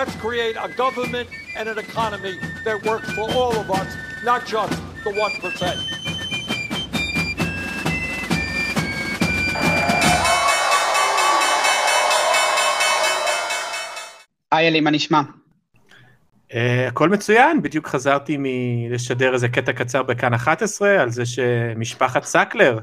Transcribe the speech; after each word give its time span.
Let's 0.00 0.16
create 0.16 0.56
a 0.56 0.68
government 0.82 1.28
and 1.56 1.68
an 1.68 1.78
economy 1.78 2.36
that 2.64 2.76
works 2.88 3.08
for 3.16 3.26
all 3.38 3.54
of 3.62 3.70
us, 3.70 3.90
not 4.24 4.40
just 4.44 4.76
the 5.04 5.10
1%. 5.10 5.76
היי 14.52 14.68
אלי, 14.68 14.80
מה 14.80 14.90
נשמע? 14.90 15.20
Uh, 16.50 16.54
הכל 16.88 17.08
מצוין, 17.08 17.62
בדיוק 17.62 17.88
חזרתי 17.88 18.36
מלשדר 18.38 19.34
איזה 19.34 19.48
קטע 19.48 19.72
קצר 19.72 20.02
בכאן 20.02 20.34
11 20.34 21.02
על 21.02 21.10
זה 21.10 21.26
שמשפחת 21.26 22.24
סקלר, 22.24 22.78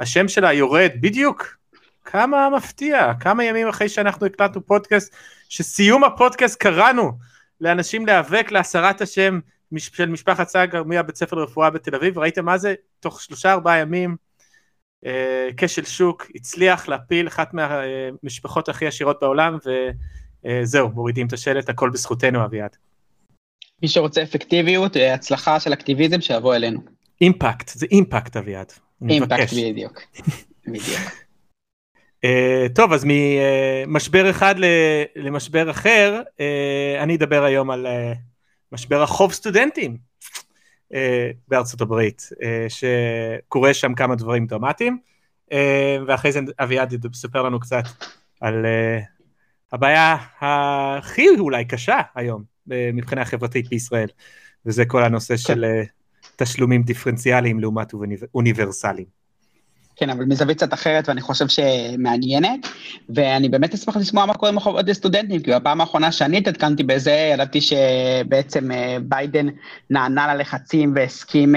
השם 0.00 0.28
שלה 0.28 0.52
יורד 0.52 0.90
בדיוק. 1.00 1.56
כמה 2.04 2.50
מפתיע, 2.50 3.12
כמה 3.20 3.44
ימים 3.44 3.68
אחרי 3.68 3.88
שאנחנו 3.88 4.26
הקלטנו 4.26 4.66
פודקאסט, 4.66 5.14
שסיום 5.54 6.04
הפודקאסט 6.04 6.60
קראנו 6.60 7.12
לאנשים 7.60 8.06
להיאבק 8.06 8.50
להסרת 8.50 9.00
השם 9.00 9.40
של 9.78 10.08
משפחת 10.08 10.48
סקלר 10.48 10.82
מהבית 10.82 11.16
ספר 11.16 11.36
לרפואה 11.36 11.70
בתל 11.70 11.94
אביב, 11.94 12.18
ראיתם 12.18 12.44
מה 12.44 12.58
זה? 12.58 12.74
תוך 13.00 13.20
שלושה 13.20 13.52
ארבעה 13.52 13.78
ימים 13.78 14.16
uh, 15.04 15.08
כשל 15.56 15.84
שוק 15.84 16.26
הצליח 16.34 16.88
להפיל 16.88 17.28
אחת 17.28 17.54
מהמשפחות 17.54 18.68
הכי 18.68 18.86
עשירות 18.86 19.18
בעולם 19.20 19.58
וזהו, 20.44 20.88
מורידים 20.88 21.26
את 21.26 21.32
השלט, 21.32 21.68
הכל 21.68 21.90
בזכותנו 21.90 22.44
אביעד. 22.44 22.76
מי 23.82 23.88
שרוצה 23.88 24.22
אפקטיביות, 24.22 24.96
הצלחה 25.14 25.60
של 25.60 25.72
אקטיביזם, 25.72 26.20
שיבוא 26.20 26.54
אלינו. 26.54 26.80
אימפקט, 27.20 27.68
זה 27.68 27.86
אימפקט 27.90 28.36
אביעד. 28.36 28.72
אימפקט 29.08 29.52
בדיוק. 29.52 30.00
בדיוק. 30.66 31.23
Uh, 32.24 32.26
טוב, 32.74 32.92
אז 32.92 33.06
ממשבר 33.06 34.30
אחד 34.30 34.54
למשבר 35.16 35.70
אחר, 35.70 36.22
uh, 36.26 37.02
אני 37.02 37.16
אדבר 37.16 37.44
היום 37.44 37.70
על 37.70 37.86
uh, 37.86 38.16
משבר 38.72 39.02
החוב 39.02 39.32
סטודנטים 39.32 39.96
uh, 40.92 40.96
בארצות 41.48 41.80
הברית, 41.80 42.28
uh, 42.32 42.36
שקורה 42.68 43.74
שם 43.74 43.94
כמה 43.94 44.14
דברים 44.14 44.46
דרמטיים, 44.46 44.98
uh, 45.50 45.54
ואחרי 46.06 46.32
זה 46.32 46.40
אביעד 46.58 46.94
יספר 47.12 47.42
לנו 47.42 47.60
קצת 47.60 47.84
על 48.40 48.64
uh, 48.64 49.04
הבעיה 49.72 50.16
הכי 50.40 51.28
אולי 51.38 51.64
קשה 51.64 52.00
היום 52.14 52.42
מבחינה 52.66 53.24
חברתית 53.24 53.68
בישראל, 53.68 54.08
וזה 54.66 54.84
כל 54.84 55.04
הנושא. 55.04 55.36
של 55.36 55.64
תשלומים 56.36 56.82
דיפרנציאליים 56.82 57.60
לעומת 57.60 57.92
אוניברסליים. 58.34 59.23
כן, 59.96 60.10
אבל 60.10 60.24
מזווית 60.24 60.56
קצת 60.56 60.72
אחרת, 60.74 61.08
ואני 61.08 61.20
חושב 61.20 61.48
שמעניינת, 61.48 62.66
ואני 63.08 63.48
באמת 63.48 63.74
אשמח 63.74 63.96
לשמוע 63.96 64.26
מה 64.26 64.34
קורה 64.34 64.52
עם 64.52 64.58
החובות 64.58 64.88
לסטודנטים, 64.88 65.42
כי 65.42 65.50
בפעם 65.50 65.80
האחרונה 65.80 66.12
שאני 66.12 66.38
התעדכנתי 66.38 66.82
בזה, 66.82 67.30
ידעתי 67.34 67.60
שבעצם 67.60 68.70
ביידן 69.02 69.46
נענה 69.90 70.34
ללחצים 70.34 70.92
והסכים 70.96 71.54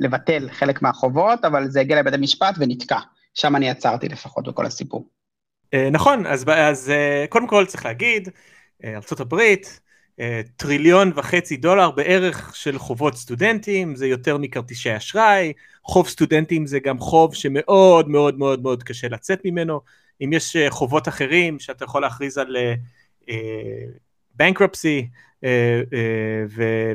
לבטל 0.00 0.48
חלק 0.52 0.82
מהחובות, 0.82 1.44
אבל 1.44 1.68
זה 1.68 1.80
הגיע 1.80 1.98
לבית 1.98 2.14
המשפט 2.14 2.54
ונתקע. 2.58 2.98
שם 3.34 3.56
אני 3.56 3.70
עצרתי 3.70 4.08
לפחות 4.08 4.48
בכל 4.48 4.66
הסיפור. 4.66 5.08
נכון, 5.92 6.26
אז, 6.26 6.44
אז 6.48 6.92
קודם 7.28 7.46
כל 7.46 7.66
צריך 7.66 7.84
להגיד, 7.84 8.28
ארה"ב, 8.84 9.40
טריליון 10.56 11.12
וחצי 11.14 11.56
דולר 11.56 11.90
בערך 11.90 12.56
של 12.56 12.78
חובות 12.78 13.14
סטודנטים, 13.14 13.96
זה 13.96 14.06
יותר 14.06 14.38
מכרטיסי 14.38 14.96
אשראי, 14.96 15.52
חוב 15.84 16.08
סטודנטים 16.08 16.66
זה 16.66 16.78
גם 16.78 16.98
חוב 16.98 17.34
שמאוד 17.34 18.08
מאוד 18.08 18.38
מאוד 18.38 18.62
מאוד 18.62 18.82
קשה 18.82 19.08
לצאת 19.08 19.40
ממנו, 19.44 19.80
אם 20.20 20.32
יש 20.32 20.56
חובות 20.68 21.08
אחרים 21.08 21.58
שאתה 21.58 21.84
יכול 21.84 22.02
להכריז 22.02 22.38
על 22.38 22.56
בנקרפסי 24.34 25.00
uh, 25.00 25.04
uh, 25.04 25.14
uh, 25.14 25.35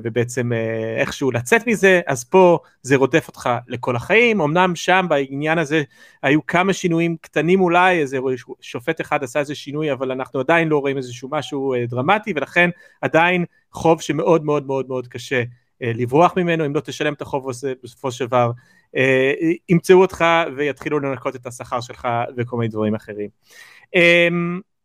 ובעצם 0.01 0.51
uh, 0.51 0.99
איכשהו 0.99 1.31
לצאת 1.31 1.67
מזה, 1.67 2.01
אז 2.07 2.23
פה 2.23 2.59
זה 2.81 2.95
רודף 2.95 3.27
אותך 3.27 3.49
לכל 3.67 3.95
החיים, 3.95 4.41
אמנם 4.41 4.75
שם 4.75 5.05
בעניין 5.09 5.57
הזה 5.57 5.83
היו 6.23 6.45
כמה 6.45 6.73
שינויים 6.73 7.15
קטנים 7.21 7.61
אולי, 7.61 7.99
איזה 7.99 8.17
שופט 8.61 9.01
אחד 9.01 9.23
עשה 9.23 9.39
איזה 9.39 9.55
שינוי, 9.55 9.91
אבל 9.91 10.11
אנחנו 10.11 10.39
עדיין 10.39 10.67
לא 10.67 10.77
רואים 10.77 10.97
איזשהו 10.97 11.29
משהו 11.31 11.73
דרמטי, 11.87 12.33
ולכן 12.35 12.69
עדיין 13.01 13.45
חוב 13.71 14.01
שמאוד 14.01 14.45
מאוד 14.45 14.65
מאוד 14.65 14.87
מאוד 14.87 15.07
קשה 15.07 15.43
לברוח 15.81 16.33
ממנו, 16.37 16.65
אם 16.65 16.75
לא 16.75 16.79
תשלם 16.79 17.13
את 17.13 17.21
החוב 17.21 17.49
הזה 17.49 17.73
בסופו 17.83 18.11
של 18.11 18.25
דבר, 18.25 18.51
ימצאו 19.69 20.01
אותך 20.01 20.25
ויתחילו 20.57 20.99
לנקות 20.99 21.35
את 21.35 21.45
השכר 21.45 21.81
שלך 21.81 22.07
וכל 22.37 22.57
מיני 22.57 22.69
דברים 22.69 22.95
אחרים. 22.95 23.29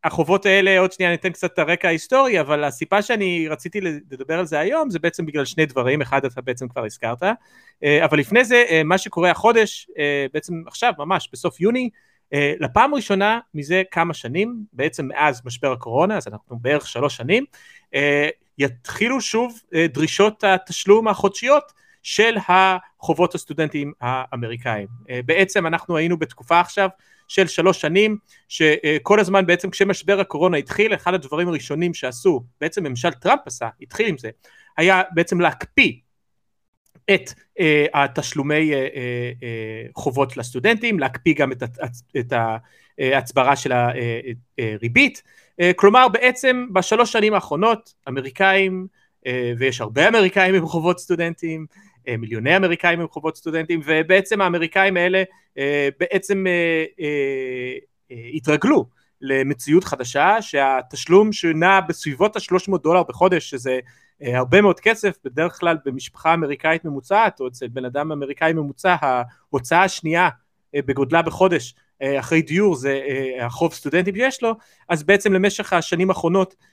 החובות 0.06 0.46
האלה, 0.46 0.78
עוד 0.78 0.92
שנייה 0.92 1.10
ניתן 1.10 1.30
קצת 1.30 1.52
את 1.52 1.58
הרקע 1.58 1.88
ההיסטורי, 1.88 2.40
אבל 2.40 2.64
הסיבה 2.64 3.02
שאני 3.02 3.48
רציתי 3.48 3.80
לדבר 3.80 4.38
על 4.38 4.46
זה 4.46 4.58
היום 4.58 4.90
זה 4.90 4.98
בעצם 4.98 5.26
בגלל 5.26 5.44
שני 5.44 5.66
דברים, 5.66 6.02
אחד 6.02 6.24
אתה 6.24 6.40
בעצם 6.40 6.68
כבר 6.68 6.84
הזכרת, 6.84 7.22
אה, 7.84 8.04
אבל 8.04 8.18
לפני 8.18 8.44
זה 8.44 8.64
אה, 8.68 8.82
מה 8.84 8.98
שקורה 8.98 9.30
החודש, 9.30 9.88
אה, 9.98 10.26
בעצם 10.32 10.62
עכשיו 10.66 10.92
ממש 10.98 11.28
בסוף 11.32 11.60
יוני, 11.60 11.90
לפעם 12.60 12.94
ראשונה 12.94 13.40
מזה 13.54 13.82
כמה 13.90 14.14
שנים, 14.14 14.56
בעצם 14.72 15.08
מאז 15.08 15.42
משבר 15.44 15.72
הקורונה, 15.72 16.16
אז 16.16 16.28
אנחנו 16.28 16.58
בערך 16.58 16.86
שלוש 16.86 17.16
שנים, 17.16 17.44
יתחילו 18.58 19.20
שוב 19.20 19.60
דרישות 19.92 20.44
התשלום 20.44 21.08
החודשיות 21.08 21.72
של 22.02 22.36
החובות 22.48 23.34
הסטודנטים 23.34 23.92
האמריקאים. 24.00 24.86
בעצם 25.26 25.66
אנחנו 25.66 25.96
היינו 25.96 26.16
בתקופה 26.16 26.60
עכשיו 26.60 26.88
של 27.28 27.46
שלוש 27.46 27.80
שנים, 27.80 28.16
שכל 28.48 29.20
הזמן 29.20 29.46
בעצם 29.46 29.70
כשמשבר 29.70 30.20
הקורונה 30.20 30.56
התחיל, 30.56 30.94
אחד 30.94 31.14
הדברים 31.14 31.48
הראשונים 31.48 31.94
שעשו, 31.94 32.44
בעצם 32.60 32.86
ממשל 32.86 33.10
טראמפ 33.10 33.40
עשה, 33.46 33.68
התחיל 33.82 34.06
עם 34.06 34.18
זה, 34.18 34.30
היה 34.76 35.02
בעצם 35.14 35.40
להקפיא 35.40 35.92
את 37.14 37.30
uh, 37.30 37.62
התשלומי 37.94 38.72
uh, 38.72 38.74
uh, 38.74 38.90
uh, 39.40 40.00
חובות 40.02 40.36
לסטודנטים, 40.36 40.98
להקפיא 40.98 41.34
גם 41.34 41.52
את, 41.52 41.62
את 42.18 42.32
ההצברה 42.98 43.56
של 43.56 43.72
הריבית, 44.58 45.22
uh, 45.60 45.64
כלומר 45.76 46.08
בעצם 46.08 46.66
בשלוש 46.72 47.12
שנים 47.12 47.34
האחרונות 47.34 47.94
אמריקאים, 48.08 48.86
uh, 49.24 49.28
ויש 49.58 49.80
הרבה 49.80 50.08
אמריקאים 50.08 50.54
עם 50.54 50.66
חובות 50.66 50.98
סטודנטים, 50.98 51.66
אה, 51.70 51.86
מיליוני 52.18 52.56
אמריקאים 52.56 53.00
עם 53.00 53.08
חובות 53.08 53.36
סטודנטים 53.36 53.80
ובעצם 53.84 54.40
האמריקאים 54.40 54.96
האלה 54.96 55.22
אה, 55.58 55.88
בעצם 56.00 56.44
אה, 56.46 56.84
התרגלו 58.34 58.86
למציאות 59.20 59.84
חדשה 59.84 60.36
שהתשלום 60.40 61.32
שנע 61.32 61.80
בסביבות 61.80 62.36
ה-300 62.36 62.78
דולר 62.82 63.02
בחודש 63.02 63.50
שזה 63.50 63.78
הרבה 64.20 64.60
מאוד 64.60 64.80
כסף 64.80 65.16
בדרך 65.24 65.60
כלל 65.60 65.76
במשפחה 65.84 66.34
אמריקאית 66.34 66.84
ממוצעת 66.84 67.40
או 67.40 67.48
אצל 67.48 67.68
בן 67.68 67.84
אדם 67.84 68.12
אמריקאי 68.12 68.52
ממוצע 68.52 68.96
ההוצאה 69.00 69.84
השנייה 69.84 70.28
בגודלה 70.76 71.22
בחודש 71.22 71.74
אחרי 72.02 72.42
דיור 72.42 72.76
זה 72.76 73.00
החוב 73.40 73.72
סטודנטים 73.72 74.14
שיש 74.14 74.42
לו 74.42 74.54
אז 74.88 75.02
בעצם 75.02 75.32
למשך 75.32 75.72
השנים 75.72 76.10
האחרונות 76.10 76.54
אה, 76.60 76.66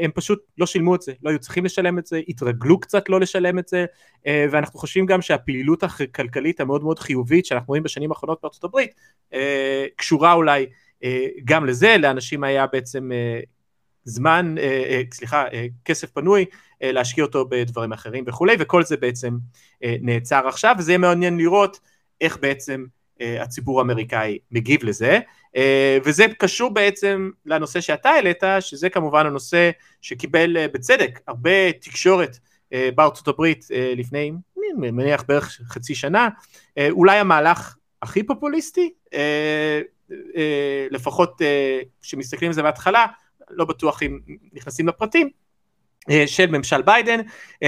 הם 0.00 0.10
פשוט 0.14 0.42
לא 0.58 0.66
שילמו 0.66 0.94
את 0.94 1.02
זה, 1.02 1.12
לא 1.22 1.30
היו 1.30 1.38
צריכים 1.38 1.64
לשלם 1.64 1.98
את 1.98 2.06
זה, 2.06 2.20
התרגלו 2.28 2.80
קצת 2.80 3.08
לא 3.08 3.20
לשלם 3.20 3.58
את 3.58 3.68
זה, 3.68 3.84
אה, 4.26 4.46
ואנחנו 4.50 4.80
חושבים 4.80 5.06
גם 5.06 5.22
שהפעילות 5.22 5.82
הכלכלית 5.82 6.60
המאוד 6.60 6.82
מאוד 6.82 6.98
חיובית 6.98 7.46
שאנחנו 7.46 7.66
רואים 7.66 7.82
בשנים 7.82 8.10
האחרונות 8.10 8.38
בארצות 8.42 8.64
הברית, 8.64 8.94
אה, 9.32 9.86
קשורה 9.96 10.32
אולי 10.32 10.66
גם 11.44 11.66
לזה, 11.66 11.96
לאנשים 11.98 12.44
היה 12.44 12.66
בעצם 12.66 13.10
זמן, 14.04 14.54
סליחה, 15.12 15.44
כסף 15.84 16.10
פנוי, 16.10 16.44
להשקיע 16.80 17.24
אותו 17.24 17.44
בדברים 17.48 17.92
אחרים 17.92 18.24
וכולי, 18.26 18.56
וכל 18.58 18.82
זה 18.82 18.96
בעצם 18.96 19.36
נעצר 19.82 20.48
עכשיו, 20.48 20.74
וזה 20.78 20.92
יהיה 20.92 20.98
מעניין 20.98 21.38
לראות 21.38 21.80
איך 22.20 22.38
בעצם 22.40 22.84
הציבור 23.20 23.78
האמריקאי 23.78 24.38
מגיב 24.50 24.84
לזה. 24.84 25.18
אה, 25.56 25.98
וזה 26.04 26.26
קשור 26.38 26.70
בעצם 26.70 27.30
לנושא 27.46 27.80
שאתה 27.80 28.10
העלית, 28.10 28.42
שזה 28.60 28.90
כמובן 28.90 29.26
הנושא 29.26 29.70
שקיבל 30.02 30.56
אה, 30.56 30.68
בצדק 30.68 31.20
הרבה 31.26 31.72
תקשורת 31.72 32.38
אה, 32.72 32.88
בארצות 32.94 33.28
הברית 33.28 33.64
לפני, 33.96 34.32
אני 34.78 34.90
מניח 34.90 35.24
בערך 35.28 35.60
חצי 35.68 35.94
שנה, 35.94 36.28
אולי 36.90 37.18
המהלך 37.18 37.76
הכי 38.02 38.22
פופוליסטי, 38.22 38.92
לפחות 40.90 41.42
כשמסתכלים 42.02 42.48
על 42.48 42.54
זה 42.54 42.62
בהתחלה, 42.62 43.06
לא 43.50 43.64
בטוח 43.64 44.02
אם 44.02 44.18
נכנסים 44.52 44.88
לפרטים, 44.88 45.28
של 46.26 46.46
ממשל 46.50 46.82
ביידן, 46.82 47.20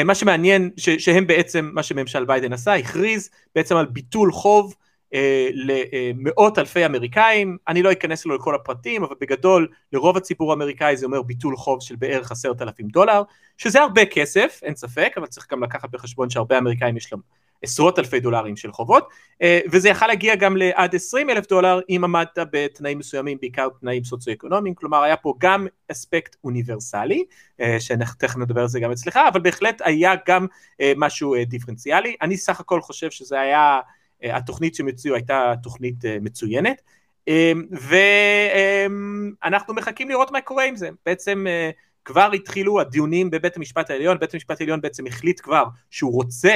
מה 0.05 0.15
שמעניין 0.15 0.71
שהם 0.77 1.27
בעצם 1.27 1.71
מה 1.73 1.83
שממשל 1.83 2.25
ביידן 2.25 2.53
עשה, 2.53 2.75
הכריז 2.75 3.31
בעצם 3.55 3.77
על 3.77 3.87
ביטול 3.87 4.33
חוב 4.33 4.75
אה, 5.15 5.49
למאות 5.53 6.59
אלפי 6.59 6.87
אמריקאים, 6.87 7.57
אני 7.69 7.83
לא 7.83 7.93
אכנס 7.93 8.27
לו 8.27 8.37
לכל 8.37 8.55
הפרטים, 8.55 9.05
אבל 9.05 9.15
בגדול 9.21 9.69
לרוב 9.93 10.17
הציבור 10.17 10.51
האמריקאי 10.51 10.97
זה 10.97 11.07
אומר 11.07 11.23
ביטול 11.23 11.57
חוב 11.57 11.83
של 11.83 11.97
בערך 11.97 12.31
עשרת 12.31 12.63
אלפים 12.63 12.89
דולר, 12.89 13.23
שזה 13.59 13.81
הרבה 13.81 14.05
כסף, 14.05 14.61
אין 14.63 14.77
ספק, 14.77 15.13
אבל 15.17 15.27
צריך 15.27 15.53
גם 15.53 15.63
לקחת 15.63 15.91
בחשבון 15.91 16.31
שהרבה 16.31 16.59
אמריקאים 16.59 16.97
יש 16.97 17.13
להם 17.13 17.21
עשרות 17.63 17.99
אלפי 17.99 18.21
דולרים 18.21 18.57
של 18.57 18.73
חובות, 18.73 19.09
אה, 19.43 19.61
וזה 19.73 19.89
יכל 19.89 20.07
להגיע 20.07 20.35
גם 20.35 20.57
לעד 20.57 20.95
20 20.95 21.31
אלף 21.31 21.49
דולר 21.49 21.81
אם 21.89 22.01
עמדת 22.05 22.39
בתנאים 22.53 22.99
מסוימים, 22.99 23.39
בעיקר 23.41 23.69
תנאים 23.81 24.05
סוציו-אקונומיים, 24.05 24.75
כלומר 24.75 25.03
היה 25.03 25.17
פה 25.17 25.35
גם 25.39 25.67
אספקט 25.91 26.37
אוניברסלי, 26.45 27.25
שתכף 27.79 28.37
נדבר 28.37 28.61
על 28.61 28.69
זה 28.69 28.81
גם 28.81 28.91
אצלך, 28.91 29.21
אבל 29.29 29.41
בהחלט 29.41 29.83
היה 29.85 30.15
גם 30.29 30.47
משהו 30.97 31.35
דיפרנציאלי, 31.47 32.17
אני 32.23 32.37
סך 32.37 32.61
הכל 32.61 32.81
חושב 32.81 33.11
שזה 33.11 33.41
היה, 33.41 33.81
התוכנית 34.23 34.75
שהם 34.75 34.89
הציעו 34.89 35.15
הייתה 35.15 35.53
תוכנית 35.63 36.05
מצוינת, 36.21 36.83
ואנחנו 39.43 39.75
מחכים 39.75 40.09
לראות 40.09 40.31
מה 40.31 40.41
קורה 40.41 40.65
עם 40.65 40.77
זה, 40.77 40.89
בעצם 41.07 41.47
כבר 42.05 42.31
התחילו 42.33 42.81
הדיונים 42.81 43.31
בבית 43.31 43.57
המשפט 43.57 43.91
העליון, 43.91 44.19
בית 44.19 44.35
המשפט 44.35 44.61
העליון 44.61 44.81
בעצם 44.81 45.07
החליט 45.07 45.41
כבר 45.41 45.65
שהוא 45.91 46.13
רוצה 46.13 46.55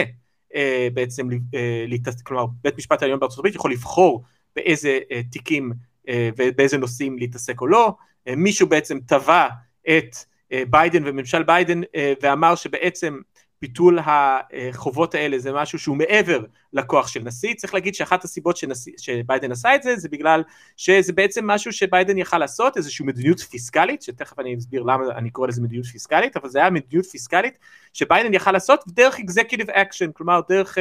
אה, 0.54 0.88
בעצם, 0.94 1.28
אה. 1.54 2.12
כלומר 2.22 2.46
בית 2.62 2.74
המשפט 2.74 3.02
העליון 3.02 3.20
בארצות 3.20 3.38
הברית 3.38 3.54
יכול 3.54 3.72
לבחור 3.72 4.24
באיזה 4.56 4.98
אה, 5.12 5.20
תיקים 5.30 5.72
אה, 6.08 6.30
ובאיזה 6.36 6.78
נושאים 6.78 7.18
להתעסק 7.18 7.60
או 7.60 7.66
לא, 7.66 7.94
אה, 8.28 8.36
מישהו 8.36 8.66
בעצם 8.66 8.98
תבע 9.06 9.48
את 9.88 10.16
אה, 10.52 10.62
ביידן 10.70 11.02
וממשל 11.06 11.42
ביידן 11.42 11.80
אה, 11.94 12.12
ואמר 12.22 12.54
שבעצם 12.54 13.18
ביטול 13.64 13.98
החובות 14.02 15.14
האלה 15.14 15.38
זה 15.38 15.52
משהו 15.52 15.78
שהוא 15.78 15.96
מעבר 15.96 16.44
לכוח 16.72 17.08
של 17.08 17.20
נשיא, 17.20 17.54
צריך 17.54 17.74
להגיד 17.74 17.94
שאחת 17.94 18.24
הסיבות 18.24 18.56
שנשיא, 18.56 18.92
שביידן 18.98 19.52
עשה 19.52 19.74
את 19.74 19.82
זה 19.82 19.96
זה 19.96 20.08
בגלל 20.08 20.42
שזה 20.76 21.12
בעצם 21.12 21.46
משהו 21.46 21.72
שביידן 21.72 22.18
יכל 22.18 22.38
לעשות, 22.38 22.76
איזושהי 22.76 23.06
מדיניות 23.06 23.40
פיסקלית, 23.40 24.02
שתכף 24.02 24.38
אני 24.38 24.56
אסביר 24.56 24.82
למה 24.82 25.04
אני 25.16 25.30
קורא 25.30 25.48
לזה 25.48 25.62
מדיניות 25.62 25.86
פיסקלית, 25.86 26.36
אבל 26.36 26.48
זה 26.48 26.58
היה 26.58 26.70
מדיניות 26.70 27.06
פיסקלית 27.06 27.58
שביידן 27.92 28.34
יכל 28.34 28.52
לעשות 28.52 28.84
דרך 28.86 29.20
executive 29.20 29.70
action, 29.70 30.12
כלומר 30.12 30.40
דרך 30.48 30.78
אה, 30.78 30.80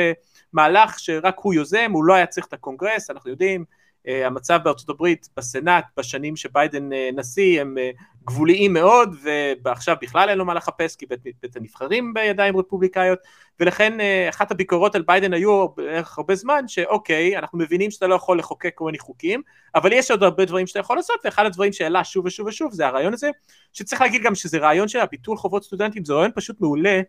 מהלך 0.54 1.00
שרק 1.00 1.36
הוא 1.38 1.54
יוזם, 1.54 1.92
הוא 1.94 2.04
לא 2.04 2.14
היה 2.14 2.26
צריך 2.26 2.48
את 2.48 2.54
הקונגרס, 2.54 3.10
אנחנו 3.10 3.30
יודעים 3.30 3.66
המצב 4.08 4.60
בארצות 4.64 4.90
הברית 4.90 5.30
בסנאט 5.38 5.86
בשנים 5.98 6.36
שביידן 6.36 6.92
אה, 6.92 6.96
נשיא 7.16 7.62
הם 7.62 7.76
אה, 7.78 8.04
גבוליים 8.26 8.74
מאוד 8.74 9.16
ועכשיו 9.64 9.96
בכלל 10.02 10.30
אין 10.30 10.38
לו 10.38 10.46
מה 10.46 10.54
לחפש 10.54 10.96
כי 10.96 11.06
בית, 11.06 11.20
בית 11.42 11.56
הנבחרים 11.56 12.14
בידיים 12.14 12.58
רפובליקאיות 12.58 13.20
ולכן 13.60 13.98
אחת 14.30 14.52
הביקורות 14.52 14.96
על 14.96 15.02
ביידן 15.02 15.34
היו 15.34 15.68
בערך 15.70 16.18
הרבה 16.18 16.36
זמן 16.36 16.68
שאוקיי 16.68 17.38
אנחנו 17.38 17.58
מבינים 17.58 17.92
שאתה 17.92 18.08
לא 18.08 18.16
יכול 18.16 18.40
לחוקק 18.40 18.72
כל 18.76 18.86
מיני 18.86 19.00
חוקים 19.00 19.42
אבל 19.76 19.94
יש 19.94 20.12
עוד 20.12 20.24
הרבה 20.24 20.46
דברים 20.46 20.68
שאתה 20.68 20.80
יכול 20.80 20.96
לעשות 20.96 21.20
ואחד 21.26 21.46
הדברים 21.46 21.74
שהעלה 21.74 22.04
שוב 22.04 22.26
ושוב 22.26 22.48
ושוב 22.48 22.74
זה 22.74 22.88
הרעיון 22.88 23.14
הזה 23.14 23.30
שצריך 23.74 24.02
להגיד 24.02 24.24
גם 24.24 24.36
שזה 24.36 24.58
רעיון 24.58 24.88
של 24.88 25.00
הביטול 25.00 25.38
חובות 25.38 25.64
סטודנטים 25.64 26.06
זה 26.06 26.14
רעיון 26.14 26.32
פשוט 26.36 26.62
מעולה 26.62 26.90
אה, 26.90 27.02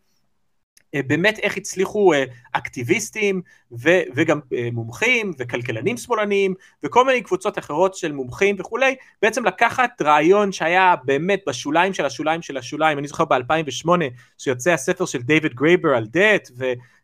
באמת 1.03 1.39
איך 1.39 1.57
הצליחו 1.57 2.13
אה, 2.13 2.25
אקטיביסטים 2.53 3.43
ו- 3.73 4.03
וגם 4.15 4.41
אה, 4.53 4.69
מומחים 4.73 5.33
וכלכלנים 5.39 5.97
שמאלניים 5.97 6.55
וכל 6.83 7.05
מיני 7.05 7.23
קבוצות 7.23 7.59
אחרות 7.59 7.95
של 7.95 8.13
מומחים 8.13 8.57
וכולי, 8.59 8.95
בעצם 9.23 9.45
לקחת 9.45 10.03
רעיון 10.03 10.53
שהיה 10.53 10.95
באמת 11.05 11.41
בשוליים 11.47 11.95
של 11.95 12.05
השוליים 12.05 12.43
של 12.43 12.57
השוליים, 12.57 12.99
אני 12.99 13.09
זוכר 13.09 13.25
ב-2008 13.25 13.89
שיוצא 14.39 14.73
הספר 14.73 15.05
של 15.05 15.23
דייוויד 15.23 15.55
גרייבר 15.55 15.89
על 15.89 16.07
דט 16.07 16.51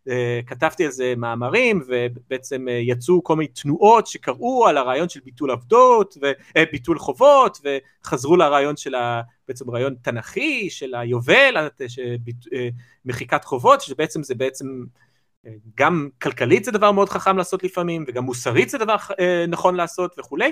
וכתבתי 0.07 0.85
על 0.85 0.91
זה 0.91 1.15
מאמרים 1.17 1.83
ובעצם 1.87 2.67
יצאו 2.69 3.25
כל 3.25 3.37
מיני 3.37 3.49
תנועות 3.49 4.07
שקראו 4.07 4.67
על 4.67 4.77
הרעיון 4.77 5.09
של 5.09 5.21
ביטול 5.25 5.51
עבדות 5.51 6.17
וביטול 6.57 6.99
חובות 6.99 7.59
וחזרו 8.05 8.37
לרעיון 8.37 8.77
של 8.77 8.95
ה... 8.95 9.23
בעצם 9.51 9.71
רעיון 9.71 9.95
תנכי 10.03 10.71
של 10.71 10.95
היובל, 10.95 11.57
אה, 11.57 12.69
מחיקת 13.05 13.45
חובות, 13.45 13.81
שבעצם 13.81 14.23
זה 14.23 14.35
בעצם 14.35 14.67
אה, 15.47 15.53
גם 15.77 16.09
כלכלית 16.23 16.65
זה 16.65 16.71
דבר 16.71 16.93
מאוד 16.93 17.09
חכם 17.09 17.37
לעשות 17.37 17.63
לפעמים, 17.63 18.05
וגם 18.09 18.25
מוסרית 18.25 18.69
זה 18.69 18.79
דבר 18.79 18.97
אה, 19.21 19.45
נכון 19.49 19.75
לעשות 19.75 20.19
וכולי, 20.19 20.51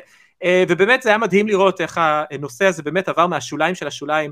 ובאמת 0.68 1.02
זה 1.02 1.08
היה 1.08 1.18
מדהים 1.18 1.48
לראות 1.48 1.80
איך 1.80 2.00
הנושא 2.02 2.64
הזה 2.64 2.82
באמת 2.82 3.08
עבר 3.08 3.26
מהשוליים 3.26 3.74
של 3.74 3.86
השוליים, 3.86 4.30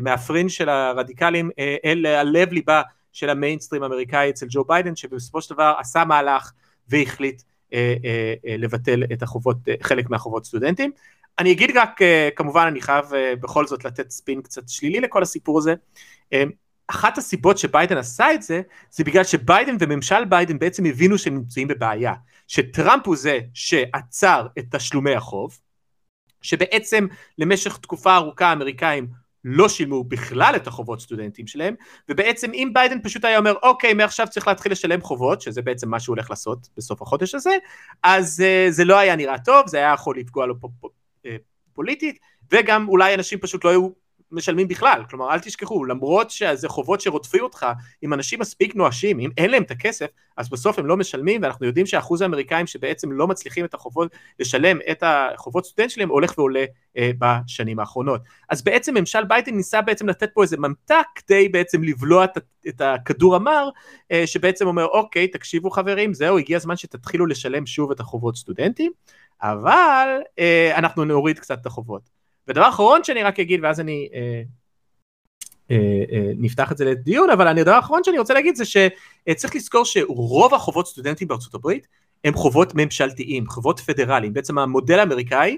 מהפרינג' 0.00 0.48
של 0.48 0.68
הרדיקלים 0.68 1.50
אל 1.84 2.06
הלב 2.06 2.52
ליבה 2.52 2.82
של 3.16 3.30
המיינסטרים 3.30 3.82
האמריקאי 3.82 4.30
אצל 4.30 4.46
ג'ו 4.50 4.64
ביידן, 4.64 4.96
שבסופו 4.96 5.42
של 5.42 5.54
דבר 5.54 5.74
עשה 5.78 6.04
מהלך 6.04 6.52
והחליט 6.88 7.42
לבטל 8.58 9.02
את 9.12 9.22
החובות, 9.22 9.56
חלק 9.82 10.10
מהחובות 10.10 10.44
סטודנטים. 10.44 10.90
אני 11.38 11.52
אגיד 11.52 11.76
רק, 11.76 12.02
אה, 12.02 12.28
כמובן 12.36 12.66
אני 12.66 12.80
חייב 12.80 13.14
אה, 13.14 13.36
בכל 13.36 13.66
זאת 13.66 13.84
לתת 13.84 14.10
ספין 14.10 14.42
קצת 14.42 14.68
שלילי 14.68 15.00
לכל 15.00 15.22
הסיפור 15.22 15.58
הזה. 15.58 15.74
אה, 16.32 16.44
אחת 16.88 17.18
הסיבות 17.18 17.58
שביידן 17.58 17.96
עשה 17.96 18.34
את 18.34 18.42
זה, 18.42 18.62
זה 18.90 19.04
בגלל 19.04 19.24
שביידן 19.24 19.76
וממשל 19.80 20.24
ביידן 20.24 20.58
בעצם 20.58 20.84
הבינו 20.84 21.18
שהם 21.18 21.34
נמצאים 21.34 21.68
בבעיה. 21.68 22.14
שטראמפ 22.48 23.06
הוא 23.06 23.16
זה 23.16 23.38
שעצר 23.54 24.46
את 24.58 24.64
תשלומי 24.70 25.14
החוב, 25.14 25.58
שבעצם 26.42 27.06
למשך 27.38 27.76
תקופה 27.76 28.16
ארוכה 28.16 28.46
האמריקאים 28.46 29.08
לא 29.48 29.68
שילמו 29.68 30.04
בכלל 30.04 30.52
את 30.56 30.66
החובות 30.66 31.00
סטודנטים 31.00 31.46
שלהם, 31.46 31.74
ובעצם 32.08 32.52
אם 32.54 32.70
ביידן 32.72 33.02
פשוט 33.02 33.24
היה 33.24 33.38
אומר, 33.38 33.54
אוקיי, 33.62 33.94
מעכשיו 33.94 34.26
צריך 34.30 34.48
להתחיל 34.48 34.72
לשלם 34.72 35.00
חובות, 35.00 35.40
שזה 35.40 35.62
בעצם 35.62 35.88
מה 35.88 36.00
שהוא 36.00 36.14
הולך 36.14 36.30
לעשות 36.30 36.68
בסוף 36.76 37.02
החודש 37.02 37.34
הזה, 37.34 37.56
אז 38.02 38.42
uh, 38.42 38.70
זה 38.72 38.84
לא 38.84 38.98
היה 38.98 39.16
נראה 39.16 39.38
טוב, 39.38 39.66
זה 39.66 39.76
היה 39.76 39.92
יכול 39.94 40.18
לפגוע 40.18 40.46
לו 40.46 40.60
פה, 40.60 40.68
פה, 40.80 40.88
אה, 41.26 41.36
פוליטית, 41.72 42.18
וגם 42.52 42.88
אולי 42.88 43.14
אנשים 43.14 43.38
פשוט 43.38 43.64
לא 43.64 43.70
היו 43.70 43.88
משלמים 44.32 44.68
בכלל, 44.68 45.02
כלומר 45.10 45.32
אל 45.32 45.38
תשכחו, 45.38 45.84
למרות 45.84 46.30
שזה 46.30 46.68
חובות 46.68 47.00
שרודפים 47.00 47.42
אותך, 47.42 47.66
אם 48.04 48.14
אנשים 48.14 48.40
מספיק 48.40 48.74
נואשים, 48.74 49.20
אם 49.20 49.30
אין 49.38 49.50
להם 49.50 49.62
את 49.62 49.70
הכסף, 49.70 50.06
אז 50.36 50.48
בסוף 50.48 50.78
הם 50.78 50.86
לא 50.86 50.96
משלמים, 50.96 51.42
ואנחנו 51.42 51.66
יודעים 51.66 51.86
שאחוז 51.86 52.22
האמריקאים 52.22 52.66
שבעצם 52.66 53.12
לא 53.12 53.26
מצליחים 53.26 53.64
את 53.64 53.74
החובות, 53.74 54.12
לשלם 54.40 54.78
את 54.90 55.02
החובות 55.06 55.66
סטודנט 55.66 55.90
שלהם, 55.90 56.08
הולך 56.08 56.38
ועולה 56.38 56.64
אה, 56.96 57.10
בשנים 57.18 57.78
האחרונות. 57.78 58.20
אז 58.50 58.62
בעצם 58.62 58.94
ממשל 58.94 59.24
ביידן 59.24 59.54
ניסה 59.54 59.82
בעצם 59.82 60.08
לתת 60.08 60.30
פה 60.34 60.42
איזה 60.42 60.56
ממתק 60.56 61.06
כדי 61.14 61.48
בעצם 61.48 61.82
לבלוע 61.82 62.24
את, 62.24 62.38
את 62.68 62.80
הכדור 62.80 63.36
המר, 63.36 63.68
אה, 64.12 64.26
שבעצם 64.26 64.66
אומר, 64.66 64.86
אוקיי, 64.86 65.28
תקשיבו 65.28 65.70
חברים, 65.70 66.14
זהו, 66.14 66.38
הגיע 66.38 66.56
הזמן 66.56 66.76
שתתחילו 66.76 67.26
לשלם 67.26 67.66
שוב 67.66 67.90
את 67.90 68.00
החובות 68.00 68.36
סטודנטים. 68.36 68.92
אבל 69.42 70.08
אה, 70.38 70.72
אנחנו 70.78 71.04
נוריד 71.04 71.38
קצת 71.38 71.60
את 71.60 71.66
החובות. 71.66 72.25
ודבר 72.48 72.68
אחרון 72.68 73.04
שאני 73.04 73.22
רק 73.22 73.40
אגיד 73.40 73.60
ואז 73.62 73.80
אני 73.80 74.08
אה, 74.14 74.42
אה, 75.70 76.04
אה, 76.12 76.30
נפתח 76.36 76.72
את 76.72 76.76
זה 76.76 76.84
לדיון 76.84 77.30
אבל 77.30 77.48
הדבר 77.58 77.74
האחרון 77.74 78.04
שאני 78.04 78.18
רוצה 78.18 78.34
להגיד 78.34 78.56
זה 78.56 78.64
שצריך 78.64 79.56
לזכור 79.56 79.84
שרוב 79.84 80.54
החובות 80.54 80.86
סטודנטים 80.86 81.28
בארצות 81.28 81.54
הברית 81.54 81.86
הם 82.24 82.34
חובות 82.34 82.72
ממשלתיים, 82.74 83.46
חובות 83.46 83.80
פדרליים, 83.80 84.32
בעצם 84.32 84.58
המודל 84.58 84.98
האמריקאי 84.98 85.56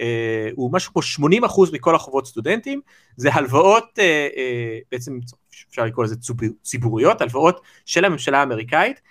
אה, 0.00 0.48
הוא 0.54 0.72
משהו 0.72 0.92
כמו 0.92 1.02
80% 1.46 1.72
מכל 1.72 1.94
החובות 1.94 2.26
סטודנטים, 2.26 2.80
זה 3.16 3.34
הלוואות, 3.34 3.98
אה, 3.98 4.28
אה, 4.36 4.78
בעצם 4.92 5.18
אפשר 5.70 5.84
לקרוא 5.84 6.04
לזה 6.04 6.16
ציבוריות, 6.62 7.20
הלוואות 7.20 7.60
של 7.86 8.04
הממשלה 8.04 8.40
האמריקאית, 8.40 8.96
אה, 8.96 9.02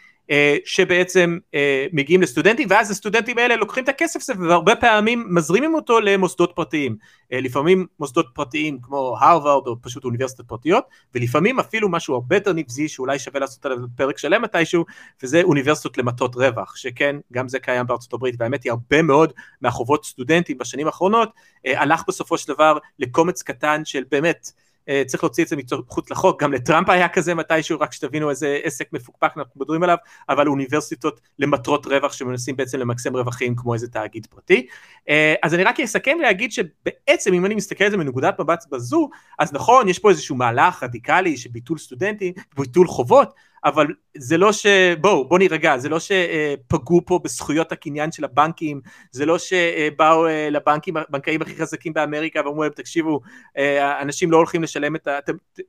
שבעצם 0.65 1.37
אה, 1.53 1.87
מגיעים 1.93 2.21
לסטודנטים 2.21 2.67
ואז 2.71 2.91
הסטודנטים 2.91 3.37
האלה 3.37 3.55
לוקחים 3.55 3.83
את 3.83 3.89
הכסף 3.89 4.19
הזה 4.21 4.33
והרבה 4.39 4.75
פעמים 4.75 5.25
מזרימים 5.29 5.75
אותו 5.75 5.99
למוסדות 5.99 6.51
פרטיים. 6.55 6.95
אה, 7.33 7.41
לפעמים 7.41 7.85
מוסדות 7.99 8.27
פרטיים 8.33 8.79
כמו 8.81 9.17
הרווארד 9.19 9.67
או 9.67 9.75
פשוט 9.81 10.05
אוניברסיטות 10.05 10.47
פרטיות 10.47 10.83
ולפעמים 11.15 11.59
אפילו 11.59 11.89
משהו 11.89 12.13
הרבה 12.13 12.35
יותר 12.35 12.53
נבזי 12.53 12.87
שאולי 12.87 13.19
שווה 13.19 13.39
לעשות 13.39 13.65
עליו 13.65 13.77
פרק 13.95 14.17
שלם 14.17 14.41
מתישהו 14.41 14.85
וזה 15.23 15.41
אוניברסיטות 15.43 15.97
למטות 15.97 16.35
רווח 16.35 16.75
שכן 16.75 17.15
גם 17.33 17.47
זה 17.47 17.59
קיים 17.59 17.87
בארצות 17.87 18.13
הברית 18.13 18.35
והאמת 18.39 18.63
היא 18.63 18.71
הרבה 18.71 19.01
מאוד 19.01 19.33
מהחובות 19.61 20.05
סטודנטים 20.05 20.57
בשנים 20.57 20.87
האחרונות 20.87 21.29
הלך 21.65 22.03
בסופו 22.07 22.37
של 22.37 22.53
דבר 22.53 22.77
לקומץ 22.99 23.41
קטן 23.41 23.81
של 23.85 24.03
באמת 24.11 24.51
אה, 24.57 24.66
צריך 25.05 25.23
להוציא 25.23 25.43
את 25.43 25.49
זה 25.49 25.55
מחוץ 25.87 26.11
לחוק, 26.11 26.43
גם 26.43 26.53
לטראמפ 26.53 26.89
היה 26.89 27.09
כזה 27.09 27.35
מתישהו, 27.35 27.79
רק 27.79 27.93
שתבינו 27.93 28.29
איזה 28.29 28.59
עסק 28.63 28.93
מפוקפק 28.93 29.31
אנחנו 29.37 29.51
מדברים 29.61 29.83
עליו, 29.83 29.97
אבל 30.29 30.47
אוניברסיטות 30.47 31.21
למטרות 31.39 31.85
רווח 31.85 32.13
שמנסים 32.13 32.55
בעצם 32.55 32.79
למקסם 32.79 33.15
רווחים 33.15 33.55
כמו 33.55 33.73
איזה 33.73 33.87
תאגיד 33.87 34.25
פרטי. 34.25 34.67
אה, 35.09 35.35
אז 35.43 35.53
אני 35.53 35.63
רק 35.63 35.79
אסכם 35.79 36.17
להגיד 36.21 36.51
שבעצם 36.51 37.33
אם 37.33 37.45
אני 37.45 37.55
מסתכל 37.55 37.83
על 37.83 37.91
זה 37.91 37.97
מנקודת 37.97 38.39
מבט 38.39 38.65
בזו, 38.71 39.09
אז 39.39 39.53
נכון, 39.53 39.89
יש 39.89 39.99
פה 39.99 40.09
איזשהו 40.09 40.35
מהלך 40.35 40.83
רדיקלי 40.83 41.37
של 41.37 41.49
ביטול 41.49 41.77
סטודנטים, 41.77 42.33
ביטול 42.57 42.87
חובות, 42.87 43.33
אבל 43.67 43.87
זה 44.17 44.37
לא 44.37 44.51
ש... 44.51 44.65
בואו, 45.01 45.27
בואו 45.27 45.39
נירגע, 45.39 45.77
זה 45.77 45.89
לא 45.89 45.97
שפגעו 45.99 47.01
פה 47.05 47.19
בזכויות 47.23 47.71
הקניין 47.71 48.11
של 48.11 48.23
הבנקים, 48.23 48.81
זה 49.11 49.25
לא 49.25 49.37
שבאו 49.37 50.27
אה, 50.27 50.49
לבנקים, 50.49 50.97
הבנקאים 50.97 51.41
הכי 51.41 51.55
חזקים 51.55 51.93
באמריקה 51.93 52.41
ואמרו 52.45 52.63
להם, 52.63 52.71
תקשיבו, 52.71 53.19
אה, 53.57 54.01
אנשים 54.01 54.31
לא 54.31 54.37
הולכים 54.37 54.63
לשלם 54.63 54.95
את 54.95 55.07
ה... 55.07 55.19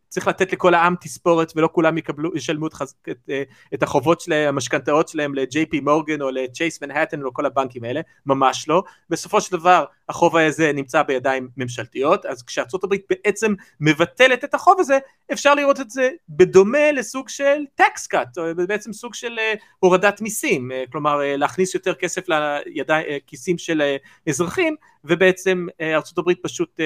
צריך 0.09 0.29
לתת 0.29 0.53
לכל 0.53 0.75
העם 0.75 0.95
תספורת 1.01 1.53
ולא 1.57 1.69
כולם 1.73 1.99
יקבלו, 1.99 2.37
ישלמו 2.37 2.67
את, 2.67 2.75
חז... 2.75 2.95
את, 3.11 3.19
אה, 3.31 3.43
את 3.75 3.83
החובות 3.83 4.21
שלהם, 4.21 4.49
המשכנתאות 4.49 5.09
שלהם 5.09 5.35
ל-JP 5.35 5.81
מורגן 5.83 6.23
או 6.23 6.31
ל-Chase 6.31 6.79
מנהטן 6.83 7.23
או 7.23 7.33
כל 7.33 7.47
הבנקים 7.47 7.85
האלה, 7.85 8.01
ממש 8.27 8.69
לא. 8.69 8.83
בסופו 9.11 9.41
של 9.41 9.57
דבר, 9.57 9.85
החוב 10.09 10.37
הזה 10.37 10.73
נמצא 10.73 11.03
בידיים 11.03 11.49
ממשלתיות, 11.57 12.27
אז 12.27 12.43
כשארצות 12.43 12.85
הברית 12.85 13.03
בעצם 13.11 13.55
מבטלת 13.81 14.45
את 14.45 14.55
החוב 14.55 14.81
הזה, 14.81 14.99
אפשר 15.33 15.55
לראות 15.55 15.81
את 15.81 15.91
זה 15.91 16.11
בדומה 16.29 16.93
לסוג 16.93 17.29
של 17.29 17.65
tax 17.81 18.15
cut, 18.15 18.41
או 18.41 18.67
בעצם 18.69 18.93
סוג 18.93 19.15
של 19.15 19.39
uh, 19.39 19.59
הורדת 19.79 20.21
מיסים, 20.21 20.71
uh, 20.71 20.91
כלומר 20.93 21.21
uh, 21.21 21.37
להכניס 21.37 21.75
יותר 21.75 21.95
כסף 21.95 22.25
לכיסים 22.29 23.57
uh, 23.57 23.59
של 23.59 23.83
אזרחים, 24.29 24.77
ובעצם 25.05 25.67
ארצות 25.81 26.19
הברית 26.19 26.39
פשוט, 26.43 26.81
uh, 26.81 26.83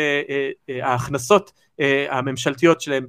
uh, 0.71 0.85
ההכנסות 0.85 1.53
הממשלתיות 2.09 2.81
שלהם 2.81 3.07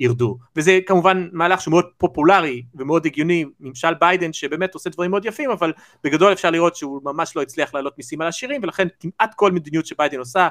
ירדו. 0.00 0.38
וזה 0.56 0.78
כמובן 0.86 1.28
מהלך 1.32 1.60
שהוא 1.60 1.72
מאוד 1.72 1.84
פופולרי 1.98 2.62
ומאוד 2.74 3.06
הגיוני, 3.06 3.44
ממשל 3.60 3.94
ביידן 3.94 4.32
שבאמת 4.32 4.74
עושה 4.74 4.90
דברים 4.90 5.10
מאוד 5.10 5.24
יפים, 5.24 5.50
אבל 5.50 5.72
בגדול 6.04 6.32
אפשר 6.32 6.50
לראות 6.50 6.76
שהוא 6.76 7.00
ממש 7.04 7.36
לא 7.36 7.42
הצליח 7.42 7.74
להעלות 7.74 7.98
מיסים 7.98 8.20
על 8.20 8.28
עשירים, 8.28 8.60
ולכן 8.62 8.88
כמעט 9.00 9.34
כל 9.36 9.52
מדיניות 9.52 9.86
שביידן 9.86 10.18
עושה, 10.18 10.48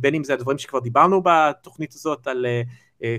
בין 0.00 0.14
אם 0.14 0.24
זה 0.24 0.34
הדברים 0.34 0.58
שכבר 0.58 0.78
דיברנו 0.80 1.22
בתוכנית 1.24 1.92
הזאת 1.92 2.26
על 2.26 2.46
אה, 2.46 2.62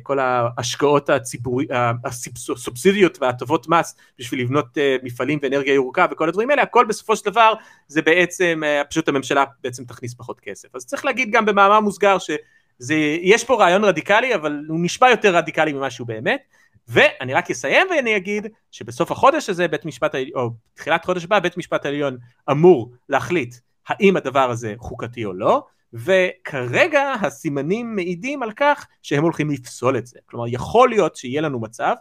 כל 0.03 0.19
ההשקעות 0.19 1.09
הציבורי, 1.09 1.65
הסובסידיות 2.05 3.17
וההטבות 3.21 3.69
מס 3.69 3.95
בשביל 4.19 4.41
לבנות 4.41 4.77
אה, 4.77 4.95
מפעלים 5.03 5.39
ואנרגיה 5.41 5.73
ירוקה 5.73 6.05
וכל 6.11 6.29
הדברים 6.29 6.49
האלה, 6.49 6.61
הכל 6.61 6.85
בסופו 6.85 7.15
של 7.15 7.25
דבר 7.25 7.53
זה 7.87 8.01
בעצם, 8.01 8.61
אה, 8.65 8.81
פשוט 8.89 9.07
הממשלה 9.07 9.43
בעצם 9.63 9.83
תכניס 9.85 10.13
פחות 10.13 10.39
כסף. 10.39 10.75
אז 10.75 10.85
צריך 10.85 11.05
להגיד 11.05 11.31
גם 11.31 11.45
במאמר 11.45 11.79
מוסגר 11.79 12.17
שיש 12.19 13.43
פה 13.43 13.55
רעיון 13.55 13.83
רדיקלי, 13.83 14.35
אבל 14.35 14.65
הוא 14.67 14.79
נשמע 14.81 15.09
יותר 15.09 15.35
רדיקלי 15.35 15.73
ממה 15.73 15.89
שהוא 15.89 16.07
באמת. 16.07 16.41
ואני 16.87 17.33
רק 17.33 17.51
אסיים 17.51 17.87
ואני 17.89 18.17
אגיד 18.17 18.47
שבסוף 18.71 19.11
החודש 19.11 19.49
הזה 19.49 19.67
בית 19.67 19.85
משפט 19.85 20.15
או 20.35 20.49
תחילת 20.73 21.05
חודש 21.05 21.23
הבא 21.23 21.39
בית 21.39 21.57
משפט 21.57 21.85
העליון 21.85 22.17
אמור 22.51 22.91
להחליט 23.09 23.55
האם 23.87 24.17
הדבר 24.17 24.49
הזה 24.49 24.73
חוקתי 24.77 25.25
או 25.25 25.33
לא, 25.33 25.63
וכרגע 25.93 27.13
הסימנים 27.21 27.95
מעידים 27.95 28.43
על 28.43 28.51
כך 28.51 28.87
שהם 29.01 29.23
הולכים 29.23 29.49
לפסול 29.49 29.97
את 29.97 30.07
זה. 30.07 30.19
כלומר, 30.25 30.45
יכול 30.47 30.89
להיות 30.89 31.15
שיהיה 31.15 31.41
לנו 31.41 31.59
מצב 31.59 31.93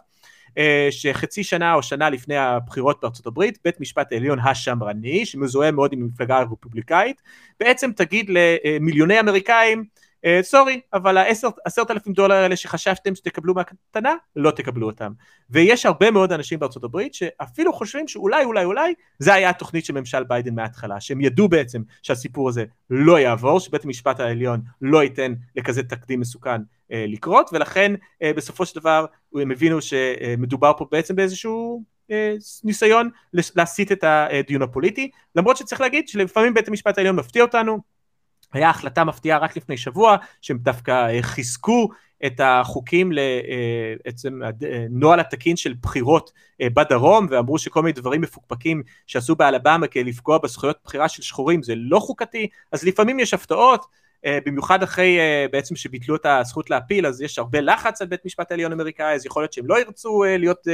אה, 0.57 0.87
שחצי 0.91 1.43
שנה 1.43 1.73
או 1.73 1.83
שנה 1.83 2.09
לפני 2.09 2.37
הבחירות 2.37 2.99
בארצות 3.01 3.25
הברית, 3.25 3.57
בית 3.63 3.79
משפט 3.79 4.11
העליון 4.11 4.39
השמרני, 4.39 5.25
שמזוהה 5.25 5.71
מאוד 5.71 5.93
עם 5.93 6.01
המפלגה 6.01 6.37
הרפובליקאית, 6.37 7.21
בעצם 7.59 7.91
תגיד 7.91 8.29
למיליוני 8.29 9.19
אמריקאים, 9.19 9.83
סורי, 10.41 10.81
uh, 10.83 10.97
אבל 10.97 11.17
העשרת 11.17 11.91
אלפים 11.91 12.13
דולר 12.13 12.35
האלה 12.35 12.55
שחשבתם 12.55 13.15
שתקבלו 13.15 13.53
מהקטנה, 13.53 14.15
לא 14.35 14.51
תקבלו 14.51 14.87
אותם. 14.87 15.11
ויש 15.49 15.85
הרבה 15.85 16.11
מאוד 16.11 16.31
אנשים 16.31 16.59
בארצות 16.59 16.83
הברית 16.83 17.13
שאפילו 17.13 17.73
חושבים 17.73 18.07
שאולי 18.07 18.43
אולי 18.43 18.65
אולי 18.65 18.93
זה 19.19 19.33
היה 19.33 19.49
התוכנית 19.49 19.85
של 19.85 19.93
ממשל 19.93 20.23
ביידן 20.23 20.55
מההתחלה, 20.55 21.01
שהם 21.01 21.21
ידעו 21.21 21.47
בעצם 21.47 21.81
שהסיפור 22.01 22.49
הזה 22.49 22.65
לא 22.89 23.19
יעבור, 23.19 23.59
שבית 23.59 23.85
המשפט 23.85 24.19
העליון 24.19 24.61
לא 24.81 25.03
ייתן 25.03 25.33
לכזה 25.55 25.83
תקדים 25.83 26.19
מסוכן 26.19 26.61
uh, 26.61 26.65
לקרות, 26.89 27.49
ולכן 27.53 27.93
uh, 27.95 28.27
בסופו 28.35 28.65
של 28.65 28.79
דבר 28.79 29.05
הם 29.35 29.51
הבינו 29.51 29.81
שמדובר 29.81 30.71
פה 30.77 30.85
בעצם 30.91 31.15
באיזשהו 31.15 31.83
ניסיון 32.63 33.09
להסיט 33.33 33.91
את 33.91 34.03
הדיון 34.07 34.61
הפוליטי, 34.61 35.09
למרות 35.35 35.57
שצריך 35.57 35.81
להגיד 35.81 36.07
שלפעמים 36.07 36.53
בית 36.53 36.67
המשפט 36.67 36.97
העליון 36.97 37.15
מפתיע 37.15 37.43
אותנו, 37.43 37.79
היה 38.53 38.69
החלטה 38.69 39.03
מפתיעה 39.03 39.39
רק 39.39 39.57
לפני 39.57 39.77
שבוע, 39.77 40.15
שהם 40.41 40.57
דווקא 40.57 40.91
אה, 41.09 41.21
חיזקו 41.21 41.89
את 42.25 42.41
החוקים 42.43 43.11
לעצם 44.05 44.43
אה, 44.43 44.49
הנוהל 44.85 45.19
אה, 45.19 45.25
התקין 45.25 45.55
של 45.55 45.73
בחירות 45.81 46.31
בדרום, 46.61 47.27
ואמרו 47.29 47.57
שכל 47.57 47.81
מיני 47.81 47.93
דברים 47.93 48.21
מפוקפקים 48.21 48.83
שעשו 49.07 49.35
באלבמה 49.35 49.87
כדי 49.87 50.03
לפגוע 50.03 50.37
בזכויות 50.37 50.77
בחירה 50.85 51.09
של 51.09 51.23
שחורים 51.23 51.63
זה 51.63 51.73
לא 51.75 51.99
חוקתי, 51.99 52.47
אז 52.71 52.83
לפעמים 52.83 53.19
יש 53.19 53.33
הפתעות, 53.33 54.03
במיוחד 54.45 54.83
אחרי 54.83 55.17
בעצם 55.51 55.75
שביטלו 55.75 56.15
את 56.15 56.25
הזכות 56.25 56.69
להפיל, 56.69 57.05
אז 57.05 57.21
יש 57.21 57.39
הרבה 57.39 57.61
לחץ 57.61 58.01
על 58.01 58.07
בית 58.07 58.25
משפט 58.25 58.51
העליון 58.51 58.71
אמריקאי, 58.71 59.13
אז 59.13 59.25
יכול 59.25 59.43
להיות 59.43 59.53
שהם 59.53 59.67
לא 59.67 59.79
ירצו 59.79 60.23
להיות 60.23 60.67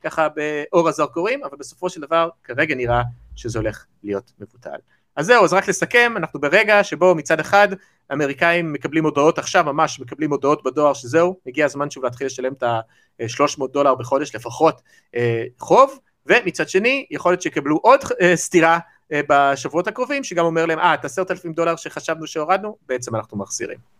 ככה 0.00 0.28
באור 0.28 0.88
הזרקורים, 0.88 1.44
אבל 1.44 1.56
בסופו 1.58 1.90
של 1.90 2.00
דבר 2.00 2.28
כרגע 2.44 2.74
נראה 2.74 3.02
שזה 3.36 3.58
הולך 3.58 3.86
להיות 4.02 4.32
מבוטל. 4.38 4.78
אז 5.16 5.26
זהו, 5.26 5.44
אז 5.44 5.52
רק 5.52 5.68
לסכם, 5.68 6.14
אנחנו 6.16 6.40
ברגע 6.40 6.84
שבו 6.84 7.14
מצד 7.14 7.40
אחד 7.40 7.68
האמריקאים 8.10 8.72
מקבלים 8.72 9.04
הודעות 9.04 9.38
עכשיו, 9.38 9.64
ממש 9.64 10.00
מקבלים 10.00 10.30
הודעות 10.30 10.64
בדואר 10.64 10.94
שזהו, 10.94 11.36
הגיע 11.46 11.66
הזמן 11.66 11.90
שוב 11.90 12.04
להתחיל 12.04 12.26
לשלם 12.26 12.52
את 12.52 12.62
ה-300 12.62 13.66
דולר 13.72 13.94
בחודש 13.94 14.34
לפחות 14.34 14.80
אה, 15.16 15.44
חוב, 15.58 15.98
ומצד 16.26 16.68
שני, 16.68 17.06
יכול 17.10 17.32
להיות 17.32 17.42
שיקבלו 17.42 17.76
עוד 17.76 18.00
אה, 18.20 18.36
סטירה 18.36 18.78
אה, 19.12 19.20
בשבועות 19.28 19.88
הקרובים, 19.88 20.24
שגם 20.24 20.44
אומר 20.44 20.66
להם, 20.66 20.78
אה, 20.78 20.94
את 20.94 21.04
עשרת 21.04 21.30
אלפים 21.30 21.52
דולר 21.52 21.76
שחשבנו 21.76 22.26
שהורדנו, 22.26 22.76
בעצם 22.88 23.16
אנחנו 23.16 23.38
מחזירים. 23.38 23.99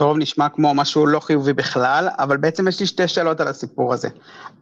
טוב, 0.00 0.16
נשמע 0.18 0.48
כמו 0.48 0.74
משהו 0.74 1.06
לא 1.06 1.20
חיובי 1.20 1.52
בכלל, 1.52 2.08
אבל 2.18 2.36
בעצם 2.36 2.68
יש 2.68 2.80
לי 2.80 2.86
שתי 2.86 3.08
שאלות 3.08 3.40
על 3.40 3.48
הסיפור 3.48 3.94
הזה. 3.94 4.08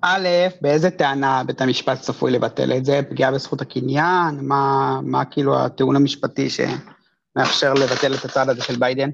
א', 0.02 0.28
באיזה 0.60 0.90
טענה 0.90 1.44
בית 1.44 1.60
המשפט 1.60 2.00
צפוי 2.00 2.30
לבטל 2.30 2.72
את 2.76 2.84
זה? 2.84 3.00
פגיעה 3.10 3.32
בזכות 3.32 3.60
הקניין? 3.60 4.38
מה, 4.42 5.00
מה 5.02 5.24
כאילו 5.24 5.58
הטיעון 5.58 5.96
המשפטי 5.96 6.48
שמאפשר 6.50 7.74
לבטל 7.74 8.14
את 8.14 8.24
הצעד 8.24 8.48
הזה 8.48 8.62
של 8.62 8.76
ביידן? 8.76 9.10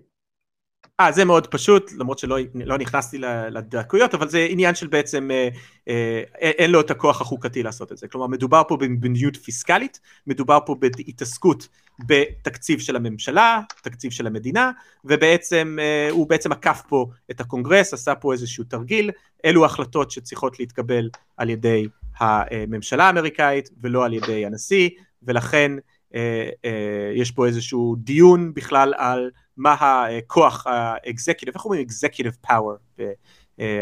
אה, 1.01 1.13
זה 1.13 1.25
מאוד 1.25 1.47
פשוט, 1.47 1.93
למרות 1.99 2.19
שלא 2.19 2.37
לא 2.55 2.79
נכנסתי 2.79 3.19
לדקויות, 3.51 4.15
אבל 4.15 4.29
זה 4.29 4.47
עניין 4.51 4.75
של 4.75 4.87
בעצם, 4.87 5.31
אה, 5.31 5.49
אה, 5.89 6.23
אין 6.39 6.71
לו 6.71 6.81
את 6.81 6.91
הכוח 6.91 7.21
החוקתי 7.21 7.63
לעשות 7.63 7.93
את 7.93 7.99
זה. 7.99 8.09
כלומר, 8.09 8.27
מדובר 8.27 8.63
פה 8.69 8.77
במדיניות 8.77 9.37
פיסקלית, 9.37 10.01
מדובר 10.27 10.59
פה 10.67 10.77
בהתעסקות 10.81 11.69
בתקציב 11.99 12.81
של 12.81 12.97
הממשלה, 12.97 13.61
תקציב 13.83 14.11
של 14.11 14.27
המדינה, 14.27 14.71
ובעצם 15.05 15.77
אה, 15.81 16.09
הוא 16.11 16.29
בעצם 16.29 16.53
עקף 16.53 16.83
פה 16.89 17.07
את 17.31 17.41
הקונגרס, 17.41 17.95
עשה 17.95 18.15
פה 18.15 18.33
איזשהו 18.33 18.65
תרגיל, 18.65 19.11
אלו 19.45 19.65
החלטות 19.65 20.11
שצריכות 20.11 20.61
להתקבל 20.61 21.09
על 21.37 21.51
ידי 21.51 21.89
הממשלה 22.19 23.05
האמריקאית 23.05 23.71
ולא 23.83 24.05
על 24.05 24.13
ידי 24.13 24.47
הנשיא, 24.47 24.91
ולכן 25.23 25.73
אה, 26.15 26.49
אה, 26.65 27.13
יש 27.15 27.31
פה 27.31 27.47
איזשהו 27.47 27.97
דיון 27.99 28.55
בכלל 28.55 28.95
על 28.97 29.31
מה 29.57 29.77
הכוח 29.81 30.67
ה 30.67 30.75
executive, 30.75 31.55
איך 31.55 31.65
אומרים 31.65 31.81
executive 31.81 32.37
power, 32.41 32.75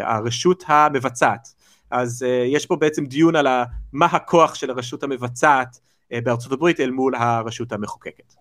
הרשות 0.02 0.64
המבצעת. 0.66 1.48
אז 1.90 2.26
יש 2.46 2.66
פה 2.66 2.76
בעצם 2.76 3.06
דיון 3.06 3.36
על 3.36 3.46
מה 3.92 4.06
הכוח 4.06 4.54
של 4.54 4.70
הרשות 4.70 5.02
המבצעת 5.02 5.80
בארצות 6.24 6.52
הברית 6.52 6.80
אל 6.80 6.90
מול 6.90 7.14
הרשות 7.14 7.72
המחוקקת. 7.72 8.34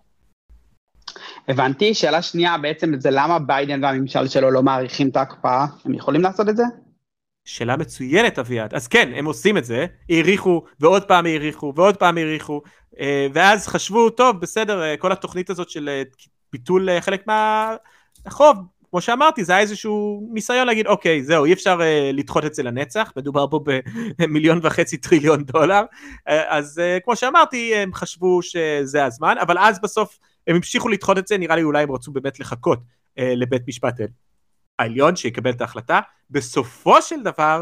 הבנתי, 1.48 1.94
שאלה 1.94 2.22
שנייה 2.22 2.58
בעצם 2.58 3.00
זה 3.00 3.10
למה 3.12 3.40
ביידן 3.40 3.84
והממשל 3.84 4.28
שלו 4.28 4.52
לא 4.52 4.64
מאריכים 4.64 5.10
את 5.10 5.18
ההקפאה, 5.18 5.66
הם 5.86 5.94
יכולים 5.94 6.22
לעשות 6.22 6.50
את 6.50 6.58
זה? 6.58 6.64
שאלה 7.46 7.78
מצוינת 7.78 8.40
אביעד, 8.40 8.74
אז 8.74 8.88
כן, 8.88 9.12
הם 9.16 9.26
עושים 9.26 9.58
את 9.58 9.66
זה, 9.66 9.86
האריכו 10.10 10.66
ועוד 10.80 11.04
פעם 11.04 11.26
האריכו 11.26 11.74
ועוד 11.76 11.98
פעם 11.98 12.18
האריכו, 12.18 12.62
אה, 13.00 13.28
ואז 13.34 13.68
חשבו, 13.68 14.10
טוב, 14.10 14.40
בסדר, 14.40 14.84
אה, 14.84 14.98
כל 14.98 15.12
התוכנית 15.12 15.50
הזאת 15.50 15.70
של 15.70 15.90
אה, 15.90 16.04
ביטול 16.52 16.90
חלק 17.00 17.28
מהחוב, 17.28 18.58
כמו 18.92 19.02
שאמרתי, 19.02 19.44
זה 19.44 19.52
היה 19.52 19.62
איזשהו 19.62 20.28
ניסיון 20.34 20.68
להגיד, 20.68 20.88
אוקיי, 20.88 21.24
זהו, 21.24 21.46
אי 21.46 21.54
אפשר 21.54 21.80
לדחות 22.14 22.46
את 22.46 22.54
זה 22.54 22.64
לנצח, 22.64 23.14
מדובר 23.18 23.48
פה 23.48 23.60
במיליון 24.20 24.60
וחצי 24.64 24.98
טריליון 24.98 25.44
דולר, 25.44 25.82
אז 26.26 26.82
כמו 27.04 27.16
שאמרתי, 27.16 27.76
הם 27.76 27.94
חשבו 27.94 28.42
שזה 28.42 29.06
הזמן, 29.06 29.36
אבל 29.42 29.58
אז 29.58 29.82
בסוף 29.82 30.20
הם 30.48 30.56
המשיכו 30.56 30.90
לדחות 30.90 31.18
את 31.18 31.28
זה, 31.28 31.38
נראה 31.38 31.56
לי 31.56 31.64
אולי 31.64 31.84
הם 31.84 31.92
רצו 31.92 32.12
באמת 32.12 32.40
לחכות 32.40 32.80
לבית 33.18 33.68
משפט 33.68 34.00
העליון 34.80 35.16
שיקבל 35.16 35.52
את 35.52 35.62
ההחלטה. 35.62 36.00
בסופו 36.30 37.02
של 37.02 37.24
דבר, 37.24 37.62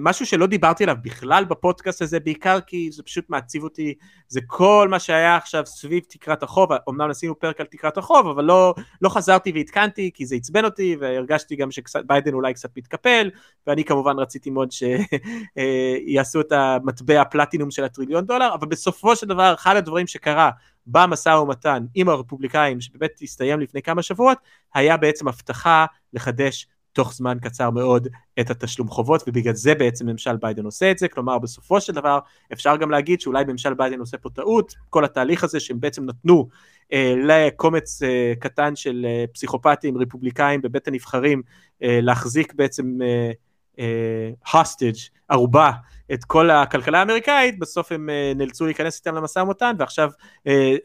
משהו 0.00 0.26
שלא 0.26 0.46
דיברתי 0.46 0.84
עליו 0.84 0.96
בכלל 1.02 1.44
בפודקאסט 1.44 2.02
הזה, 2.02 2.20
בעיקר 2.20 2.60
כי 2.60 2.88
זה 2.92 3.02
פשוט 3.02 3.24
מעציב 3.28 3.62
אותי, 3.62 3.94
זה 4.28 4.40
כל 4.46 4.88
מה 4.90 4.98
שהיה 4.98 5.36
עכשיו 5.36 5.66
סביב 5.66 6.02
תקרת 6.08 6.42
החוב, 6.42 6.68
אמנם 6.88 7.10
עשינו 7.10 7.38
פרק 7.38 7.60
על 7.60 7.66
תקרת 7.66 7.98
החוב, 7.98 8.26
אבל 8.26 8.44
לא, 8.44 8.74
לא 9.02 9.08
חזרתי 9.08 9.52
ועדכנתי 9.52 10.10
כי 10.14 10.26
זה 10.26 10.36
עצבן 10.36 10.64
אותי, 10.64 10.96
והרגשתי 11.00 11.56
גם 11.56 11.68
שביידן 11.70 12.34
אולי 12.34 12.54
קצת 12.54 12.76
מתקפל, 12.76 13.30
ואני 13.66 13.84
כמובן 13.84 14.18
רציתי 14.18 14.50
מאוד 14.50 14.68
שיעשו 14.72 16.40
את 16.40 16.52
המטבע 16.52 17.20
הפלטינום 17.20 17.70
של 17.70 17.84
הטריליון 17.84 18.26
דולר, 18.26 18.54
אבל 18.54 18.66
בסופו 18.68 19.16
של 19.16 19.26
דבר, 19.26 19.54
אחד 19.54 19.76
הדברים 19.76 20.06
שקרה 20.06 20.50
במשא 20.86 21.28
ומתן 21.28 21.84
עם 21.94 22.08
הרפובליקאים, 22.08 22.80
שבאמת 22.80 23.10
הסתיים 23.22 23.60
לפני 23.60 23.82
כמה 23.82 24.02
שבועות, 24.02 24.38
היה 24.74 24.96
בעצם 24.96 25.28
הבטחה 25.28 25.86
לחדש 26.12 26.68
תוך 26.96 27.14
זמן 27.14 27.38
קצר 27.42 27.70
מאוד 27.70 28.08
את 28.40 28.50
התשלום 28.50 28.88
חובות, 28.88 29.22
ובגלל 29.26 29.54
זה 29.54 29.74
בעצם 29.74 30.06
ממשל 30.06 30.36
ביידן 30.36 30.64
עושה 30.64 30.90
את 30.90 30.98
זה, 30.98 31.08
כלומר 31.08 31.38
בסופו 31.38 31.80
של 31.80 31.92
דבר 31.92 32.18
אפשר 32.52 32.76
גם 32.76 32.90
להגיד 32.90 33.20
שאולי 33.20 33.44
ממשל 33.48 33.74
ביידן 33.74 34.00
עושה 34.00 34.18
פה 34.18 34.30
טעות, 34.30 34.74
כל 34.90 35.04
התהליך 35.04 35.44
הזה 35.44 35.60
שהם 35.60 35.80
בעצם 35.80 36.04
נתנו 36.04 36.48
אה, 36.92 37.14
לקומץ 37.24 38.02
אה, 38.02 38.32
קטן 38.40 38.76
של 38.76 39.06
אה, 39.08 39.24
פסיכופטים 39.32 39.98
רפובליקאים 39.98 40.62
בבית 40.62 40.88
הנבחרים 40.88 41.42
אה, 41.82 41.98
להחזיק 42.02 42.54
בעצם 42.54 42.98
אה, 43.02 44.30
hostage, 44.52 44.94
ערובה, 45.28 45.70
את 46.12 46.24
כל 46.24 46.50
הכלכלה 46.50 46.98
האמריקאית, 46.98 47.58
בסוף 47.58 47.92
הם 47.92 48.08
נאלצו 48.36 48.64
להיכנס 48.64 48.98
איתם 48.98 49.14
למשא 49.14 49.38
ומתן, 49.38 49.76
ועכשיו 49.78 50.10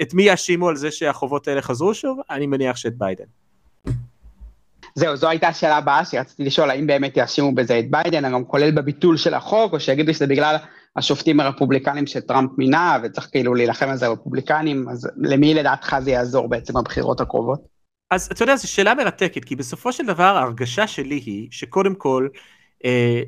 את 0.02 0.14
מי 0.14 0.24
יאשימו 0.24 0.70
על 0.70 0.76
זה 0.76 0.92
שהחובות 0.92 1.48
האלה 1.48 1.62
חזרו 1.62 1.94
שוב? 1.94 2.20
אני 2.30 2.48
מניח 2.48 2.76
שאת 2.76 2.98
ביידן. 2.98 3.26
זהו, 4.96 5.16
זו 5.16 5.30
הייתה 5.30 5.48
השאלה 5.48 5.78
הבאה 5.78 6.06
שרציתי 6.06 6.44
לשאול, 6.44 6.70
האם 6.70 6.88
באמת 6.88 7.18
יאשימו 7.18 7.56
בזה 7.56 7.80
את 7.80 7.92
ביידן, 7.92 8.32
גם 8.32 8.46
כולל 8.46 8.72
בביטול 8.72 9.18
של 9.18 9.34
החוק, 9.34 9.74
או 9.74 9.80
שיגידו 9.80 10.14
שזה 10.14 10.28
בגלל 10.28 10.56
השופטים 10.96 11.40
הרפובליקנים 11.40 12.08
שטראמפ 12.08 12.52
מינה, 12.58 12.98
וצריך 13.04 13.28
כאילו 13.32 13.56
להילחם 13.56 13.90
על 13.90 13.98
זה 13.98 14.08
רפובליקנים, 14.08 14.90
אז 14.90 15.10
למי 15.18 15.54
לדעתך 15.54 15.96
זה 16.02 16.12
יעזור 16.12 16.50
בעצם 16.50 16.74
בבחירות 16.74 17.22
הקרובות? 17.22 17.62
אז 18.12 18.30
אתה 18.32 18.44
יודע, 18.44 18.56
זו 18.56 18.72
שאלה 18.72 18.96
מרתקת, 18.96 19.46
כי 19.46 19.56
בסופו 19.56 19.94
של 19.94 20.06
דבר 20.06 20.24
ההרגשה 20.38 20.88
שלי 20.88 21.16
היא 21.16 21.48
שקודם 21.52 21.96
כל, 21.96 22.28
אה, 22.86 23.22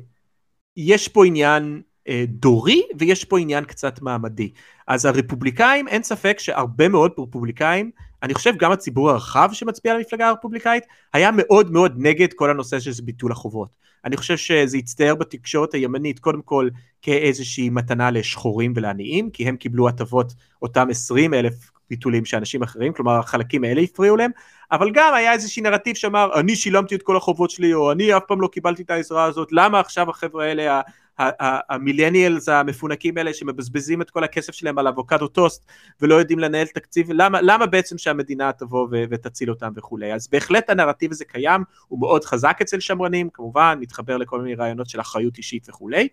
יש 0.76 1.08
פה 1.08 1.26
עניין 1.26 1.82
אה, 2.08 2.24
דורי 2.28 2.82
ויש 2.98 3.24
פה 3.24 3.38
עניין 3.38 3.64
קצת 3.64 4.02
מעמדי. 4.02 4.50
אז 4.88 5.04
הרפובליקאים, 5.04 5.88
אין 5.88 6.02
ספק 6.02 6.38
שהרבה 6.38 6.88
מאוד 6.88 7.12
רפובליקאים, 7.18 7.90
אני 8.24 8.34
חושב 8.34 8.56
גם 8.56 8.72
הציבור 8.72 9.10
הרחב 9.10 9.48
שמצביע 9.52 9.94
למפלגה 9.94 10.28
הרפובליקאית, 10.28 10.84
היה 11.12 11.30
מאוד 11.32 11.72
מאוד 11.72 11.94
נגד 11.96 12.32
כל 12.32 12.50
הנושא 12.50 12.80
של 12.80 12.90
ביטול 13.04 13.32
החובות. 13.32 13.68
אני 14.04 14.16
חושב 14.16 14.36
שזה 14.36 14.76
הצטייר 14.76 15.14
בתקשורת 15.14 15.74
הימנית 15.74 16.18
קודם 16.18 16.42
כל 16.42 16.68
כאיזושהי 17.02 17.70
מתנה 17.70 18.10
לשחורים 18.10 18.72
ולעניים, 18.76 19.30
כי 19.30 19.48
הם 19.48 19.56
קיבלו 19.56 19.88
הטבות 19.88 20.32
אותם 20.62 20.86
20 20.90 21.34
אלף 21.34 21.70
ביטולים 21.90 22.24
שאנשים 22.24 22.62
אחרים, 22.62 22.92
כלומר 22.92 23.18
החלקים 23.18 23.64
האלה 23.64 23.80
הפריעו 23.80 24.16
להם, 24.16 24.30
אבל 24.72 24.90
גם 24.94 25.14
היה 25.14 25.32
איזשהי 25.32 25.62
נרטיב 25.62 25.96
שאמר 25.96 26.40
אני 26.40 26.56
שילמתי 26.56 26.94
את 26.94 27.02
כל 27.02 27.16
החובות 27.16 27.50
שלי 27.50 27.74
או 27.74 27.92
אני 27.92 28.16
אף 28.16 28.22
פעם 28.28 28.40
לא 28.40 28.48
קיבלתי 28.48 28.82
את 28.82 28.90
העזרה 28.90 29.24
הזאת, 29.24 29.48
למה 29.52 29.80
עכשיו 29.80 30.10
החבר'ה 30.10 30.44
האלה 30.44 30.80
המילניאלס 31.18 32.48
המפונקים 32.48 33.18
האלה 33.18 33.34
שמבזבזים 33.34 34.02
את 34.02 34.10
כל 34.10 34.24
הכסף 34.24 34.52
שלהם 34.52 34.78
על 34.78 34.86
אבוקדו 34.88 35.28
טוסט 35.28 35.66
ולא 36.00 36.14
יודעים 36.14 36.38
לנהל 36.38 36.66
תקציב, 36.66 37.06
למה, 37.12 37.40
למה 37.40 37.66
בעצם 37.66 37.98
שהמדינה 37.98 38.52
תבוא 38.52 38.88
ותציל 39.10 39.50
אותם 39.50 39.72
וכולי. 39.76 40.14
אז 40.14 40.28
בהחלט 40.28 40.70
הנרטיב 40.70 41.10
הזה 41.10 41.24
קיים, 41.24 41.64
הוא 41.88 42.00
מאוד 42.00 42.24
חזק 42.24 42.58
אצל 42.62 42.80
שמרנים, 42.80 43.28
כמובן, 43.34 43.78
מתחבר 43.80 44.16
לכל 44.16 44.40
מיני 44.40 44.54
רעיונות 44.54 44.88
של 44.88 45.00
אחריות 45.00 45.38
אישית 45.38 45.68
וכולי. 45.68 46.08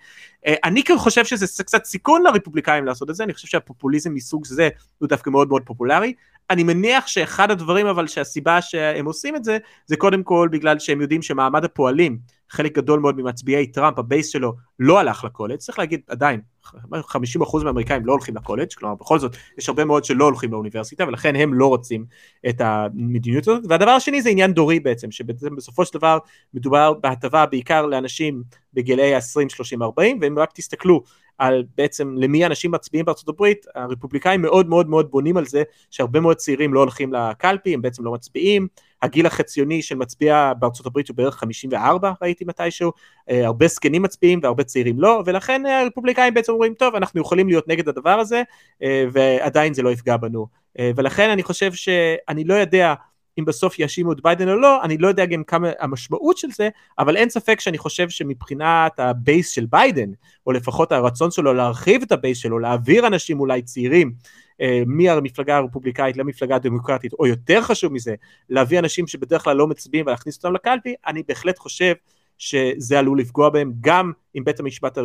אה, 0.48 0.55
אני 0.63 0.84
כאילו 0.84 1.00
חושב 1.00 1.25
שזה 1.25 1.63
קצת 1.63 1.86
סיכון 1.86 2.24
לרפובליקאים 2.24 2.86
לעשות 2.86 3.10
את 3.10 3.15
זה, 3.15 3.24
אני 3.24 3.34
חושב 3.34 3.48
שהפופוליזם 3.48 4.13
מסוג 4.13 4.46
זה 4.46 4.70
הוא 4.98 5.10
דווקא 5.10 5.29
מאוד 5.29 5.48
מאוד 5.48 5.62
פופולרי. 5.65 6.13
אני 6.50 6.63
מניח 6.63 7.08
שאחד 7.08 7.51
הדברים 7.51 7.88
אבל 7.88 8.08
שהסיבה 8.08 8.62
שהם 8.62 9.05
עושים 9.05 9.36
את 9.36 9.43
זה, 9.43 9.58
זה 9.86 9.96
קודם 9.96 10.24
כל 10.24 10.50
בגלל 10.51 10.79
שהם 10.79 11.01
יודעים 11.01 11.22
שמעמד 11.22 11.65
הפועלים, 11.65 12.17
חלק 12.51 12.75
גדול 12.75 13.00
מאוד 13.00 13.22
ממצביעי 13.22 13.67
טראמפ, 13.67 14.00
ה 14.00 14.05
base 14.05 14.27
שלו 14.27 14.53
לא 14.79 15.00
הלך 15.00 15.24
לקולג', 15.24 15.55
צריך 15.55 15.79
להגיד 15.79 16.01
עדיין, 16.08 16.41
50% 16.65 17.63
מהאמריקאים 17.63 18.05
לא 18.05 18.12
הולכים 18.12 18.36
לקולג', 18.36 18.74
כלומר 18.74 18.96
בכל 18.96 19.20
זאת 19.20 19.36
יש 19.58 19.70
הרבה 19.70 19.86
מאוד 19.86 20.05
שלא 20.05 20.25
הולכים 20.25 20.51
לאוניברסיטה 20.51 21.08
ולכן 21.08 21.36
הם 21.36 21.53
לא 21.53 21.67
רוצים 21.67 22.05
את 22.50 22.62
המדיניות 22.62 23.48
הזאת, 23.48 23.63
והדבר 23.70 23.91
השני 23.91 24.22
זה 24.22 24.29
עניין 24.29 24.53
דורי 24.53 24.79
בעצם, 24.79 25.12
שבסופו 25.12 25.86
של 25.86 25.98
דבר 25.98 26.17
מדובר 26.53 26.93
בהטבה 26.93 27.46
בעיקר 27.46 27.86
לאנשים 27.86 28.43
בגילאי 28.74 29.15
20, 29.15 29.50
30, 29.50 29.84
40, 29.84 30.20
ואם 30.22 30.39
רק 30.39 30.51
תסתכלו 30.53 31.03
על 31.38 31.63
בעצם 31.77 32.15
למי 32.17 32.46
אנשים 32.46 32.72
מצביעים 32.72 33.05
בארצות 33.05 33.29
הברית, 33.29 33.65
הרפובליקאים 33.75 34.41
מאוד 34.41 34.70
מאוד 34.70 34.89
מאוד 34.89 35.12
בונים 35.12 35.38
על 35.38 35.46
זה 35.46 35.63
שהרבה 35.91 36.20
מאוד 36.20 36.38
צעירים 36.38 36.74
לא 36.74 36.79
הולכים 36.79 37.13
לקלפי, 37.13 37.74
הם 37.74 37.81
בעצם 37.81 38.05
לא 38.05 38.12
מצביעים, 38.12 38.67
הגיל 39.01 39.25
החציוני 39.25 39.81
של 39.81 39.96
מצביע 39.96 40.53
בארצות 40.60 40.86
הברית 40.86 41.10
הוא 41.10 41.15
בערך 41.17 41.36
54 41.36 42.12
ראיתי 42.22 42.46
מתישהו, 42.46 42.91
אה, 43.29 43.46
הרבה 43.46 43.67
זקנים 43.67 44.01
מצביעים 44.01 44.39
והרבה 44.43 44.63
צעירים 44.63 45.00
לא, 45.00 45.24
ולכן 45.25 45.65
הרפובליקאים 45.65 46.34
בעצם 46.34 46.51
אומרים 46.53 46.74
טוב 46.74 46.96
אנחנו 46.96 47.22
יכולים 47.22 47.48
להיות 47.48 47.67
נגד 47.67 47.89
הדבר 47.89 48.20
הזה 48.20 48.43
אה, 48.84 49.05
ועדיין 49.12 49.74
זה 49.74 49.81
לא 49.81 49.89
יפגע 49.89 50.17
בנו, 50.17 50.48
אה, 50.79 50.91
ולכן 50.96 51.29
אני 51.29 51.43
חושב 51.43 51.74
שאני 51.74 52.43
לא 52.43 52.53
יודע 52.53 52.93
אם 53.39 53.46
בסוף 53.46 53.79
יאשימו 53.79 54.12
את 54.12 54.22
ביידן 54.22 54.50
או 54.50 54.55
לא, 54.55 54.84
אני 54.84 54.98
לא 54.98 55.08
יודע 55.08 55.25
גם 55.25 55.43
כמה 55.43 55.70
המשמעות 55.79 56.38
של 56.38 56.48
זה, 56.51 56.70
אבל 57.00 57.17
אין 57.17 57.29
ספק 57.29 57.60
שאני 57.60 57.77
חושב 57.77 58.10
שמבחינת 58.10 59.00
ה 59.00 59.10
base 59.10 59.50
של 59.50 59.65
ביידן, 59.65 60.10
או 60.48 60.51
לפחות 60.51 60.91
הרצון 60.91 61.31
שלו 61.31 61.53
להרחיב 61.53 62.01
את 62.01 62.12
ה 62.12 62.17
base 62.17 62.38
שלו, 62.38 62.60
להעביר 62.60 63.08
אנשים 63.08 63.39
אולי 63.39 63.62
צעירים 63.62 64.08
אה, 64.08 64.50
מהמפלגה 64.86 65.58
הרפובליקאית 65.58 66.18
למפלגה 66.18 66.56
הדמוקרטית, 66.56 67.13
או 67.13 67.27
יותר 67.27 67.62
חשוב 67.62 67.94
מזה, 67.94 68.15
להביא 68.50 68.80
אנשים 68.80 69.08
שבדרך 69.08 69.44
כלל 69.44 69.58
לא 69.58 69.68
מצביעים 69.68 70.06
ולהכניס 70.06 70.38
אותם 70.38 70.53
לקלפי, 70.53 70.96
אני 71.08 71.24
בהחלט 71.27 71.60
חושב 71.60 71.94
שזה 72.38 73.00
עלול 73.00 73.19
לפגוע 73.19 73.50
בהם 73.50 73.74
גם 73.82 74.12
אם 74.36 74.43
בית 74.43 74.60
המשפט 74.60 74.97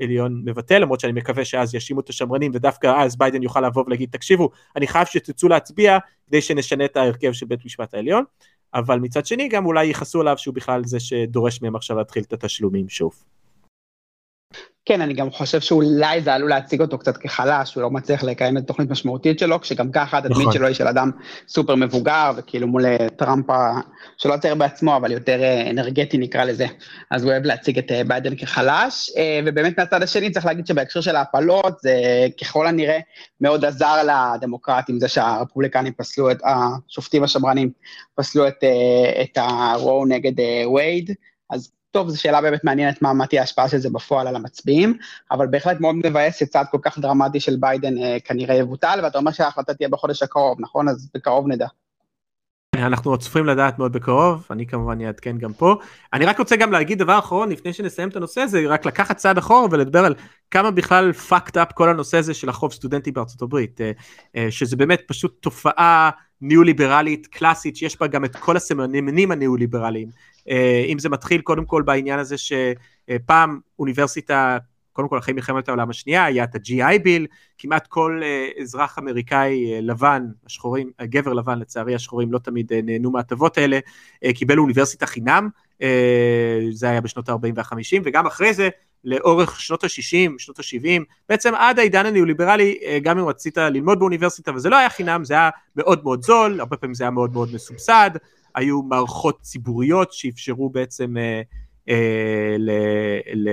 העליון 0.00 0.32
אה, 0.32 0.52
מבטל, 0.52 0.78
למרות 0.78 1.00
שאני 1.00 1.12
מקווה 1.12 1.44
שאז 1.44 1.74
יאשימו 1.74 2.00
את 2.00 2.08
השמרנים 2.08 2.50
ודווקא 2.54 3.02
אז 3.02 3.16
ביידן 3.16 3.42
יוכל 3.42 3.60
לבוא 3.60 3.84
ולהגיד 3.86 4.08
תקשיבו 4.12 4.50
אני 4.76 4.86
חייב 4.86 5.06
שתצאו 5.06 5.48
להצביע 5.48 5.98
כדי 6.26 6.40
שנשנה 6.40 6.84
את 6.84 6.96
ההרכב 6.96 7.32
של 7.32 7.46
בית 7.46 7.60
המשפט 7.62 7.94
העליון, 7.94 8.24
אבל 8.74 8.98
מצד 8.98 9.26
שני 9.26 9.48
גם 9.48 9.66
אולי 9.66 9.84
יכעסו 9.84 10.20
עליו 10.20 10.38
שהוא 10.38 10.54
בכלל 10.54 10.84
זה 10.84 11.00
שדורש 11.00 11.62
מהם 11.62 11.76
עכשיו 11.76 11.96
להתחיל 11.96 12.22
את 12.22 12.32
התשלומים 12.32 12.88
שוב. 12.88 13.24
כן, 14.84 15.00
אני 15.00 15.14
גם 15.14 15.30
חושב 15.30 15.60
שאולי 15.60 16.22
זה 16.22 16.34
עלול 16.34 16.50
להציג 16.50 16.80
אותו 16.80 16.98
קצת 16.98 17.16
כחלש, 17.16 17.74
הוא 17.74 17.82
לא 17.82 17.90
מצליח 17.90 18.22
לקיים 18.22 18.56
את 18.56 18.62
התוכנית 18.62 18.90
משמעותית 18.90 19.38
שלו, 19.38 19.60
כשגם 19.60 19.92
ככה 19.92 20.18
התדמית 20.18 20.38
נכון. 20.38 20.52
שלו 20.52 20.66
היא 20.66 20.74
של 20.74 20.88
אדם 20.88 21.10
סופר 21.48 21.74
מבוגר, 21.74 22.30
וכאילו 22.36 22.66
מול 22.66 22.86
אה, 22.86 22.96
טראמפ, 23.16 23.46
שלא 24.16 24.36
צייר 24.36 24.54
בעצמו, 24.54 24.96
אבל 24.96 25.12
יותר 25.12 25.42
אה, 25.42 25.70
אנרגטי 25.70 26.18
נקרא 26.18 26.44
לזה, 26.44 26.66
אז 27.10 27.22
הוא 27.22 27.32
אוהב 27.32 27.44
להציג 27.44 27.78
את 27.78 27.90
אה, 27.90 28.04
ביידן 28.04 28.36
כחלש, 28.36 29.10
ובאמת 29.46 29.78
מהצד 29.78 30.02
השני 30.02 30.30
צריך 30.30 30.46
להגיד 30.46 30.66
שבהקשר 30.66 31.00
של 31.00 31.16
ההפלות, 31.16 31.80
זה 31.80 32.26
ככל 32.40 32.66
הנראה 32.66 32.98
מאוד 33.40 33.64
עזר 33.64 33.96
לדמוקרטים, 34.02 35.00
זה 35.00 35.08
שהרפובליקנים 35.08 35.92
פסלו 35.92 36.30
את, 36.30 36.38
השופטים 36.44 37.22
השמרנים 37.22 37.70
פסלו 38.14 38.48
את, 38.48 38.64
את 39.22 39.38
הרואו 39.38 40.06
נגד 40.06 40.32
וייד, 40.74 41.14
אז 41.50 41.70
טוב, 41.90 42.08
זו 42.08 42.20
שאלה 42.20 42.40
באמת 42.40 42.64
מעניינת 42.64 43.02
מה, 43.02 43.12
מה 43.12 43.26
תהיה 43.26 43.40
ההשפעה 43.40 43.68
של 43.68 43.78
זה 43.78 43.90
בפועל 43.90 44.26
על 44.26 44.36
המצביעים, 44.36 44.98
אבל 45.30 45.46
בהחלט 45.46 45.80
מאוד 45.80 45.94
מבאס 45.94 46.36
שצעד 46.36 46.66
כל 46.70 46.78
כך 46.82 46.98
דרמטי 46.98 47.40
של 47.40 47.56
ביידן 47.60 47.98
אה, 47.98 48.16
כנראה 48.24 48.54
יבוטל, 48.54 49.00
ואתה 49.02 49.18
אומר 49.18 49.32
שההחלטה 49.32 49.74
תהיה 49.74 49.88
בחודש 49.88 50.22
הקרוב, 50.22 50.60
נכון? 50.60 50.88
אז 50.88 51.08
בקרוב 51.14 51.48
נדע. 51.48 51.66
אנחנו 52.74 53.18
צופים 53.18 53.46
לדעת 53.46 53.78
מאוד 53.78 53.92
בקרוב, 53.92 54.46
אני 54.50 54.66
כמובן 54.66 55.00
אעדכן 55.00 55.38
גם 55.38 55.52
פה. 55.52 55.76
אני 56.12 56.26
רק 56.26 56.38
רוצה 56.38 56.56
גם 56.56 56.72
להגיד 56.72 56.98
דבר 56.98 57.18
אחרון 57.18 57.48
לפני 57.48 57.72
שנסיים 57.72 58.08
את 58.08 58.16
הנושא 58.16 58.40
הזה, 58.40 58.62
רק 58.68 58.86
לקחת 58.86 59.16
צעד 59.16 59.38
אחורה 59.38 59.66
ולדבר 59.70 60.04
על 60.04 60.14
כמה 60.50 60.70
בכלל 60.70 61.12
fucked 61.28 61.54
up 61.54 61.72
כל 61.74 61.88
הנושא 61.88 62.18
הזה 62.18 62.34
של 62.34 62.48
החוב 62.48 62.72
סטודנטי 62.72 63.10
בארצות 63.10 63.42
הברית, 63.42 63.80
אה, 63.80 63.92
אה, 64.36 64.46
שזה 64.50 64.76
באמת 64.76 65.02
פשוט 65.06 65.42
תופעה 65.42 66.10
ניאו-ליברלית 66.40 67.26
קלאסית, 67.26 67.76
שיש 67.76 68.00
בה 68.00 68.06
גם 68.06 68.24
את 68.24 68.36
כל 68.36 68.56
הסממנים 68.56 69.32
הניאו-ליברליים. 69.32 70.08
אה, 70.48 70.84
אם 70.88 70.98
זה 70.98 71.08
מתחיל 71.08 71.40
קודם 71.40 71.64
כל 71.64 71.82
בעניין 71.82 72.18
הזה 72.18 72.36
שפעם 72.38 73.60
אוניברסיטה, 73.78 74.58
קודם 74.92 75.08
כל 75.08 75.18
אחרי 75.18 75.34
מלחמת 75.34 75.68
העולם 75.68 75.90
השנייה, 75.90 76.24
היה 76.24 76.44
את 76.44 76.54
ה-GI 76.54 76.98
ביל, 77.02 77.26
כמעט 77.58 77.86
כל 77.86 78.20
אה, 78.24 78.48
אזרח 78.62 78.98
אמריקאי 78.98 79.74
אה, 79.74 79.80
לבן, 79.80 80.26
השחורים, 80.46 80.90
גבר 81.02 81.32
לבן 81.32 81.58
לצערי 81.58 81.94
השחורים 81.94 82.32
לא 82.32 82.38
תמיד 82.38 82.72
נהנו 82.82 83.10
מההטבות 83.10 83.58
האלה, 83.58 83.78
קיבל 84.34 84.58
אוניברסיטה 84.58 85.06
חינם, 85.06 85.48
זה 86.70 86.90
היה 86.90 87.00
בשנות 87.00 87.28
ה-40 87.28 87.52
וה-50, 87.54 88.00
וגם 88.04 88.26
אחרי 88.26 88.54
זה 88.54 88.68
לאורך 89.04 89.60
שנות 89.60 89.84
ה-60, 89.84 90.30
שנות 90.38 90.58
ה-70, 90.58 91.02
בעצם 91.28 91.54
עד 91.54 91.78
העידן 91.78 92.06
הניאו-ליברלי, 92.06 92.78
גם 93.02 93.18
אם 93.18 93.24
רצית 93.24 93.58
ללמוד 93.58 93.98
באוניברסיטה 93.98 94.54
וזה 94.54 94.68
לא 94.68 94.76
היה 94.76 94.90
חינם, 94.90 95.24
זה 95.24 95.34
היה 95.34 95.50
מאוד 95.76 96.04
מאוד 96.04 96.22
זול, 96.22 96.60
הרבה 96.60 96.76
פעמים 96.76 96.94
זה 96.94 97.04
היה 97.04 97.10
מאוד 97.10 97.32
מאוד 97.32 97.54
מסובסד, 97.54 98.10
היו 98.54 98.82
מערכות 98.82 99.40
ציבוריות 99.40 100.12
שאפשרו 100.12 100.70
בעצם 100.70 101.16
אה, 101.16 101.42
אה, 101.88 102.56
ל, 102.58 102.70
ל, 103.34 103.48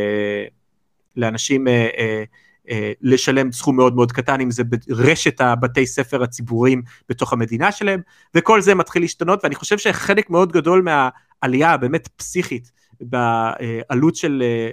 לאנשים 1.16 1.68
אה, 1.68 1.88
אה, 1.98 2.24
אה, 2.70 2.92
לשלם 3.02 3.52
סכום 3.52 3.76
מאוד 3.76 3.96
מאוד 3.96 4.12
קטן, 4.12 4.42
אם 4.42 4.52
זה 4.52 4.64
ברשת 4.64 5.42
הבתי 5.42 5.86
ספר 5.86 6.24
הציבוריים 6.24 6.82
בתוך 7.10 7.34
המדינה 7.34 7.72
שלהם, 7.72 8.02
וכל 8.36 8.62
זה 8.62 8.76
מתחיל 8.76 9.02
להשתנות, 9.02 9.40
ואני 9.44 9.56
חושב 9.56 9.78
שחלק 9.78 10.30
מאוד 10.30 10.52
גדול 10.52 10.82
מהעלייה 10.82 11.72
הבאמת 11.72 12.08
פסיכית 12.08 12.72
בעלות 13.02 14.16
של 14.16 14.44
אה, 14.46 14.72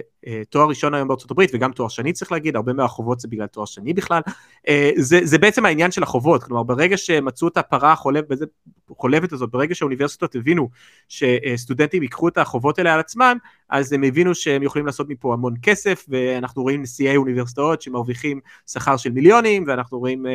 תואר 0.49 0.67
ראשון 0.67 0.93
היום 0.93 1.07
בארצות 1.07 1.31
הברית 1.31 1.51
וגם 1.53 1.71
תואר 1.71 1.89
שני 1.89 2.13
צריך 2.13 2.31
להגיד, 2.31 2.55
הרבה 2.55 2.73
מהחובות 2.73 3.19
זה 3.19 3.27
בגלל 3.27 3.47
תואר 3.47 3.65
שני 3.65 3.93
בכלל, 3.93 4.21
אה, 4.67 4.91
זה, 4.97 5.19
זה 5.23 5.37
בעצם 5.37 5.65
העניין 5.65 5.91
של 5.91 6.03
החובות, 6.03 6.43
כלומר 6.43 6.63
ברגע 6.63 6.97
שמצאו 6.97 7.47
את 7.47 7.57
הפרה 7.57 7.91
החולבת, 7.91 9.33
הזאת, 9.33 9.51
ברגע 9.51 9.75
שהאוניברסיטות 9.75 10.35
הבינו 10.35 10.69
שסטודנטים 11.09 12.03
ייקחו 12.03 12.27
את 12.27 12.37
החובות 12.37 12.77
האלה 12.77 12.93
על 12.93 12.99
עצמם, 12.99 13.37
אז 13.69 13.93
הם 13.93 14.03
הבינו 14.03 14.35
שהם 14.35 14.63
יכולים 14.63 14.85
לעשות 14.85 15.09
מפה 15.09 15.33
המון 15.33 15.53
כסף, 15.61 16.05
ואנחנו 16.07 16.61
רואים 16.61 16.81
נשיאי 16.81 17.17
אוניברסיטאות 17.17 17.81
שמרוויחים 17.81 18.39
שכר 18.67 18.97
של 18.97 19.11
מיליונים, 19.11 19.63
ואנחנו 19.67 19.99
רואים 19.99 20.25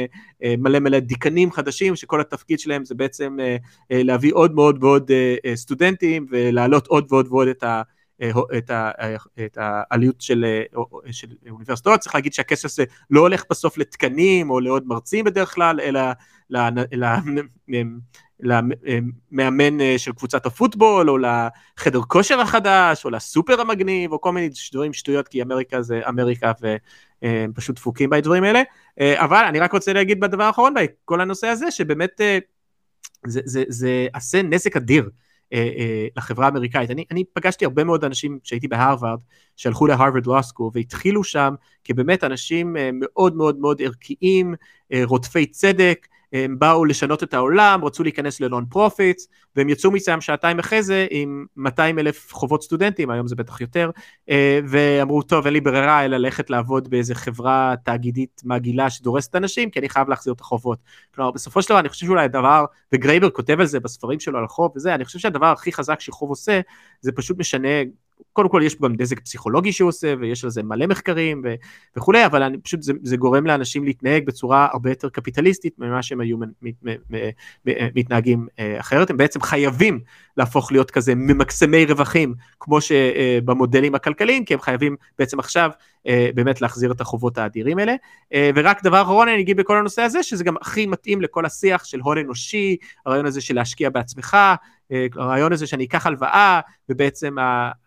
מלא 0.58 0.78
מלא 0.78 0.98
דיקנים 0.98 1.52
חדשים 1.52 1.96
שכל 1.96 2.20
התפקיד 2.20 2.60
שלהם 2.60 2.84
זה 2.84 2.94
בעצם 2.94 3.36
להביא 3.90 4.32
עוד 4.34 4.54
מאוד 4.54 4.84
ועוד 4.84 5.10
סטודנטים 5.54 6.26
ולהעלות 6.30 6.86
עוד 6.86 7.06
ועוד 7.10 7.26
ועוד 7.30 7.48
את 7.48 7.62
ה... 7.62 7.82
את, 8.58 8.70
ה, 8.70 8.90
את 9.44 9.58
העלות 9.60 10.20
של, 10.20 10.44
של 11.10 11.26
אוניברסיטאות, 11.50 12.00
צריך 12.00 12.14
להגיד 12.14 12.32
שהכסף 12.32 12.64
הזה 12.64 12.84
לא 13.10 13.20
הולך 13.20 13.44
בסוף 13.50 13.78
לתקנים 13.78 14.50
או 14.50 14.60
לעוד 14.60 14.86
מרצים 14.86 15.24
בדרך 15.24 15.54
כלל, 15.54 15.80
אלא 15.80 16.00
למאמן 18.42 19.80
אה, 19.80 19.94
של 19.98 20.12
קבוצת 20.12 20.46
הפוטבול, 20.46 21.10
או 21.10 21.18
לחדר 21.18 22.00
כושר 22.00 22.40
החדש, 22.40 23.04
או 23.04 23.10
לסופר 23.10 23.60
המגניב, 23.60 24.12
או 24.12 24.20
כל 24.20 24.32
מיני 24.32 24.50
דברים 24.72 24.92
שטויות, 24.92 25.28
כי 25.28 25.42
אמריקה 25.42 25.82
זה 25.82 26.00
אמריקה 26.08 26.52
והם 26.60 27.52
פשוט 27.54 27.76
דפוקים 27.76 28.10
בדברים 28.10 28.44
האלה. 28.44 28.62
אה, 29.00 29.24
אבל 29.24 29.44
אני 29.48 29.60
רק 29.60 29.72
רוצה 29.72 29.92
להגיד 29.92 30.20
בדבר 30.20 30.44
האחרון, 30.44 30.74
בכל 30.74 31.20
הנושא 31.20 31.46
הזה, 31.46 31.70
שבאמת 31.70 32.20
אה, 32.20 32.38
זה, 33.26 33.40
זה, 33.44 33.64
זה 33.68 34.06
עשה 34.12 34.42
נזק 34.42 34.76
אדיר. 34.76 35.10
לחברה 36.16 36.46
האמריקאית. 36.46 36.90
אני, 36.90 37.04
אני 37.10 37.24
פגשתי 37.32 37.64
הרבה 37.64 37.84
מאוד 37.84 38.04
אנשים 38.04 38.38
שהייתי 38.42 38.68
בהרווארד, 38.68 39.18
שהלכו 39.56 39.86
להרווארד 39.86 40.26
law 40.26 40.41
school 40.41 40.70
והתחילו 40.74 41.24
שם 41.24 41.54
כבאמת 41.84 42.24
אנשים 42.24 42.76
מאוד 42.92 43.36
מאוד 43.36 43.58
מאוד 43.58 43.82
ערכיים, 43.82 44.54
רודפי 45.04 45.46
צדק, 45.46 46.06
הם 46.32 46.58
באו 46.58 46.84
לשנות 46.84 47.22
את 47.22 47.34
העולם, 47.34 47.84
רצו 47.84 48.02
להיכנס 48.02 48.40
ל 48.40 48.64
non-profits, 48.66 49.28
והם 49.56 49.68
יצאו 49.68 49.90
משם 49.90 50.20
שנתיים 50.20 50.58
אחרי 50.58 50.82
זה 50.82 51.06
עם 51.10 51.46
200 51.56 51.98
אלף 51.98 52.32
חובות 52.32 52.62
סטודנטים, 52.62 53.10
היום 53.10 53.26
זה 53.26 53.36
בטח 53.36 53.60
יותר, 53.60 53.90
אה, 54.30 54.60
ואמרו, 54.68 55.22
טוב, 55.22 55.44
אין 55.44 55.52
לי 55.52 55.60
ברירה 55.60 56.04
אלא 56.04 56.16
ללכת 56.16 56.50
לעבוד 56.50 56.90
באיזה 56.90 57.14
חברה 57.14 57.74
תאגידית 57.84 58.42
מגעילה 58.44 58.90
שדורסת 58.90 59.36
אנשים, 59.36 59.70
כי 59.70 59.78
אני 59.78 59.88
חייב 59.88 60.08
להחזיר 60.08 60.32
את 60.32 60.40
החובות. 60.40 60.78
כלומר, 61.14 61.30
בסופו 61.30 61.62
של 61.62 61.68
דבר, 61.68 61.80
אני 61.80 61.88
חושב 61.88 62.06
שאולי 62.06 62.24
הדבר, 62.24 62.64
וגרייבר 62.92 63.30
כותב 63.30 63.60
על 63.60 63.66
זה 63.66 63.80
בספרים 63.80 64.20
שלו 64.20 64.38
על 64.38 64.44
החוב 64.44 64.72
וזה, 64.76 64.94
אני 64.94 65.04
חושב 65.04 65.18
שהדבר 65.18 65.46
הכי 65.46 65.72
חזק 65.72 66.00
שחוב 66.00 66.30
עושה, 66.30 66.60
זה 67.00 67.12
פשוט 67.12 67.38
משנה 67.38 67.68
קודם 68.32 68.48
כל 68.48 68.62
יש 68.64 68.76
גם 68.80 68.92
נזק 68.98 69.20
פסיכולוגי 69.20 69.72
שהוא 69.72 69.88
עושה 69.88 70.14
ויש 70.20 70.44
על 70.44 70.50
זה 70.50 70.62
מלא 70.62 70.86
מחקרים 70.86 71.42
ו- 71.44 71.54
וכולי 71.96 72.26
אבל 72.26 72.42
אני 72.42 72.58
פשוט 72.58 72.82
זה, 72.82 72.92
זה 73.02 73.16
גורם 73.16 73.46
לאנשים 73.46 73.84
להתנהג 73.84 74.26
בצורה 74.26 74.68
הרבה 74.72 74.90
יותר 74.90 75.08
קפיטליסטית 75.08 75.78
ממה 75.78 76.02
שהם 76.02 76.20
היו 76.20 76.38
מת, 76.38 76.48
מת, 76.62 76.74
מת, 77.10 77.34
מתנהגים 77.94 78.46
אה, 78.58 78.80
אחרת. 78.80 79.10
הם 79.10 79.16
בעצם 79.16 79.40
חייבים 79.40 80.00
להפוך 80.36 80.72
להיות 80.72 80.90
כזה 80.90 81.14
ממקסמי 81.14 81.84
רווחים 81.84 82.34
כמו 82.60 82.78
שבמודלים 82.80 83.94
הכלכליים 83.94 84.44
כי 84.44 84.54
הם 84.54 84.60
חייבים 84.60 84.96
בעצם 85.18 85.38
עכשיו 85.38 85.70
אה, 86.06 86.30
באמת 86.34 86.60
להחזיר 86.60 86.92
את 86.92 87.00
החובות 87.00 87.38
האדירים 87.38 87.78
האלה. 87.78 87.94
אה, 88.34 88.50
ורק 88.54 88.82
דבר 88.82 89.02
אחרון 89.02 89.28
אני 89.28 89.40
אגיד 89.40 89.56
בכל 89.56 89.76
הנושא 89.76 90.02
הזה 90.02 90.22
שזה 90.22 90.44
גם 90.44 90.54
הכי 90.60 90.86
מתאים 90.86 91.22
לכל 91.22 91.46
השיח 91.46 91.84
של 91.84 92.00
הון 92.00 92.18
אנושי 92.18 92.76
הרעיון 93.06 93.26
הזה 93.26 93.40
של 93.40 93.54
להשקיע 93.54 93.90
בעצמך 93.90 94.34
אה, 94.34 94.54
הרעיון 95.16 95.52
הזה 95.52 95.66
שאני 95.66 95.84
אקח 95.84 96.06
הלוואה 96.06 96.60
ובעצם 96.88 97.36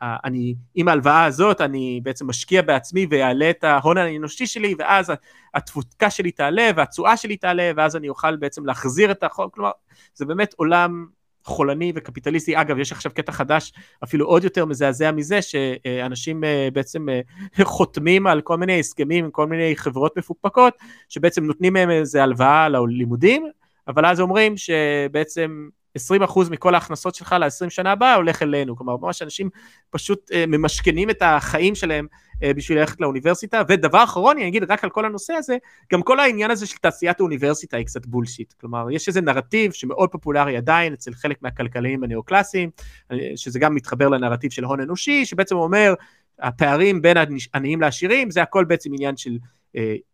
אני 0.01 0.55
עם 0.75 0.87
ההלוואה 0.87 1.25
הזאת 1.25 1.61
אני 1.61 1.99
בעצם 2.03 2.27
משקיע 2.27 2.61
בעצמי 2.61 3.07
ויעלה 3.09 3.49
את 3.49 3.63
ההון 3.63 3.97
האנושי 3.97 4.47
שלי 4.47 4.75
ואז 4.77 5.11
התפוקה 5.53 6.09
שלי 6.09 6.31
תעלה 6.31 6.69
והתשואה 6.75 7.17
שלי 7.17 7.37
תעלה 7.37 7.71
ואז 7.75 7.95
אני 7.95 8.09
אוכל 8.09 8.35
בעצם 8.35 8.65
להחזיר 8.65 9.11
את 9.11 9.23
החוק 9.23 9.55
כלומר 9.55 9.71
זה 10.13 10.25
באמת 10.25 10.53
עולם 10.57 11.05
חולני 11.45 11.91
וקפיטליסטי. 11.95 12.61
אגב 12.61 12.79
יש 12.79 12.91
עכשיו 12.91 13.11
קטע 13.15 13.31
חדש 13.31 13.73
אפילו 14.03 14.25
עוד 14.25 14.43
יותר 14.43 14.65
מזעזע 14.65 15.11
מזה 15.11 15.41
שאנשים 15.41 16.43
אה, 16.43 16.67
בעצם 16.73 17.09
אה, 17.09 17.21
חותמים 17.63 18.27
על 18.27 18.41
כל 18.41 18.57
מיני 18.57 18.79
הסכמים 18.79 19.25
עם 19.25 19.31
כל 19.31 19.47
מיני 19.47 19.75
חברות 19.75 20.17
מפוקפקות 20.17 20.73
שבעצם 21.09 21.43
נותנים 21.43 21.73
מהם 21.73 21.89
איזה 21.89 22.23
הלוואה 22.23 22.69
ללימודים 22.69 23.47
אבל 23.87 24.05
אז 24.05 24.19
אומרים 24.19 24.57
שבעצם 24.57 25.69
20% 25.97 26.49
מכל 26.51 26.75
ההכנסות 26.75 27.15
שלך 27.15 27.36
ל-20 27.39 27.69
שנה 27.69 27.91
הבאה 27.91 28.15
הולך 28.15 28.41
אלינו, 28.41 28.75
כלומר 28.75 28.97
ממש 28.97 29.21
אנשים 29.21 29.49
פשוט 29.89 30.32
uh, 30.32 30.36
ממשכנים 30.47 31.10
את 31.10 31.21
החיים 31.21 31.75
שלהם 31.75 32.08
uh, 32.36 32.38
בשביל 32.56 32.79
ללכת 32.79 33.01
לאוניברסיטה, 33.01 33.62
ודבר 33.67 34.03
אחרון 34.03 34.38
אני 34.38 34.47
אגיד 34.47 34.71
רק 34.71 34.84
על 34.84 34.89
כל 34.89 35.06
הנושא 35.06 35.34
הזה, 35.34 35.58
גם 35.93 36.01
כל 36.01 36.19
העניין 36.19 36.51
הזה 36.51 36.65
של 36.65 36.77
תעשיית 36.77 37.19
האוניברסיטה 37.19 37.77
היא 37.77 37.86
קצת 37.86 38.06
בולשיט, 38.06 38.53
כלומר 38.53 38.91
יש 38.91 39.08
איזה 39.08 39.21
נרטיב 39.21 39.71
שמאוד 39.71 40.10
פופולרי 40.10 40.58
עדיין 40.58 40.93
אצל 40.93 41.13
חלק 41.13 41.41
מהכלכליים 41.41 42.03
הנאו-קלאסיים, 42.03 42.69
אה, 43.12 43.17
שזה 43.36 43.60
גם 43.60 43.75
מתחבר 43.75 44.10
לנרטיב 44.10 44.51
של 44.51 44.63
הון 44.63 44.82
אנושי, 44.82 45.25
שבעצם 45.25 45.56
אומר 45.56 45.93
הפערים 46.39 47.01
בין 47.01 47.17
העניים 47.53 47.82
לעשירים 47.82 48.32
זה 48.32 48.41
הכל 48.41 48.65
בעצם 48.65 48.89
עניין 48.93 49.17
של 49.17 49.32
אה, 49.32 49.38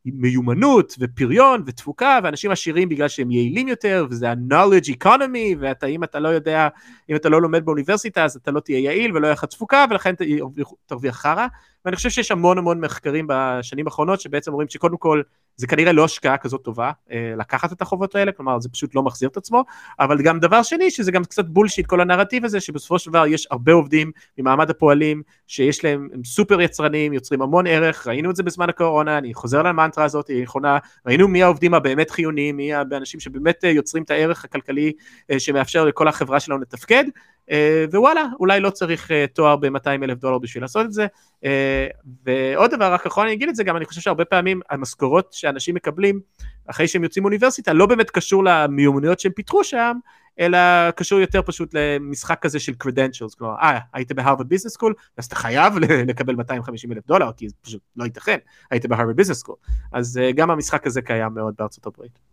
מיומנות 0.05 0.95
ופריון 0.99 1.63
ותפוקה 1.65 2.19
ואנשים 2.23 2.51
עשירים 2.51 2.89
בגלל 2.89 3.07
שהם 3.07 3.31
יעילים 3.31 3.67
יותר 3.67 4.05
וזה 4.09 4.31
ה-knowledge 4.31 5.03
economy 5.03 5.55
ואתה 5.59 5.87
אם 5.87 6.03
אתה 6.03 6.19
לא 6.19 6.27
יודע 6.27 6.67
אם 7.09 7.15
אתה 7.15 7.29
לא 7.29 7.41
לומד 7.41 7.65
באוניברסיטה 7.65 8.25
אז 8.25 8.35
אתה 8.35 8.51
לא 8.51 8.59
תהיה 8.59 8.79
יעיל 8.79 9.17
ולא 9.17 9.27
יהיה 9.27 9.33
לך 9.33 9.45
תפוקה 9.45 9.85
ולכן 9.89 10.13
תרוויח 10.85 11.15
חרא 11.15 11.47
ואני 11.85 11.95
חושב 11.95 12.09
שיש 12.09 12.31
המון 12.31 12.57
המון 12.57 12.79
מחקרים 12.79 13.25
בשנים 13.29 13.87
האחרונות 13.87 14.21
שבעצם 14.21 14.51
אומרים 14.51 14.69
שקודם 14.69 14.97
כל 14.97 15.21
זה 15.59 15.67
כנראה 15.67 15.91
לא 15.91 16.05
השקעה 16.05 16.37
כזאת 16.37 16.63
טובה 16.63 16.91
אה, 17.11 17.33
לקחת 17.37 17.71
את 17.71 17.81
החובות 17.81 18.15
האלה, 18.15 18.31
כלומר 18.31 18.59
זה 18.59 18.69
פשוט 18.69 18.95
לא 18.95 19.03
מחזיר 19.03 19.29
את 19.29 19.37
עצמו, 19.37 19.63
אבל 19.99 20.21
גם 20.21 20.39
דבר 20.39 20.63
שני 20.63 20.91
שזה 20.91 21.11
גם 21.11 21.23
קצת 21.23 21.45
בולשיט 21.45 21.85
כל 21.85 22.01
הנרטיב 22.01 22.45
הזה 22.45 22.59
שבסופו 22.59 22.99
של 22.99 23.09
דבר 23.09 23.27
יש 23.27 23.47
הרבה 23.51 23.73
עובדים 23.73 24.11
ממעמד 24.37 24.69
הפועלים 24.69 25.21
שיש 25.47 25.83
להם, 25.83 26.07
הם 26.13 26.23
סופר 26.23 26.61
יצרנים, 26.61 27.13
יוצרים 27.13 27.41
המון 27.41 27.67
ערך, 27.67 28.07
ראינו 28.07 28.31
את 28.31 28.35
זה 28.35 28.43
בזמן 28.43 28.69
הקורונה, 28.69 29.17
אני 29.17 29.33
חוזר 29.33 29.63
למנטרה 29.63 30.05
הזאת, 30.05 30.27
היא 30.27 30.43
נכונה, 30.43 30.77
ראינו 31.05 31.27
מי 31.27 31.43
העובדים 31.43 31.73
הבאמת 31.73 32.11
חיוניים, 32.11 32.57
מי 32.57 32.73
האנשים 32.73 33.19
שבאמת 33.19 33.65
אה, 33.65 33.69
יוצרים 33.69 34.03
את 34.03 34.11
הערך 34.11 34.45
הכלכלי 34.45 34.93
אה, 35.31 35.39
שמאפשר 35.39 35.85
לכל 35.85 36.07
החברה 36.07 36.39
שלנו 36.39 36.59
לתפקד, 36.59 37.03
ווואלה, 37.91 38.25
אולי 38.39 38.59
לא 38.59 38.69
צריך 38.69 39.11
אה, 39.11 39.25
תואר 39.33 39.55
ב-200 39.55 40.03
אלף 40.03 40.17
דולר 40.17 40.37
בשביל 40.37 40.63
לעשות 40.63 40.85
את 40.85 40.93
זה. 40.93 41.07
אה, 41.45 41.87
ועוד 42.25 42.71
דבר, 42.71 42.93
רק 42.93 43.05
אחרון 43.05 43.25
אני 43.25 43.35
אגיד 43.35 43.49
את 43.49 43.55
זה, 43.55 43.63
גם 43.63 43.77
אני 43.77 43.85
חושב 43.85 44.01
שהרבה 44.01 44.25
פעמים 44.25 44.61
המשכורות 44.69 45.33
שאנשים 45.33 45.75
מקבלים 45.75 46.19
אחרי 46.67 46.87
שהם 46.87 47.03
יוצאים 47.03 47.23
מאוניברסיטה 47.23 47.73
לא 47.73 47.85
באמת 47.85 48.09
קשור 48.09 48.43
למיומנויות 48.43 49.19
שהם 49.19 49.31
פיתחו 49.31 49.63
שם, 49.63 49.97
אלא 50.39 50.91
קשור 50.91 51.19
יותר 51.19 51.41
פשוט 51.41 51.73
למשחק 51.73 52.39
כזה 52.41 52.59
של 52.59 52.73
credentials, 52.83 53.37
כלומר, 53.37 53.55
אה, 53.61 53.79
היית 53.93 54.11
בהרווארד 54.11 54.49
business 54.49 54.73
school, 54.73 54.93
אז 55.17 55.25
אתה 55.25 55.35
חייב 55.35 55.73
לקבל 56.09 56.35
250 56.35 56.91
אלף 56.91 57.07
דולר, 57.07 57.31
כי 57.37 57.49
זה 57.49 57.55
פשוט 57.61 57.81
לא 57.95 58.03
ייתכן, 58.03 58.37
היית 58.71 58.85
בהרווארד 58.85 59.15
business 59.15 59.37
school. 59.37 59.55
אז 59.91 60.19
גם 60.35 60.51
המשחק 60.51 60.87
הזה 60.87 61.01
קיים 61.01 61.33
מאוד 61.33 61.53
בארצות 61.57 61.85
הברית. 61.85 62.28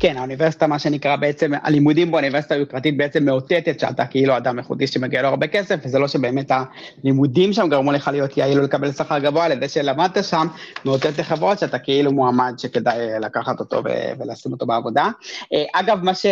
כן, 0.00 0.16
האוניברסיטה, 0.16 0.66
מה 0.66 0.78
שנקרא 0.78 1.16
בעצם, 1.16 1.52
הלימודים 1.62 2.10
באוניברסיטה 2.10 2.54
היוקרתית 2.54 2.96
בעצם 2.96 3.24
מאותתת 3.24 3.80
שאתה 3.80 4.06
כאילו 4.06 4.36
אדם 4.36 4.58
ייחודי 4.58 4.86
שמגיע 4.86 5.22
לו 5.22 5.28
הרבה 5.28 5.46
כסף, 5.46 5.76
וזה 5.84 5.98
לא 5.98 6.08
שבאמת 6.08 6.50
הלימודים 7.02 7.52
שם 7.52 7.68
גרמו 7.68 7.92
לך 7.92 8.08
להיות 8.08 8.36
יעיל 8.36 8.60
ולקבל 8.60 8.92
שכר 8.92 9.18
גבוה, 9.18 9.48
לזה 9.48 9.68
שלמדת 9.68 10.24
שם, 10.24 10.46
מאותת 10.84 11.18
לחברות 11.18 11.58
שאתה 11.58 11.78
כאילו 11.78 12.12
מועמד 12.12 12.54
שכדאי 12.58 13.20
לקחת 13.20 13.60
אותו 13.60 13.82
ולשים 14.18 14.52
אותו 14.52 14.66
בעבודה. 14.66 15.08
אה, 15.52 15.64
אגב, 15.80 16.02
מה 16.02 16.14
ש... 16.14 16.26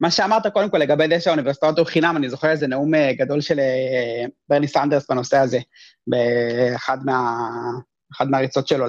מה 0.00 0.10
שאמרת 0.10 0.46
קודם 0.46 0.70
כל 0.70 0.78
לגבי 0.78 1.08
זה 1.08 1.20
שהאוניברסיטאות 1.20 1.78
הוא 1.78 1.86
חינם, 1.86 2.16
אני 2.16 2.28
זוכר 2.28 2.50
איזה 2.50 2.66
נאום 2.66 2.94
אה, 2.94 3.12
גדול 3.18 3.40
של 3.40 3.58
אה, 3.60 4.24
ברני 4.48 4.68
סנדרס 4.68 5.10
בנושא 5.10 5.36
הזה, 5.36 5.58
באחד 6.06 6.98
מה... 7.04 7.48
מהריצות 8.20 8.68
שלו 8.68 8.86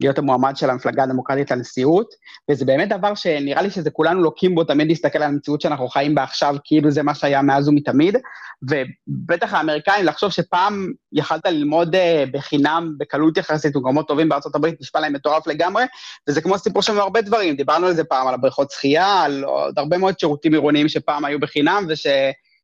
להיות 0.00 0.18
המועמד 0.18 0.56
של 0.56 0.70
המפלגה 0.70 1.02
הדמוקרטית 1.02 1.50
לנשיאות, 1.50 2.14
וזה 2.50 2.64
באמת 2.64 2.88
דבר 2.88 3.14
שנראה 3.14 3.62
לי 3.62 3.70
שזה 3.70 3.90
כולנו 3.90 4.22
לוקים 4.22 4.54
בו 4.54 4.64
תמיד 4.64 4.88
להסתכל 4.88 5.18
על 5.18 5.30
המציאות 5.30 5.60
שאנחנו 5.60 5.88
חיים 5.88 6.14
בה 6.14 6.22
עכשיו, 6.22 6.56
כאילו 6.64 6.90
זה 6.90 7.02
מה 7.02 7.14
שהיה 7.14 7.42
מאז 7.42 7.68
ומתמיד, 7.68 8.16
ובטח 8.62 9.54
האמריקאים 9.54 10.04
לחשוב 10.04 10.30
שפעם 10.30 10.92
יכלת 11.12 11.46
ללמוד 11.46 11.94
אה, 11.94 12.24
בחינם, 12.32 12.94
בקלות 12.98 13.36
יחסית, 13.36 13.76
במקומות 13.76 14.08
טובים 14.08 14.28
בארצות 14.28 14.54
הברית, 14.54 14.80
נשמע 14.80 15.00
להם 15.00 15.12
מטורף 15.12 15.46
לגמרי, 15.46 15.84
וזה 16.28 16.40
כמו 16.40 16.58
סיפור 16.58 16.82
שם 16.82 16.98
הרבה 16.98 17.20
דברים, 17.20 17.56
דיברנו 17.56 17.86
על 17.86 17.94
זה 17.94 18.04
פעם, 18.04 18.28
על 18.28 18.34
הבריכות 18.34 18.70
שחייה, 18.70 19.22
על 19.22 19.44
עוד 19.44 19.78
הרבה 19.78 19.98
מאוד 19.98 20.18
שירותים 20.18 20.52
עירוניים 20.52 20.88
שפעם 20.88 21.24
היו 21.24 21.40
בחינם, 21.40 21.86
וש... 21.88 22.06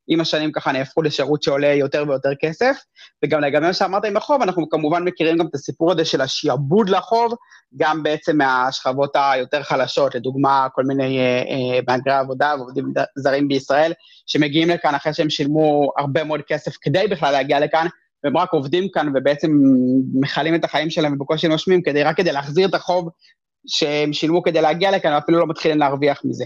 עם 0.09 0.21
השנים 0.21 0.53
ככה 0.53 0.73
נהפכו 0.73 1.03
לשירות 1.03 1.43
שעולה 1.43 1.75
יותר 1.75 2.05
ויותר 2.09 2.31
כסף, 2.41 2.77
וגם 3.25 3.41
לגבי 3.41 3.67
מה 3.67 3.73
שאמרת 3.73 4.05
עם 4.05 4.17
החוב, 4.17 4.43
אנחנו 4.43 4.69
כמובן 4.69 5.05
מכירים 5.05 5.39
גם 5.39 5.47
את 5.47 5.55
הסיפור 5.55 5.93
הזה 5.93 6.05
של 6.05 6.21
השיעבוד 6.21 6.89
לחוב, 6.89 7.35
גם 7.77 8.03
בעצם 8.03 8.39
מהשכבות 8.39 9.11
היותר 9.15 9.63
חלשות, 9.63 10.15
לדוגמה 10.15 10.67
כל 10.75 10.83
מיני 10.85 11.19
אה, 11.19 11.83
אה, 12.09 12.21
עבודה 12.21 12.55
ועובדים 12.59 12.93
זרים 13.19 13.49
בישראל, 13.49 13.93
שמגיעים 14.27 14.71
לכאן 14.71 14.95
אחרי 14.95 15.15
שהם 15.15 15.31
שילמו 15.31 15.93
הרבה 15.99 16.25
מאוד 16.25 16.41
כסף 16.47 16.77
כדי 16.81 17.07
בכלל 17.11 17.33
להגיע 17.33 17.61
לכאן, 17.61 17.87
והם 18.25 18.37
רק 18.37 18.53
עובדים 18.53 18.89
כאן 18.93 19.13
ובעצם 19.15 19.51
מכלים 20.15 20.55
את 20.55 20.65
החיים 20.65 20.91
שלהם 20.91 21.13
ובקושי 21.13 21.49
נושמים, 21.49 21.83
כדי, 21.83 22.03
רק 22.03 22.17
כדי 22.17 22.33
להחזיר 22.33 22.69
את 22.69 22.75
החוב 22.75 23.09
שהם 23.67 24.13
שילמו 24.13 24.43
כדי 24.43 24.63
להגיע 24.63 24.91
לכאן, 24.91 25.13
ואפילו 25.13 25.39
לא 25.39 25.47
מתחילים 25.47 25.79
להרוויח 25.79 26.21
מזה. 26.25 26.45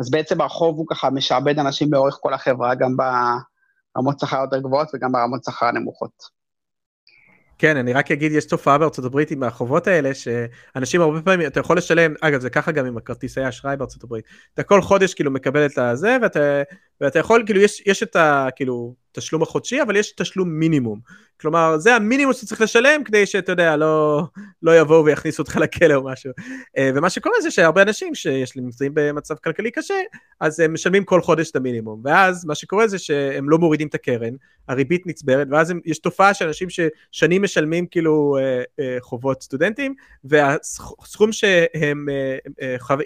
אז 0.00 0.10
בעצם 0.10 0.40
הרחוב 0.40 0.76
הוא 0.76 0.86
ככה 0.90 1.10
משעבד 1.10 1.58
אנשים 1.58 1.92
לאורך 1.92 2.18
כל 2.20 2.34
החברה, 2.34 2.74
גם 2.74 2.96
ברמות 3.94 4.20
שכר 4.20 4.40
יותר 4.40 4.58
גבוהות 4.58 4.88
וגם 4.94 5.12
ברמות 5.12 5.44
שכר 5.44 5.70
נמוכות. 5.70 6.44
כן, 7.58 7.76
אני 7.76 7.92
רק 7.92 8.10
אגיד, 8.10 8.32
יש 8.32 8.44
תופעה 8.44 8.78
בארצות 8.78 9.04
הברית 9.04 9.30
עם 9.30 9.42
החובות 9.42 9.86
האלה, 9.86 10.10
שאנשים 10.14 11.00
הרבה 11.00 11.22
פעמים, 11.22 11.46
אתה 11.46 11.60
יכול 11.60 11.76
לשלם, 11.76 12.14
אגב 12.20 12.40
זה 12.40 12.50
ככה 12.50 12.72
גם 12.72 12.86
עם 12.86 12.96
הכרטיסי 12.96 13.40
האשראי 13.40 13.76
בארצות 13.76 14.04
הברית, 14.04 14.24
אתה 14.54 14.62
כל 14.62 14.82
חודש 14.82 15.14
כאילו 15.14 15.30
מקבל 15.30 15.66
את 15.66 15.78
הזה, 15.78 16.16
ואתה 16.22 16.62
ואתה 17.00 17.18
יכול, 17.18 17.42
כאילו, 17.46 17.60
יש, 17.60 17.82
יש 17.86 18.02
את 18.02 18.16
ה... 18.16 18.48
כאילו, 18.56 18.94
תשלום 19.14 19.42
החודשי, 19.42 19.82
אבל 19.82 19.96
יש 19.96 20.12
תשלום 20.12 20.48
מינימום. 20.48 21.00
כלומר, 21.40 21.78
זה 21.78 21.94
המינימום 21.94 22.32
שצריך 22.32 22.60
לשלם 22.60 23.04
כדי 23.04 23.26
שאתה 23.26 23.52
יודע, 23.52 23.76
לא, 23.76 24.22
לא 24.62 24.80
יבואו 24.80 25.04
ויכניסו 25.04 25.42
אותך 25.42 25.56
לכלא 25.56 25.94
או 25.94 26.04
משהו. 26.04 26.30
אה, 26.78 26.90
ומה 26.94 27.10
שקורה 27.10 27.40
זה 27.40 27.50
שהרבה 27.50 27.82
אנשים 27.82 28.14
שיש 28.14 28.56
להם 28.56 28.64
נמצאים 28.64 28.92
במצב 28.94 29.34
כלכלי 29.34 29.70
קשה, 29.70 29.94
אז 30.40 30.60
הם 30.60 30.74
משלמים 30.74 31.04
כל 31.04 31.20
חודש 31.20 31.50
את 31.50 31.56
המינימום. 31.56 32.00
ואז 32.04 32.44
מה 32.44 32.54
שקורה 32.54 32.88
זה 32.88 32.98
שהם 32.98 33.50
לא 33.50 33.58
מורידים 33.58 33.88
את 33.88 33.94
הקרן, 33.94 34.34
הריבית 34.68 35.06
נצברת, 35.06 35.46
ואז 35.50 35.70
הם, 35.70 35.80
יש 35.84 35.98
תופעה 35.98 36.34
של 36.34 36.46
אנשים 36.46 36.68
ששנים 36.70 37.42
משלמים 37.42 37.86
כאילו 37.86 38.36
אה, 38.38 38.62
אה, 38.80 38.96
חובות 39.00 39.42
סטודנטים, 39.42 39.94
והסכום 40.24 41.32
שהם 41.32 42.06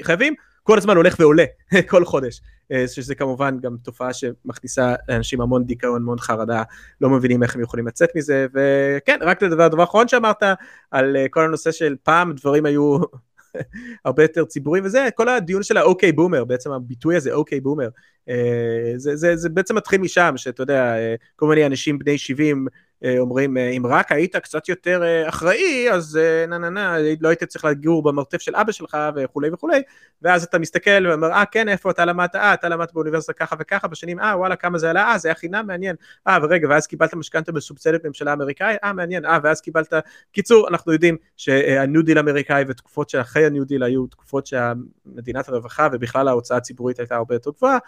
חייבים 0.03 0.35
כל 0.68 0.78
הזמן 0.78 0.96
הולך 0.96 1.16
ועולה 1.20 1.44
כל 1.90 2.04
חודש, 2.04 2.40
אה, 2.72 2.88
שזה 2.88 3.14
כמובן 3.14 3.59
גם 3.61 3.76
תופעה 3.83 4.12
שמכניסה 4.12 4.94
לאנשים 5.09 5.40
המון 5.40 5.64
דיכאון, 5.64 6.02
המון 6.02 6.18
חרדה, 6.18 6.62
לא 7.00 7.11
מבינים 7.11 7.42
איך 7.42 7.54
הם 7.54 7.61
יכולים 7.61 7.87
לצאת 7.87 8.09
מזה, 8.16 8.46
וכן, 8.54 9.18
רק 9.20 9.42
לדבר, 9.42 9.62
הדבר 9.62 9.81
האחרון 9.81 10.09
שאמרת 10.09 10.42
על 10.90 11.16
אה, 11.16 11.26
כל 11.31 11.44
הנושא 11.44 11.72
של 11.72 11.96
פעם 12.02 12.33
דברים 12.33 12.66
היו 12.66 12.98
הרבה 14.04 14.22
יותר 14.22 14.44
ציבוריים 14.44 14.85
וזה, 14.85 15.09
כל 15.14 15.28
הדיון 15.28 15.62
של 15.62 15.76
האוקיי 15.76 16.12
בומר, 16.12 16.44
בעצם 16.44 16.72
הביטוי 16.72 17.16
הזה, 17.16 17.33
אוקיי 17.33 17.61
בומר, 17.61 17.88
אה, 18.28 18.92
זה, 18.96 19.16
זה, 19.16 19.37
זה 19.37 19.48
בעצם 19.48 19.76
מתחיל 19.76 20.00
משם, 20.00 20.33
שאתה 20.37 20.62
יודע, 20.62 20.94
כל 21.37 21.48
מיני 21.48 21.66
אנשים 21.66 21.98
בני 21.98 22.18
70 22.18 22.66
אה, 22.68 22.88
אומרים 23.18 23.56
אה, 23.56 23.68
אם 23.68 23.87
רק 23.87 24.12
היית 24.12 24.37
קצת 24.37 24.68
יותר 24.68 25.02
אה, 25.02 25.28
אחראי 25.28 25.90
אז 25.92 26.18
נה 26.48 26.58
נה 26.58 26.70
נה 26.70 26.96
לא 27.20 27.28
היית 27.28 27.44
צריך 27.44 27.64
לגור 27.64 28.02
במרתף 28.02 28.40
של 28.40 28.56
אבא 28.56 28.72
שלך 28.72 28.96
וכולי 29.16 29.50
וכולי. 29.52 29.82
ואז 30.22 30.44
אתה 30.44 30.58
מסתכל 30.58 31.06
ואומר 31.06 31.32
אה 31.32 31.44
כן 31.44 31.68
איפה 31.68 31.90
אתה 31.90 32.04
למדת? 32.04 32.37
אה 32.37 32.54
אתה 32.54 32.68
למדת 32.68 32.92
באוניברסיטה 32.92 33.32
ככה 33.32 33.56
וככה 33.58 33.88
בשנים 33.88 34.20
אה 34.20 34.38
וואלה 34.38 34.56
כמה 34.56 34.78
זה 34.78 34.90
עלה? 34.90 35.12
אה 35.12 35.18
זה 35.18 35.28
היה 35.28 35.34
חינם 35.34 35.66
מעניין 35.66 35.96
אה 36.28 36.38
ורגע 36.42 36.68
ואז 36.68 36.87
קיבלת 36.87 37.14
משכנתה 37.14 37.52
מסובסדת 37.52 38.04
ממשלה 38.04 38.32
אמריקאית? 38.32 38.78
אה 38.84 38.92
מעניין. 38.92 39.24
אה 39.24 39.38
ואז 39.42 39.61
קיבלת 39.61 39.92
קיצור 40.32 40.68
אנחנו 40.68 40.92
יודעים 40.92 41.16
שהניו 41.37 42.02
דיל 42.02 42.18
אמריקאי 42.18 42.64
ותקופות 42.68 43.11
שאחרי 43.11 43.46
הניו 43.46 43.64
דיל 43.64 43.82
היו 43.82 44.06
תקופות 44.06 44.46
שהמדינת 44.46 45.48
הרווחה 45.48 45.88
ובכלל 45.92 46.28
ההוצאה 46.28 46.56
הציבורית 46.56 46.98
הייתה 46.98 47.16
הרבה 47.16 47.34
יותר 47.34 47.50
גבוהה 47.50 47.78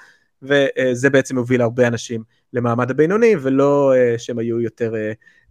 וזה 0.42 1.10
בעצם 1.10 1.38
הוביל 1.38 1.62
הרבה 1.62 1.86
אנשים 1.86 2.22
למעמד 2.52 2.90
הבינוני, 2.90 3.34
ולא 3.42 3.92
אה, 3.94 4.18
שהם 4.18 4.38
היו 4.38 4.60
יותר, 4.60 4.92
אה, 4.92 4.96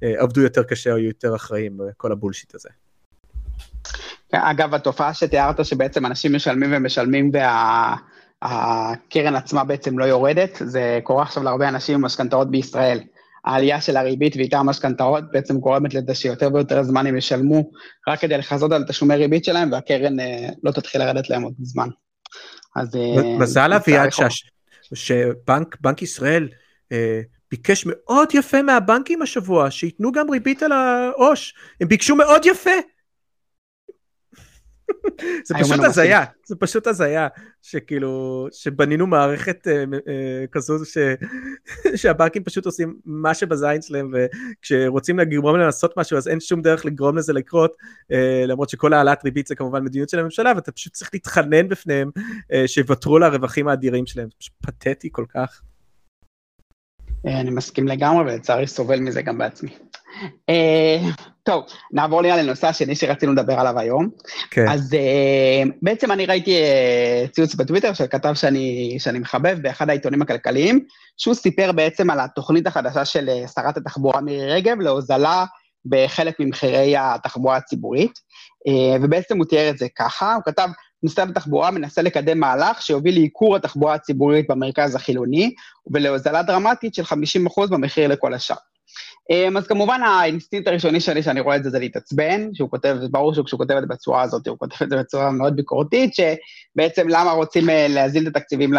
אה, 0.04 0.24
עבדו 0.24 0.42
יותר 0.42 0.64
קשה 0.64 0.96
היו 0.96 1.08
יותר 1.08 1.36
אחראים 1.36 1.78
בכל 1.78 2.12
ה 2.12 2.17
bullshit 2.17 2.56
הזה. 2.56 2.70
אגב, 4.32 4.74
התופעה 4.74 5.14
שתיארת 5.14 5.66
שבעצם 5.66 6.06
אנשים 6.06 6.36
משלמים 6.36 6.70
ומשלמים 6.74 7.32
והקרן 7.34 9.34
וה, 9.34 9.40
עצמה 9.40 9.64
בעצם 9.64 10.00
לא 10.00 10.06
יורדת, 10.06 10.62
זה 10.66 11.00
קורה 11.04 11.24
עכשיו 11.24 11.44
להרבה 11.44 11.70
אנשים 11.70 11.96
עם 11.96 12.06
משכנתאות 12.06 12.52
בישראל. 12.52 13.00
העלייה 13.46 13.82
של 13.82 13.98
הריבית 13.98 14.36
ואיתה 14.36 14.58
המשכנתאות 14.58 15.24
בעצם 15.32 15.58
גורמת 15.58 15.94
לזה 15.94 16.16
שיותר 16.16 16.50
ויותר 16.54 16.84
זמן 16.84 17.08
הם 17.08 17.18
ישלמו 17.18 17.72
רק 18.08 18.20
כדי 18.20 18.38
לכסות 18.38 18.72
על 18.72 18.84
תשלומי 18.84 19.16
ריבית 19.16 19.46
שלהם, 19.46 19.72
והקרן 19.72 20.16
לא 20.64 20.72
תתחיל 20.72 21.02
לרדת 21.02 21.30
להם 21.30 21.44
עוד 21.44 21.54
זמן. 21.62 21.88
אז... 22.76 22.98
מזל 23.40 23.74
אביעד 23.74 24.10
שבנק 24.96 26.02
ישראל 26.02 26.50
אה, 26.92 27.22
ביקש 27.52 27.86
מאוד 27.88 28.30
יפה 28.34 28.62
מהבנקים 28.62 29.22
השבוע, 29.22 29.72
שייתנו 29.72 30.12
גם 30.12 30.30
ריבית 30.30 30.64
על 30.64 30.72
העו"ש. 30.72 31.54
הם 31.82 31.88
ביקשו 31.88 32.16
מאוד 32.16 32.46
יפה. 32.46 32.72
זה 35.44 35.56
פשוט 35.60 35.80
הזיה, 35.84 36.24
זה 36.46 36.56
פשוט 36.56 36.88
הזיה, 36.88 37.28
שכאילו, 37.62 38.48
שבנינו 38.52 39.08
מערכת 39.08 39.68
אה, 39.68 39.84
אה, 40.08 40.46
כזו 40.52 40.86
ש, 40.86 40.98
שהבנקים 42.02 42.44
פשוט 42.44 42.66
עושים 42.66 42.96
מה 43.06 43.34
שבזין 43.34 43.82
שלהם, 43.82 44.14
וכשרוצים 44.14 45.20
לגרום 45.20 45.56
להם 45.56 45.66
לעשות 45.66 45.98
משהו, 45.98 46.18
אז 46.18 46.28
אין 46.28 46.40
שום 46.40 46.62
דרך 46.62 46.86
לגרום 46.86 47.18
לזה 47.18 47.34
לקרות, 47.34 47.76
אה, 48.12 48.44
למרות 48.48 48.70
שכל 48.70 48.94
העלאת 48.94 49.24
ריבית 49.24 49.48
זה 49.48 49.56
כמובן 49.56 49.84
מדיניות 49.84 50.10
של 50.10 50.20
הממשלה, 50.20 50.54
ואתה 50.56 50.72
פשוט 50.72 50.94
צריך 50.94 51.10
להתחנן 51.14 51.70
בפניהם 51.70 52.12
אה, 52.54 52.68
שיוותרו 52.68 53.16
על 53.16 53.24
הרווחים 53.24 53.68
האדירים 53.68 54.06
שלהם, 54.06 54.28
זה 54.30 54.36
פשוט 54.40 54.54
פתטי 54.62 55.10
כל 55.12 55.26
כך. 55.30 55.62
אה, 57.28 57.40
אני 57.40 57.50
מסכים 57.50 57.88
לגמרי, 57.88 58.24
ולצערי 58.24 58.68
סובל 58.68 59.00
מזה 59.00 59.22
גם 59.22 59.38
בעצמי. 59.38 59.70
אה, 60.50 60.98
טוב, 61.44 61.64
נעבור 61.92 62.22
לי 62.22 62.30
לנושא 62.30 62.68
השני 62.68 62.96
שרצינו 62.96 63.34
לדבר 63.34 63.60
עליו 63.60 63.80
היום. 63.80 64.10
כן. 64.52 64.68
אז 64.70 64.94
uh, 64.94 65.70
בעצם 65.82 66.12
אני 66.12 66.26
ראיתי 66.26 66.56
uh, 66.62 67.32
ציוץ 67.32 67.56
בטוויטר 67.56 67.94
של 67.94 68.08
כתב 68.08 68.34
שאני, 68.34 68.98
שאני 69.00 69.20
מחבב 69.20 69.58
באחד 69.62 69.90
העיתונים 69.90 70.22
הכלכליים, 70.22 70.86
שהוא 71.18 71.34
סיפר 71.34 71.72
בעצם 71.72 72.10
על 72.10 72.20
התוכנית 72.20 72.68
החדשה 72.68 73.06
של 73.06 73.30
שרת 73.56 73.78
התחבורה 73.78 74.22
מירי 74.22 74.54
רגב 74.54 74.80
להוזלה 74.80 75.46
בחלק 75.86 76.40
ממחירי 76.40 76.98
התחבורה 76.98 77.58
הציבורית, 77.58 78.12
ובעצם 79.02 79.38
הוא 79.38 79.46
תיאר 79.46 79.70
את 79.70 79.78
זה 79.78 79.88
ככה, 79.98 80.36
הוא 80.36 80.44
כתב, 80.46 80.68
משרד 81.04 81.30
התחבורה 81.30 81.72
מנסה 81.72 82.02
לקדם 82.02 82.40
מהלך 82.40 82.82
שיוביל 82.82 83.14
לייקור 83.14 83.56
התחבורה 83.56 83.94
הציבורית 83.94 84.46
במרכז 84.50 84.96
החילוני, 84.96 85.54
ולהוזלה 85.94 86.44
דרמטית 86.44 86.96
של 86.96 87.04
50% 87.04 87.68
במחיר 87.70 88.08
לכל 88.08 88.34
השאר. 88.34 88.56
אמ, 89.30 89.58
אז 89.58 89.68
כמובן 89.68 90.02
האינסטינקט 90.04 90.68
הראשוני 90.68 91.00
שלי 91.00 91.24
שאני 91.24 91.40
רואה 91.40 91.56
את 91.56 91.64
זה 91.64 91.70
זה 91.70 91.80
להתעצבן, 91.80 92.54
שהוא 92.54 92.70
כותב, 92.70 92.98
ברור 93.12 93.34
שכשהוא 93.34 93.58
כותב 93.58 93.74
את 93.74 93.82
זה 93.82 93.88
בצורה 93.88 94.22
הזאת, 94.22 94.48
הוא 94.48 94.58
כותב 94.58 94.84
את 94.84 94.90
זה 94.90 94.98
בצורה 94.98 95.32
מאוד 95.32 95.56
ביקורתית, 95.56 96.14
שבעצם 96.16 97.08
למה 97.10 97.32
רוצים 97.32 97.70
אה, 97.70 97.88
להזיל 97.90 98.28
את 98.28 98.36
התקציבים 98.36 98.74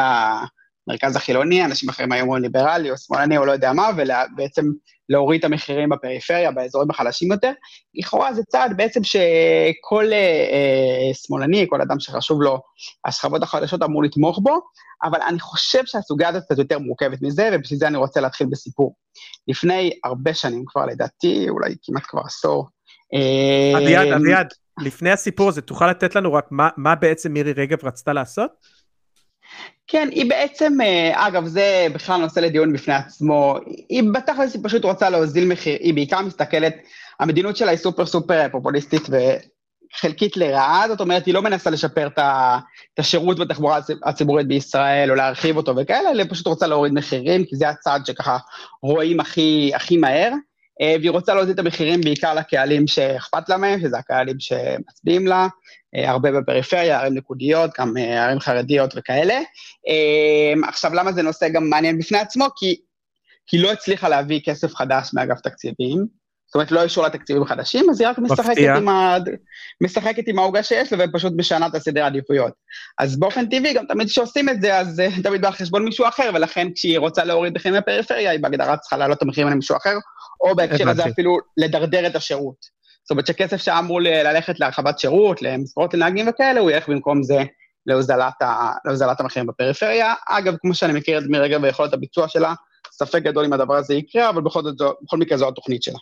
למרכז 0.89 1.17
החילוני, 1.17 1.65
אנשים 1.65 1.89
אחרים 1.89 2.13
היו 2.13 2.23
אומרים 2.23 2.43
ליברלי 2.43 2.91
או 2.91 2.97
שמאלני 2.97 3.39
או 3.39 3.45
לא 3.45 3.53
יודע 3.53 3.73
מה, 3.73 3.89
ובעצם 3.97 4.67
להוריד 5.09 5.39
את 5.39 5.45
המחירים 5.45 5.89
בפריפריה, 5.89 6.51
באזורים 6.51 6.91
החלשים 6.91 7.33
יותר. 7.33 7.53
לכאורה 7.95 8.35
זה 8.35 8.43
צעד 8.49 8.77
בעצם 8.77 9.05
שכל 9.05 10.13
אה, 10.13 10.17
אה, 10.53 11.15
שמאלני, 11.15 11.67
כל 11.69 11.81
אדם 11.81 12.01
שחשוב 12.01 12.43
לו 12.43 12.61
השכבות 13.05 13.43
החדשות 13.43 13.83
אמור 13.83 14.03
לתמוך 14.03 14.39
בו, 14.43 14.61
אבל 15.05 15.19
אני 15.29 15.41
חושב 15.41 15.87
שהסוגיה 15.87 16.29
הזאת 16.29 16.43
קצת 16.45 16.59
יותר 16.59 16.79
מורכבת 16.79 17.23
מזה, 17.23 17.51
ובשביל 17.53 17.79
זה 17.79 17.87
אני 17.87 17.97
רוצה 17.97 18.21
להתחיל 18.21 18.47
בסיפור. 18.51 18.95
לפני 19.49 19.91
הרבה 20.05 20.35
שנים 20.35 20.65
כבר, 20.67 20.87
לדעתי, 20.87 21.49
אולי 21.49 21.75
כמעט 21.83 22.03
כבר 22.09 22.21
עשור. 22.25 22.69
אה, 23.15 23.79
אביעד, 23.79 24.09
אביעד, 24.09 24.47
לפני 24.81 25.11
הסיפור 25.11 25.49
הזה, 25.49 25.61
תוכל 25.61 25.91
לתת 25.91 26.15
לנו 26.15 26.33
רק 26.33 26.47
מה, 26.51 26.69
מה 26.77 26.95
בעצם 26.95 27.33
מירי 27.33 27.53
רגב 27.53 27.79
רצתה 27.85 28.13
לעשות? 28.13 28.51
כן, 29.87 30.09
היא 30.13 30.31
בעצם, 30.31 30.81
אה, 30.81 31.27
אגב, 31.27 31.47
זה 31.47 31.87
בכלל 31.93 32.21
נושא 32.21 32.41
לדיון 32.41 32.73
בפני 32.73 32.95
עצמו, 32.95 33.57
היא 33.89 34.03
בתכלס 34.15 34.55
היא 34.55 34.63
פשוט 34.65 34.85
רוצה 34.85 35.11
להוזיל 35.11 35.49
מחיר, 35.49 35.79
היא 35.81 35.95
בעיקר 35.95 36.21
מסתכלת, 36.21 36.75
המדינות 37.21 37.57
שלה 37.57 37.71
היא 37.71 37.79
סופר 37.79 38.07
סופר 38.07 38.47
פופוליסטית 38.53 39.03
וחלקית 39.09 40.37
לרעה, 40.37 40.85
זאת 40.89 41.01
אומרת, 41.01 41.27
היא 41.27 41.35
לא 41.35 41.43
מנסה 41.43 41.71
לשפר 41.71 42.07
את 42.07 42.99
השירות 42.99 43.39
בתחבורה 43.39 43.81
הציבורית 44.05 44.49
בישראל 44.49 45.11
או 45.11 45.15
להרחיב 45.15 45.57
אותו 45.57 45.77
וכאלה, 45.77 46.11
אלא 46.11 46.25
פשוט 46.31 46.47
רוצה 46.47 46.67
להוריד 46.67 46.93
מחירים, 46.93 47.45
כי 47.45 47.57
זה 47.57 47.69
הצעד 47.69 48.07
שככה 48.07 48.39
רואים 48.83 49.21
הכי, 49.21 49.71
הכי 49.75 49.97
מהר. 49.97 50.33
אה, 50.81 50.95
והיא 50.99 51.11
רוצה 51.11 51.35
להוזיל 51.35 51.55
את 51.55 51.59
המחירים 51.59 52.01
בעיקר 52.01 52.35
לקהלים 52.35 52.87
שאכפת 52.87 53.49
לה 53.49 53.57
מהם, 53.57 53.81
שזה 53.81 53.99
הקהלים 53.99 54.41
שמצביעים 54.41 55.27
לה, 55.27 55.49
הרבה 55.95 56.33
בפריפריה, 56.33 57.01
ערים 57.01 57.15
נקודיות, 57.15 57.71
גם 57.81 57.97
אה, 57.97 58.25
ערים 58.25 58.41
חרדיות 58.41 58.95
וכאלה. 58.97 59.41
עכשיו, 60.69 60.95
למה 60.95 61.13
זה 61.13 61.23
נושא 61.23 61.49
גם 61.49 61.71
מעניין 61.71 61.99
בפני 61.99 62.19
עצמו? 62.19 62.47
כי 62.57 62.77
היא 63.53 63.63
לא 63.63 63.73
הצליחה 63.73 64.09
להביא 64.09 64.41
כסף 64.45 64.75
חדש 64.75 65.11
מאגף 65.15 65.41
תקציבים, 65.41 66.21
זאת 66.51 66.55
אומרת, 66.55 66.71
לא 66.71 66.83
אישור 66.83 67.05
לתקציבים 67.05 67.45
חדשים, 67.45 67.91
אז 67.91 68.01
היא 68.01 68.09
רק 68.09 68.19
משחקת 68.19 68.77
עם, 68.77 68.89
ה... 68.89 69.17
משחקת 69.81 70.29
עם 70.29 70.39
העוגה 70.39 70.63
שיש 70.63 70.93
לה 70.93 71.05
ופשוט 71.05 71.33
משנה 71.37 71.67
את 71.67 71.75
הסדרי 71.75 72.03
העדיפויות. 72.03 72.53
אז 72.99 73.19
באופן 73.19 73.47
טבעי, 73.47 73.75
גם 73.75 73.87
תמיד 73.87 74.09
כשעושים 74.09 74.49
את 74.49 74.61
זה, 74.61 74.77
אז 74.77 75.03
תמיד 75.23 75.41
בא 75.41 75.49
על 75.49 75.55
חשבון 75.55 75.85
מישהו 75.85 76.09
אחר, 76.09 76.31
ולכן 76.35 76.69
כשהיא 76.75 76.99
רוצה 76.99 77.25
להוריד 77.25 77.53
מחירים 77.55 77.81
בפריפריה, 77.81 78.31
היא 78.31 78.41
בהגדרה 78.41 78.77
צריכה 78.77 78.97
להעלות 78.97 79.19
את 79.19 79.23
המחירים 79.23 79.51
למישהו 79.51 79.77
אחר, 79.77 79.95
או 80.41 80.57
בהקשר 80.57 80.89
הזה 80.89 81.07
אפילו 81.07 81.39
לדרדר 81.57 82.07
את 82.07 82.17
השירות. 82.17 82.80
זאת 83.11 83.13
אומרת 83.13 83.27
שכסף 83.27 83.57
שאמור 83.57 84.01
ללכת 84.01 84.61
להרחבת 84.61 84.99
שירות, 84.99 85.43
למשרות 85.43 85.95
לנהגים 85.95 86.29
וכאלה, 86.29 86.61
הוא 86.61 86.71
ילך 86.71 86.89
במקום 86.89 87.23
זה 87.23 87.45
להוזלת, 87.87 88.43
ה... 88.43 88.73
להוזלת 88.85 89.21
המחירים 89.21 89.47
בפריפריה. 89.47 90.15
אגב, 90.29 90.55
כמו 90.61 90.75
שאני 90.75 90.93
מכיר 90.93 91.19
את 91.19 91.25
מירי 91.29 91.45
רגב 91.45 91.63
ויכולת 91.63 91.93
הביצוע 91.93 92.29
שלה, 92.29 92.55
ספק 92.93 93.23
גדול 93.23 93.45
אם 93.45 93.53
הדבר 93.53 93.75
הזה 93.75 93.95
יקרה, 93.95 94.29
אבל 94.29 94.43
בכל, 94.43 94.63
זאת, 94.63 94.75
בכל 95.03 95.17
מקרה 95.17 95.39
זו 95.39 95.49
התוכנית 95.49 95.83
שלה. 95.83 95.99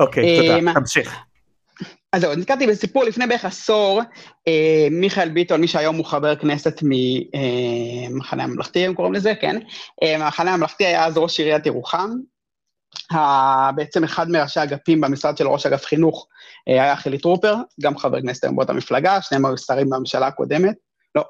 אוקיי, 0.00 0.40
תודה, 0.40 0.58
אמ, 0.58 0.74
תמשיך. 0.74 1.16
אז 2.12 2.20
זהו, 2.20 2.34
נזכרתי 2.34 2.66
בסיפור 2.66 3.04
לפני 3.04 3.26
בערך 3.26 3.44
עשור, 3.44 4.00
אה, 4.48 4.88
מיכאל 4.90 5.28
ביטון, 5.28 5.60
מי 5.60 5.68
שהיום 5.68 5.96
הוא 5.96 6.04
חבר 6.04 6.36
כנסת 6.36 6.80
ממחנה 6.82 8.42
אה, 8.42 8.48
הממלכתי, 8.48 8.86
הם 8.86 8.94
קוראים 8.94 9.14
לזה, 9.14 9.34
כן? 9.40 9.58
אה, 10.02 10.14
המחנה 10.14 10.54
הממלכתי 10.54 10.86
היה 10.86 11.06
אז 11.06 11.18
ראש 11.18 11.40
עיריית 11.40 11.66
ירוחם, 11.66 12.10
בעצם 13.74 14.04
אחד 14.04 14.30
מראשי 14.30 14.62
אגפים 14.62 15.00
במשרד 15.00 15.36
של 15.36 15.48
ראש 15.48 15.66
אגף 15.66 15.84
חינוך 15.84 16.26
היה 16.66 16.96
חילי 16.96 17.18
טרופר, 17.18 17.54
גם 17.80 17.98
חבר 17.98 18.20
כנסת 18.20 18.44
היום 18.44 18.56
באותה 18.56 18.72
מפלגה, 18.72 19.22
שניהם 19.22 19.46
היו 19.46 19.58
שרים 19.58 19.90
בממשלה 19.90 20.26
הקודמת, 20.26 20.74
לא, 21.14 21.24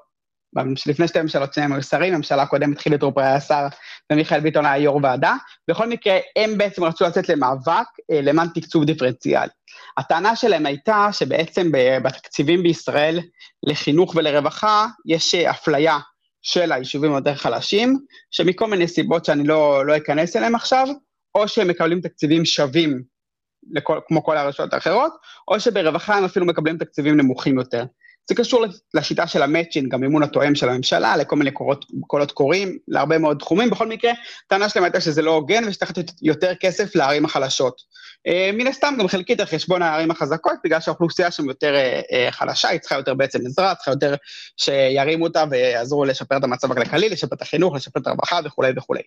לפני 0.86 1.08
שתי 1.08 1.22
ממשלות 1.22 1.54
שניהם 1.54 1.72
היו 1.72 1.82
שרים, 1.82 2.14
הממשלה 2.14 2.42
הקודמת 2.42 2.78
חילי 2.78 2.98
טרופר 2.98 3.20
היה 3.20 3.40
שר 3.40 3.66
ומיכאל 4.12 4.40
ביטון 4.40 4.66
היה 4.66 4.78
יו"ר 4.78 5.00
ועדה. 5.02 5.34
בכל 5.70 5.88
מקרה, 5.88 6.18
הם 6.36 6.58
בעצם 6.58 6.84
רצו 6.84 7.04
לצאת 7.04 7.28
למאבק 7.28 7.86
אה, 8.10 8.20
למען 8.22 8.48
תקצוב 8.54 8.84
דיפרנציאלי. 8.84 9.50
הטענה 9.96 10.36
שלהם 10.36 10.66
הייתה 10.66 11.08
שבעצם 11.12 11.70
בתקציבים 12.02 12.62
בישראל 12.62 13.20
לחינוך 13.62 14.14
ולרווחה 14.16 14.86
יש 15.06 15.34
אה, 15.34 15.50
אפליה 15.50 15.98
של 16.42 16.72
היישובים 16.72 17.12
היותר 17.12 17.34
חלשים, 17.34 17.98
שמכל 18.30 18.66
מיני 18.66 18.88
סיבות 18.88 19.24
שאני 19.24 19.44
לא, 19.44 19.86
לא 19.86 19.96
אכנס 19.96 20.36
אליהם 20.36 20.54
עכשיו, 20.54 20.88
או 21.34 21.48
שהם 21.48 21.68
מקבלים 21.68 22.00
תקציבים 22.00 22.44
שווים 22.44 23.02
לכל, 23.70 24.00
כמו 24.06 24.24
כל 24.24 24.36
הרשויות 24.36 24.72
האחרות, 24.72 25.12
או 25.48 25.60
שברווחה 25.60 26.16
הם 26.16 26.24
אפילו 26.24 26.46
מקבלים 26.46 26.78
תקציבים 26.78 27.16
נמוכים 27.16 27.58
יותר. 27.58 27.84
זה 28.28 28.34
קשור 28.34 28.64
לשיטה 28.94 29.26
של 29.26 29.42
המצ'ינג, 29.42 29.94
המימון 29.94 30.22
התואם 30.22 30.54
של 30.54 30.68
הממשלה, 30.68 31.16
לכל 31.16 31.36
מיני 31.36 31.50
קורות, 31.50 31.84
קולות 32.06 32.32
קוראים, 32.32 32.78
להרבה 32.88 33.18
מאוד 33.18 33.38
תחומים. 33.38 33.70
בכל 33.70 33.88
מקרה, 33.88 34.12
הטענה 34.46 34.68
שלהם 34.68 34.84
הייתה 34.84 35.00
שזה 35.00 35.22
לא 35.22 35.30
הוגן 35.30 35.64
ושצריך 35.68 35.90
לתת 35.90 36.12
יותר 36.22 36.54
כסף 36.54 36.96
לערים 36.96 37.24
החלשות. 37.24 37.80
אה, 38.26 38.50
מן 38.54 38.66
הסתם 38.66 38.94
גם 38.98 39.08
חלקית 39.08 39.40
על 39.40 39.46
חשבון 39.46 39.82
הערים 39.82 40.10
החזקות, 40.10 40.54
בגלל 40.64 40.80
שהאוכלוסייה 40.80 41.30
שם 41.30 41.48
יותר 41.48 41.74
אה, 41.74 42.00
אה, 42.12 42.32
חלשה, 42.32 42.68
היא 42.68 42.80
צריכה 42.80 42.96
יותר 42.96 43.14
בעצם 43.14 43.38
עזרה, 43.46 43.74
צריכה 43.74 43.90
יותר 43.90 44.14
שירימו 44.56 45.24
אותה 45.24 45.44
ויעזרו 45.50 46.04
לשפר 46.04 46.36
את 46.36 46.44
המצב 46.44 46.72
הכלכלי, 46.72 47.08
לשפר 47.08 47.36
את 47.36 47.42
החינוך, 47.42 47.74
לשפר 47.74 48.00
את 48.00 48.06
הרווחה 48.06 48.40
וכולי 48.44 48.72
וכולי. 48.76 49.02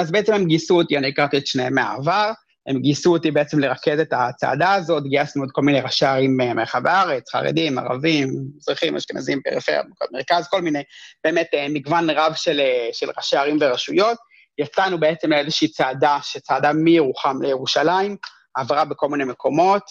אז 0.00 0.10
בעצם 0.10 0.32
הם 0.32 0.44
גייסו 0.44 0.76
אותי, 0.76 0.98
אני 0.98 1.08
הכרתי 1.08 1.38
את 1.38 1.46
שניהם 1.46 1.74
מהעבר. 1.74 2.30
הם 2.66 2.80
גייסו 2.80 3.12
אותי 3.12 3.30
בעצם 3.30 3.58
לרכז 3.58 4.00
את 4.00 4.12
הצעדה 4.12 4.74
הזאת, 4.74 5.02
גייסנו 5.02 5.42
עוד 5.42 5.50
כל 5.52 5.62
מיני 5.62 5.80
ראשי 5.80 6.06
ערים 6.06 6.36
מרחב 6.36 6.86
הארץ, 6.86 7.30
חרדים, 7.30 7.78
ערבים, 7.78 8.28
מזרחים, 8.56 8.96
אשכנזים, 8.96 9.40
פריפריה, 9.42 9.82
מרכז, 10.12 10.48
כל 10.48 10.62
מיני, 10.62 10.82
באמת 11.24 11.46
מגוון 11.70 12.10
רב 12.10 12.32
של, 12.36 12.60
של 12.92 13.06
ראשי 13.16 13.36
ערים 13.36 13.58
ורשויות. 13.60 14.18
יצאנו 14.58 15.00
בעצם 15.00 15.30
לאיזושהי 15.30 15.68
צעדה, 15.68 16.18
שצעדה 16.22 16.72
מירוחם 16.72 17.42
לירושלים, 17.42 18.16
עברה 18.54 18.84
בכל 18.84 19.08
מיני 19.08 19.24
מקומות, 19.24 19.82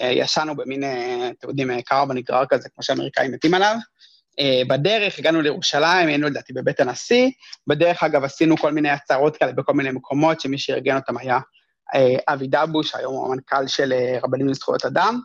ישנו 0.00 0.56
במין, 0.56 0.84
אתם 1.38 1.48
יודעים, 1.48 1.80
קרב 1.80 2.08
בנגרר 2.08 2.44
כזה, 2.48 2.68
כמו 2.74 2.82
שהאמריקאים 2.82 3.32
מתים 3.32 3.54
עליו. 3.54 3.76
בדרך 4.68 5.18
הגענו 5.18 5.40
לירושלים, 5.40 6.08
היינו 6.08 6.26
לדעתי 6.26 6.52
בבית 6.52 6.80
הנשיא, 6.80 7.30
בדרך 7.66 8.02
אגב 8.02 8.24
עשינו 8.24 8.56
כל 8.56 8.72
מיני 8.72 8.90
הצהרות 8.90 9.36
כאלה 9.36 9.52
בכל 9.52 9.72
מיני 9.72 9.90
מקומות, 9.90 10.40
שמי 10.40 10.58
שארגן 10.58 10.96
אותם 10.96 11.18
היה 11.18 11.34
אה, 11.34 11.40
אבי 12.28 12.46
דבוש, 12.46 12.94
היום 12.94 13.14
הוא 13.14 13.26
המנכ"ל 13.26 13.66
של 13.66 13.92
אה, 13.92 14.18
רבנים 14.24 14.48
לזכויות 14.48 14.84
אדם. 14.84 15.20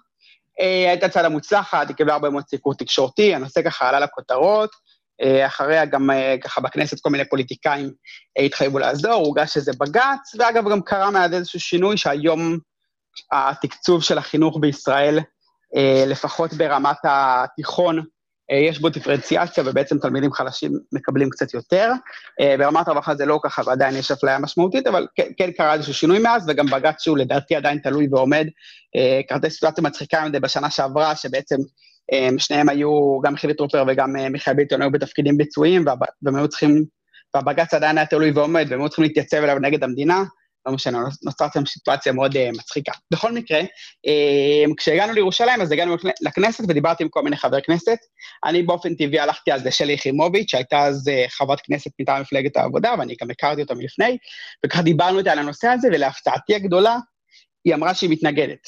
אה, 0.61 0.89
הייתה 0.89 1.09
צעדה 1.09 1.29
מוצלחת, 1.29 1.87
היא 1.87 1.95
קיבלה 1.95 2.13
הרבה 2.13 2.29
מאוד 2.29 2.43
סיקור 2.47 2.73
תקשורתי, 2.73 3.35
הנושא 3.35 3.61
ככה 3.61 3.89
עלה 3.89 3.99
לכותרות. 3.99 4.85
אחריה 5.45 5.85
גם 5.85 6.09
ככה 6.43 6.61
בכנסת 6.61 6.99
כל 6.99 7.09
מיני 7.09 7.29
פוליטיקאים 7.29 7.91
התחייבו 8.45 8.79
לעזור, 8.79 9.13
הוגש 9.13 9.57
איזה 9.57 9.71
בג"ץ, 9.79 10.35
ואגב 10.39 10.69
גם 10.69 10.81
קרה 10.81 11.11
מאז 11.11 11.33
איזשהו 11.33 11.59
שינוי 11.59 11.97
שהיום 11.97 12.57
התקצוב 13.31 14.03
של 14.03 14.17
החינוך 14.17 14.57
בישראל, 14.61 15.19
לפחות 16.07 16.53
ברמת 16.53 16.97
התיכון, 17.03 17.97
אה, 17.99 18.03
יש 18.51 18.79
בו 18.79 18.89
דיפרנציאציה 18.89 19.63
ובעצם 19.67 19.97
תלמידים 19.97 20.33
חלשים 20.33 20.71
מקבלים 20.91 21.29
קצת 21.29 21.53
יותר. 21.53 21.91
אה, 22.41 22.55
ברמת 22.57 22.87
הרווחה 22.87 23.15
זה 23.15 23.25
לא 23.25 23.39
ככה 23.43 23.61
ועדיין 23.65 23.95
יש 23.95 24.11
אפליה 24.11 24.39
משמעותית, 24.39 24.87
אבל 24.87 25.07
כן, 25.15 25.27
כן 25.37 25.51
קרה 25.51 25.73
איזשהו 25.73 25.93
שינוי 25.93 26.19
מאז, 26.19 26.45
וגם 26.47 26.65
בג"ץ 26.65 27.03
שהוא 27.03 27.17
לדעתי 27.17 27.55
עדיין 27.55 27.77
תלוי 27.77 28.07
ועומד. 28.11 28.47
אה, 28.95 29.21
קרתה 29.27 29.49
סיטואציה 29.49 29.83
מצחיקה 29.83 30.25
מדי 30.25 30.39
בשנה 30.39 30.69
שעברה, 30.69 31.15
שבעצם 31.15 31.55
שניהם 32.37 32.69
היו, 32.69 33.19
גם 33.23 33.35
חילי 33.35 33.53
טרופר 33.53 33.83
וגם 33.87 34.13
מיכאל 34.31 34.53
ביטון 34.53 34.81
היו 34.81 34.91
בתפקידים 34.91 35.37
ביצועיים, 35.37 35.85
והם 36.21 36.35
היו 36.35 36.47
צריכים, 36.47 36.85
והבג"ץ 37.35 37.73
עדיין 37.73 37.97
היה 37.97 38.05
תלוי 38.05 38.31
ועומד, 38.31 38.65
והם 38.69 38.81
היו 38.81 38.89
צריכים 38.89 39.03
להתייצב 39.03 39.37
אליו 39.37 39.59
נגד 39.59 39.83
המדינה. 39.83 40.23
לא 40.65 40.71
משנה, 40.71 41.03
נוצרת 41.23 41.53
שם 41.53 41.65
סיטואציה 41.65 42.13
מאוד 42.13 42.35
uh, 42.35 42.57
מצחיקה. 42.57 42.91
בכל 43.11 43.31
מקרה, 43.31 43.61
uh, 43.61 44.73
כשהגענו 44.77 45.13
לירושלים, 45.13 45.61
אז 45.61 45.71
הגענו 45.71 45.95
לכנסת 46.21 46.63
ודיברתי 46.67 47.03
עם 47.03 47.09
כל 47.09 47.21
מיני 47.21 47.37
חברי 47.37 47.61
כנסת. 47.61 47.97
אני 48.45 48.63
באופן 48.63 48.95
טבעי 48.95 49.19
הלכתי 49.19 49.53
אז 49.53 49.65
לשלי 49.65 49.93
יחימוביץ', 49.93 50.51
שהייתה 50.51 50.85
אז 50.85 51.07
uh, 51.07 51.29
חברת 51.29 51.61
כנסת 51.61 51.91
מטעם 52.01 52.21
מפלגת 52.21 52.57
העבודה, 52.57 52.93
ואני 52.99 53.15
גם 53.21 53.31
הכרתי 53.31 53.61
אותה 53.61 53.75
מלפני, 53.75 54.17
וככה 54.65 54.81
דיברנו 54.81 55.19
איתה 55.19 55.31
על 55.31 55.39
הנושא 55.39 55.67
הזה, 55.67 55.87
ולהפתעתי 55.93 56.55
הגדולה, 56.55 56.97
היא 57.65 57.75
אמרה 57.75 57.93
שהיא 57.93 58.09
מתנגדת. 58.09 58.67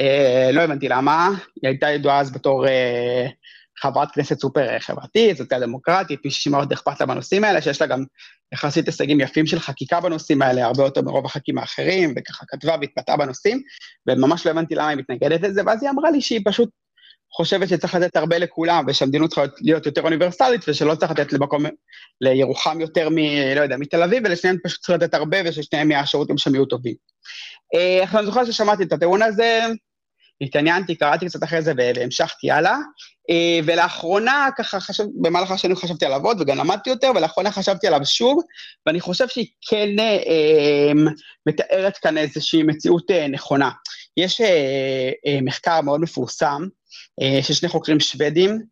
Uh, 0.00 0.52
לא 0.52 0.60
הבנתי 0.60 0.88
למה, 0.88 1.28
היא 1.62 1.68
הייתה 1.68 1.90
ידועה 1.90 2.20
אז 2.20 2.32
בתור... 2.32 2.66
Uh, 2.66 2.70
חברת 3.78 4.10
כנסת 4.10 4.40
סופר 4.40 4.78
חברתית, 4.78 5.36
זאת 5.36 5.52
דמוקרטית, 5.52 6.20
מישהי 6.24 6.40
שמאוד 6.42 6.72
אכפת 6.72 7.00
לה 7.00 7.06
בנושאים 7.06 7.44
האלה, 7.44 7.62
שיש 7.62 7.80
לה 7.80 7.86
גם 7.86 8.04
יחסית 8.54 8.86
הישגים 8.86 9.20
יפים 9.20 9.46
של 9.46 9.58
חקיקה 9.58 10.00
בנושאים 10.00 10.42
האלה, 10.42 10.64
הרבה 10.64 10.84
יותר 10.84 11.02
מרוב 11.02 11.26
הח"כים 11.26 11.58
האחרים, 11.58 12.14
וככה 12.16 12.46
כתבה 12.48 12.76
והתבטאה 12.80 13.16
בנושאים, 13.16 13.62
וממש 14.08 14.46
לא 14.46 14.50
הבנתי 14.50 14.74
למה 14.74 14.88
היא 14.88 14.98
מתנגדת 14.98 15.40
לזה, 15.40 15.62
ואז 15.66 15.82
היא 15.82 15.90
אמרה 15.90 16.10
לי 16.10 16.20
שהיא 16.20 16.40
פשוט 16.44 16.68
חושבת 17.36 17.68
שצריך 17.68 17.94
לתת 17.94 18.16
הרבה 18.16 18.38
לכולם, 18.38 18.84
ושהמדינות 18.88 19.30
צריכה 19.30 19.44
להיות 19.60 19.86
יותר 19.86 20.02
אוניברסלית, 20.02 20.60
ושלא 20.68 20.94
צריך 20.94 21.10
לתת 21.12 21.32
למקום, 21.32 21.64
לירוחם 22.20 22.80
יותר 22.80 23.08
מ... 23.08 23.18
לא 23.56 23.60
יודע, 23.60 23.76
מתל 23.76 24.02
אביב, 24.02 24.22
ולשניהם 24.26 24.56
פשוט 24.64 24.80
צריך 24.80 25.02
לתת 25.02 25.14
הרבה, 25.14 25.38
וששניהם 25.44 25.90
יהיו 25.90 26.02
השירותים 26.02 26.38
שם 26.38 26.54
יהיו 26.54 26.64
טובים. 26.64 26.94
עכשיו, 28.02 28.18
אני 28.18 28.26
זוכר 28.26 28.44
ששמעתי 28.44 28.82
את 28.82 28.92
הטיעון 28.92 29.22
הזה, 29.22 29.60
התעניינתי, 30.44 30.94
קראתי 30.94 31.26
קצת 31.26 31.44
אחרי 31.44 31.62
זה 31.62 31.72
והמשכתי 31.76 32.50
הלאה. 32.50 32.76
אה, 33.30 33.60
ולאחרונה, 33.64 34.48
ככה 34.58 34.80
חשב, 34.80 35.04
במהלך 35.20 35.50
השנים 35.50 35.76
חשבתי 35.76 36.06
עליו 36.06 36.24
עוד 36.24 36.40
וגם 36.40 36.58
למדתי 36.58 36.90
יותר, 36.90 37.10
ולאחרונה 37.16 37.50
חשבתי 37.50 37.86
עליו 37.86 38.00
שוב, 38.04 38.42
ואני 38.86 39.00
חושב 39.00 39.28
שהיא 39.28 39.46
כן 39.68 39.88
אה, 39.98 40.92
מתארת 41.46 41.96
כאן 41.96 42.18
איזושהי 42.18 42.62
מציאות 42.62 43.10
אה, 43.10 43.28
נכונה. 43.28 43.70
יש 44.16 44.40
אה, 44.40 45.10
אה, 45.26 45.38
מחקר 45.42 45.80
מאוד 45.80 46.00
מפורסם 46.00 46.62
אה, 47.22 47.42
של 47.42 47.54
שני 47.54 47.68
חוקרים 47.68 48.00
שוודים, 48.00 48.62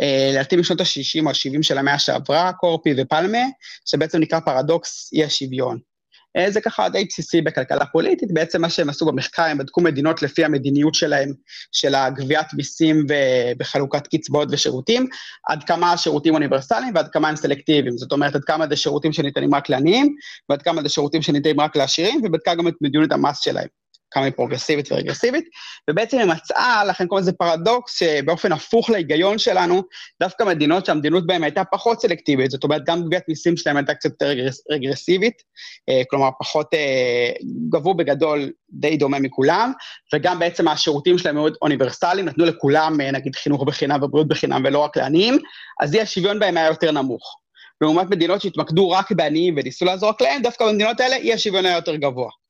אה, 0.00 0.30
לדעתי 0.32 0.56
משנות 0.56 0.80
ה-60 0.80 1.24
או 1.24 1.30
ה-70 1.30 1.62
של 1.62 1.78
המאה 1.78 1.98
שעברה, 1.98 2.52
קורפי 2.52 2.94
ופלמה, 2.98 3.42
שבעצם 3.84 4.18
נקרא 4.18 4.40
פרדוקס 4.40 5.10
אי 5.12 5.24
השוויון. 5.24 5.93
אה, 6.36 6.50
זה 6.50 6.60
ככה 6.60 6.88
די 6.88 7.04
בסיסי 7.04 7.42
בכלכלה 7.42 7.86
פוליטית, 7.86 8.32
בעצם 8.32 8.62
מה 8.62 8.70
שהם 8.70 8.88
עשו 8.88 9.06
במחקר, 9.06 9.42
הם 9.42 9.58
בדקו 9.58 9.80
מדינות 9.80 10.22
לפי 10.22 10.44
המדיניות 10.44 10.94
שלהם, 10.94 11.32
של 11.72 11.94
הגביית 11.94 12.46
מיסים 12.54 13.06
ובחלוקת 13.08 14.06
קצבאות 14.06 14.48
ושירותים, 14.50 15.06
עד 15.48 15.64
כמה 15.64 15.92
השירותים 15.92 16.34
אוניברסליים 16.34 16.94
ועד 16.94 17.08
כמה 17.08 17.28
הם 17.28 17.36
סלקטיביים, 17.36 17.98
זאת 17.98 18.12
אומרת, 18.12 18.34
עד 18.34 18.44
כמה 18.44 18.66
זה 18.68 18.76
שירותים 18.76 19.12
שניתנים 19.12 19.54
רק 19.54 19.68
לעניים, 19.68 20.14
ועד 20.48 20.62
כמה 20.62 20.82
זה 20.82 20.88
שירותים 20.88 21.22
שניתנים 21.22 21.60
רק 21.60 21.76
לעשירים, 21.76 22.20
ובדקה 22.24 22.54
גם 22.54 22.68
את 22.68 22.74
מדיניות 22.80 23.12
המס 23.12 23.40
שלהם. 23.40 23.83
כמה 24.14 24.24
היא 24.24 24.32
פרוגרסיבית 24.32 24.92
ורגרסיבית, 24.92 25.44
ובעצם 25.90 26.18
היא 26.18 26.26
מצאה, 26.26 26.84
לכן 26.84 27.06
קוראים 27.06 27.22
לזה 27.22 27.32
פרדוקס, 27.32 27.98
שבאופן 27.98 28.52
הפוך 28.52 28.90
להיגיון 28.90 29.38
שלנו, 29.38 29.82
דווקא 30.20 30.44
מדינות 30.44 30.86
שהמדינות 30.86 31.26
בהן 31.26 31.42
הייתה 31.42 31.62
פחות 31.64 32.00
סלקטיבית, 32.00 32.50
זאת 32.50 32.64
אומרת, 32.64 32.82
גם 32.86 33.04
גביית 33.04 33.24
מיסים 33.28 33.56
שלהם 33.56 33.76
הייתה 33.76 33.94
קצת 33.94 34.10
יותר 34.10 34.34
רגרסיבית, 34.70 35.42
אה, 35.88 36.02
כלומר, 36.10 36.28
פחות, 36.38 36.74
אה, 36.74 37.30
גבו 37.68 37.94
בגדול 37.94 38.50
די 38.70 38.96
דומה 38.96 39.18
מכולם, 39.18 39.72
וגם 40.14 40.38
בעצם 40.38 40.68
השירותים 40.68 41.18
שלהם 41.18 41.34
מאוד 41.34 41.56
אוניברסליים, 41.62 42.26
נתנו 42.26 42.44
לכולם, 42.44 43.00
אה, 43.00 43.10
נגיד, 43.10 43.36
חינוך 43.36 43.64
בחינם 43.64 44.02
ובריאות 44.02 44.28
בחינם 44.28 44.62
ולא 44.64 44.78
רק 44.78 44.96
לעניים, 44.96 45.38
אז 45.80 45.94
אי 45.94 46.00
השוויון 46.00 46.38
בהם 46.38 46.56
היה 46.56 46.66
יותר 46.66 46.90
נמוך. 46.90 47.36
לעומת 47.80 48.10
מדינות 48.10 48.42
שהתמקדו 48.42 48.90
רק 48.90 49.12
בעניים 49.12 49.54
וניסו 49.56 49.84
לעזור 49.84 50.08
רק 50.08 50.22
להם, 50.22 50.42
דווקא 50.42 50.66
במדינות 50.66 51.00
האלה 51.00 51.16
אי 51.16 51.32
השוויון 51.32 51.66
היה 51.66 51.76
יותר 51.76 51.96
גבוה. 51.96 52.43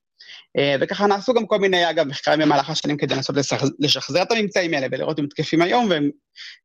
אה, 0.58 0.76
וככה 0.80 1.06
נעשו 1.06 1.34
גם 1.34 1.46
כל 1.46 1.58
מיני, 1.58 1.90
אגב, 1.90 2.06
מחקרים 2.06 2.40
במהלך 2.40 2.70
השנים 2.70 2.96
כדי 2.96 3.14
לנסות 3.14 3.36
לשחזר 3.78 4.22
את 4.22 4.32
הממצאים 4.32 4.74
האלה 4.74 4.86
ולראות 4.90 5.18
אם 5.18 5.26
תקפים 5.26 5.62
היום, 5.62 5.86
והם 5.90 6.10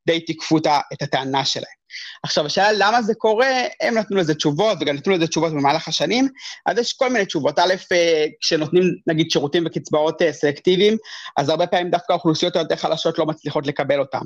די 0.07 0.19
תיקפו 0.19 0.57
את 0.93 1.01
הטענה 1.01 1.45
שלהם. 1.45 1.79
עכשיו, 2.23 2.45
השאלה 2.45 2.71
למה 2.71 3.01
זה 3.01 3.13
קורה, 3.15 3.61
הם 3.81 3.97
נתנו 3.97 4.17
לזה 4.17 4.35
תשובות, 4.35 4.77
וגם 4.81 4.95
נתנו 4.95 5.13
לזה 5.13 5.27
תשובות 5.27 5.51
במהלך 5.51 5.87
השנים, 5.87 6.27
אז 6.65 6.77
יש 6.77 6.93
כל 6.93 7.09
מיני 7.09 7.25
תשובות. 7.25 7.59
א', 7.59 7.73
אה, 7.91 8.25
כשנותנים, 8.41 8.83
נגיד, 9.07 9.31
שירותים 9.31 9.63
וקצבאות 9.65 10.21
אה, 10.21 10.33
סלקטיביים, 10.33 10.97
אז 11.37 11.49
הרבה 11.49 11.67
פעמים 11.67 11.89
דווקא 11.89 12.13
האוכלוסיות 12.13 12.55
היותר 12.55 12.75
חלשות 12.75 13.19
לא 13.19 13.25
מצליחות 13.25 13.67
לקבל 13.67 13.99
אותם. 13.99 14.21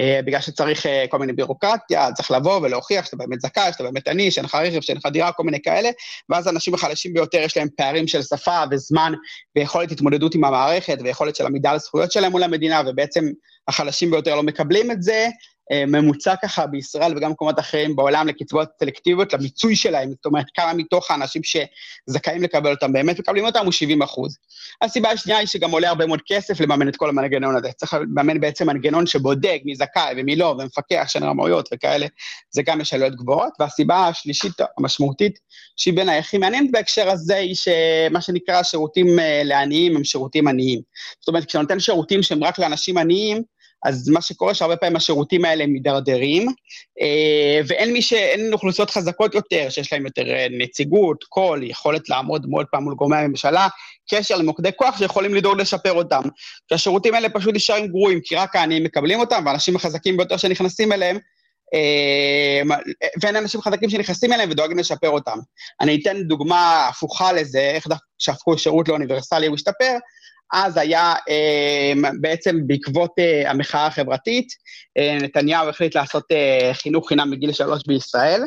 אה, 0.00 0.20
בגלל 0.24 0.40
שצריך 0.40 0.86
כל 1.08 1.18
מיני 1.18 1.32
בירוקרטיה, 1.32 2.12
צריך 2.12 2.30
לבוא 2.30 2.60
ולהוכיח 2.62 3.04
שאתה 3.04 3.16
באמת 3.16 3.40
זכאי, 3.40 3.72
שאתה 3.72 3.84
באמת 3.84 4.08
עני, 4.08 4.30
שאין 4.30 4.44
לך 4.44 4.54
רכב, 4.54 4.80
שאין 4.80 4.98
לך 4.98 5.06
דירה, 5.06 5.32
כל 5.32 5.42
מיני 5.42 5.62
כאלה, 5.62 5.90
ואז 6.28 6.46
האנשים 6.46 6.74
החלשים 6.74 7.12
ביותר 7.12 7.38
יש 7.38 7.56
להם 7.56 7.68
פערים 7.76 8.08
של 8.08 8.22
שפה 8.22 8.62
וזמן 8.70 9.12
ויכולת 9.56 9.92
התמודדות 9.92 10.34
עם 10.34 10.44
המערכת 10.44 10.98
ויכולת 11.04 11.36
של 11.36 11.46
עמידה 11.46 11.70
על 11.70 11.78
זכויות 11.78 12.12
שלהם 12.12 12.32
מול 12.32 12.42
המדינה, 12.42 12.82
ובעצם 12.86 13.24
החלשים 13.68 14.10
ביותר 14.10 14.36
לא 14.36 14.42
מקבלים 14.42 14.90
את 14.90 15.02
זה, 15.02 15.28
אה, 15.72 15.86
ממוצע 15.86 16.34
ככה 16.42 16.66
בישראל 16.66 17.16
וגם 17.16 17.30
במקומות 17.30 17.58
אחרים 17.58 17.96
בעולם 17.96 18.26
לקצבאות 18.28 18.68
סלקטיביות, 18.78 19.32
למיצוי 19.32 19.76
שלהם, 19.76 20.10
זאת 20.10 20.26
אומרת, 20.26 20.46
כמה 20.54 20.72
מתוך 20.72 21.10
האנשים 21.10 21.42
שזכאים 21.44 22.42
לקבל 22.42 22.70
אותם 22.70 22.92
באמת 22.92 23.18
מקבלים 23.18 23.46
אותם 23.46 23.64
הוא 23.64 23.72
70 23.72 24.02
אחוז. 24.02 24.36
הסיבה 24.82 25.10
השנייה 25.10 25.38
היא 25.38 25.46
שגם 25.46 25.70
עולה 25.70 25.88
הרבה 25.88 26.06
מאוד 26.06 26.20
כסף 26.26 26.60
לממן 26.60 26.88
את 26.88 26.96
כל 26.96 27.08
המנגנון 27.08 27.56
הזה. 27.56 27.72
צריך 27.72 27.94
לממן 27.94 28.40
בעצם 28.40 28.66
מנגנון 28.66 29.06
שבודק 29.06 29.60
מי 29.64 29.74
זכאי 29.74 30.14
ומי 30.16 30.36
לא, 30.36 30.56
ומפקח 30.58 31.04
של 31.08 31.24
רמאויות 31.24 31.68
וכאלה, 31.74 32.06
זה 32.50 32.62
גם 32.62 32.80
יש 32.80 32.94
עלויות 32.94 33.14
גבוהות. 33.16 33.52
והסיבה 33.60 34.08
השלישית 34.08 34.52
המשמעותית, 34.78 35.38
שהיא 35.76 35.94
בין 35.94 36.08
הכי 36.08 36.38
מעניינת 36.38 36.70
בהקשר 36.70 37.10
הזה, 37.10 37.36
היא 37.36 37.54
שמה 37.54 38.20
שנקרא 38.20 38.62
שירותים 38.62 39.18
אה, 39.18 39.42
לעניים 39.44 39.96
הם 39.96 40.04
שירותים 40.04 40.48
עניים. 40.48 40.80
זאת 41.20 41.28
אומרת, 41.28 41.44
כשאתה 41.44 41.62
נותן 41.62 41.80
שירותים 41.80 42.22
שהם 42.22 42.44
רק 42.44 42.58
לאנשים 42.58 42.98
עניים, 42.98 43.42
אז 43.84 44.08
מה 44.08 44.20
שקורה 44.20 44.54
שהרבה 44.54 44.76
פעמים 44.76 44.96
השירותים 44.96 45.44
האלה 45.44 45.66
מידרדרים, 45.66 46.46
אה, 47.00 47.60
ואין 47.66 47.92
מי 47.92 48.02
ש... 48.02 48.12
אין 48.12 48.52
אוכלוסיות 48.52 48.90
חזקות 48.90 49.34
יותר, 49.34 49.66
שיש 49.70 49.92
להם 49.92 50.06
יותר 50.06 50.30
אה, 50.30 50.46
נציגות, 50.50 51.24
קול, 51.24 51.62
יכולת 51.62 52.08
לעמוד 52.08 52.46
עוד 52.52 52.66
פעם 52.70 52.84
מול 52.84 52.94
גורמי 52.94 53.16
הממשלה, 53.16 53.68
קשר 54.10 54.36
למוקדי 54.36 54.70
כוח 54.76 54.98
שיכולים 54.98 55.34
לדאוג 55.34 55.60
לשפר 55.60 55.92
אותם. 55.92 56.22
שהשירותים 56.70 57.14
האלה 57.14 57.28
פשוט 57.28 57.54
נשארים 57.54 57.86
גרועים, 57.86 58.20
כי 58.24 58.36
רק 58.36 58.56
העניים 58.56 58.84
מקבלים 58.84 59.20
אותם, 59.20 59.42
והאנשים 59.46 59.76
החזקים 59.76 60.16
ביותר 60.16 60.36
שנכנסים 60.36 60.92
אליהם, 60.92 61.18
אה, 61.74 62.76
ואין 63.22 63.36
אנשים 63.36 63.60
חזקים 63.60 63.90
שנכנסים 63.90 64.32
אליהם 64.32 64.50
ודואגים 64.50 64.78
לשפר 64.78 65.08
אותם. 65.08 65.38
אני 65.80 66.00
אתן 66.02 66.22
דוגמה 66.22 66.88
הפוכה 66.88 67.32
לזה, 67.32 67.60
איך 67.60 67.86
שהפכו 68.18 68.58
שירות 68.58 68.88
לאוניברסלי 68.88 69.46
הוא 69.46 69.54
השתפר, 69.54 69.96
אז 70.52 70.76
היה 70.76 71.14
אה, 71.28 71.92
בעצם 72.20 72.56
בעקבות 72.66 73.10
אה, 73.18 73.50
המחאה 73.50 73.86
החברתית, 73.86 74.48
אה, 74.98 75.18
נתניהו 75.22 75.68
החליט 75.68 75.94
לעשות 75.94 76.24
חינוך 76.72 77.08
חינם 77.08 77.30
בגיל 77.30 77.52
שלוש 77.52 77.82
בישראל, 77.86 78.42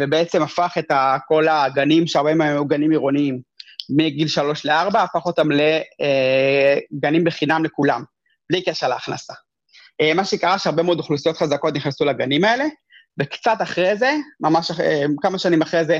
ובעצם 0.00 0.42
הפך 0.42 0.74
את 0.78 0.92
כל 1.28 1.48
הגנים, 1.48 2.06
שהרבה 2.06 2.34
מהם 2.34 2.52
היו 2.52 2.64
גנים 2.64 2.90
עירוניים, 2.90 3.40
מגיל 3.90 4.28
שלוש 4.28 4.66
לארבע, 4.66 5.02
הפך 5.02 5.26
אותם 5.26 5.48
לגנים 6.92 7.24
בחינם 7.24 7.64
לכולם, 7.64 8.04
בלי 8.50 8.62
קשר 8.62 8.88
להכנסה. 8.88 9.34
מה 10.14 10.24
שקרה 10.24 10.58
שהרבה 10.58 10.82
מאוד 10.82 10.98
אוכלוסיות 10.98 11.36
חזקות 11.36 11.74
נכנסו 11.74 12.04
לגנים 12.04 12.44
האלה, 12.44 12.64
וקצת 13.20 13.56
אחרי 13.62 13.96
זה, 13.96 14.12
ממש 14.40 14.70
כמה 15.22 15.38
שנים 15.38 15.62
אחרי 15.62 15.84
זה, 15.84 15.98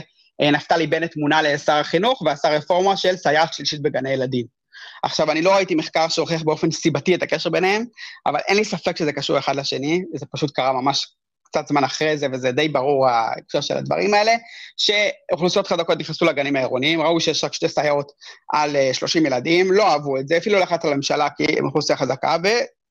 נפתלי 0.53 0.87
בנט 0.87 1.16
מונה 1.16 1.43
לשר 1.43 1.72
החינוך 1.72 2.22
ועשה 2.22 2.49
רפורמה 2.49 2.97
של 2.97 3.16
סייעת 3.16 3.55
שלישית 3.55 3.83
בגני 3.83 4.11
ילדים. 4.11 4.64
עכשיו, 5.03 5.30
אני 5.30 5.43
לא 5.43 5.55
ראיתי 5.55 5.74
מחקר 5.74 6.09
שהוכיח 6.09 6.43
באופן 6.43 6.70
סיבתי 6.70 7.14
את 7.14 7.22
הקשר 7.22 7.51
ביניהם, 7.51 7.85
אבל 8.26 8.39
אין 8.49 8.57
לי 8.57 8.64
ספק 8.64 8.97
שזה 8.97 9.12
קשור 9.12 9.39
אחד 9.39 9.57
לשני, 9.57 10.03
זה 10.14 10.26
פשוט 10.32 10.51
קרה 10.51 10.72
ממש 10.72 11.07
קצת 11.45 11.68
זמן 11.68 11.85
אחרי 11.85 12.18
זה, 12.18 12.26
וזה 12.32 12.53
די 12.53 12.68
ברור 12.68 13.09
ההקשר 13.09 13.61
של 13.61 13.76
הדברים 13.76 14.14
האלה, 14.14 14.32
שאוכלוסיות 14.76 15.66
חזקות 15.66 15.99
נכנסו 15.99 16.24
לגנים 16.24 16.57
העירוניים, 16.57 17.01
ראו 17.01 17.20
שיש 17.20 17.45
רק 17.45 17.53
שתי 17.53 17.68
סייעות 17.68 18.12
על 18.53 18.76
30 18.93 19.26
ילדים, 19.26 19.72
לא 19.72 19.93
אהבו 19.93 20.18
את 20.18 20.28
זה, 20.28 20.37
אפילו 20.37 20.59
לחץ 20.59 20.85
על 20.85 20.93
הממשלה 20.93 21.28
כי 21.30 21.59
הם 21.59 21.66
אוכלוסייה 21.66 21.99
חזקה, 21.99 22.37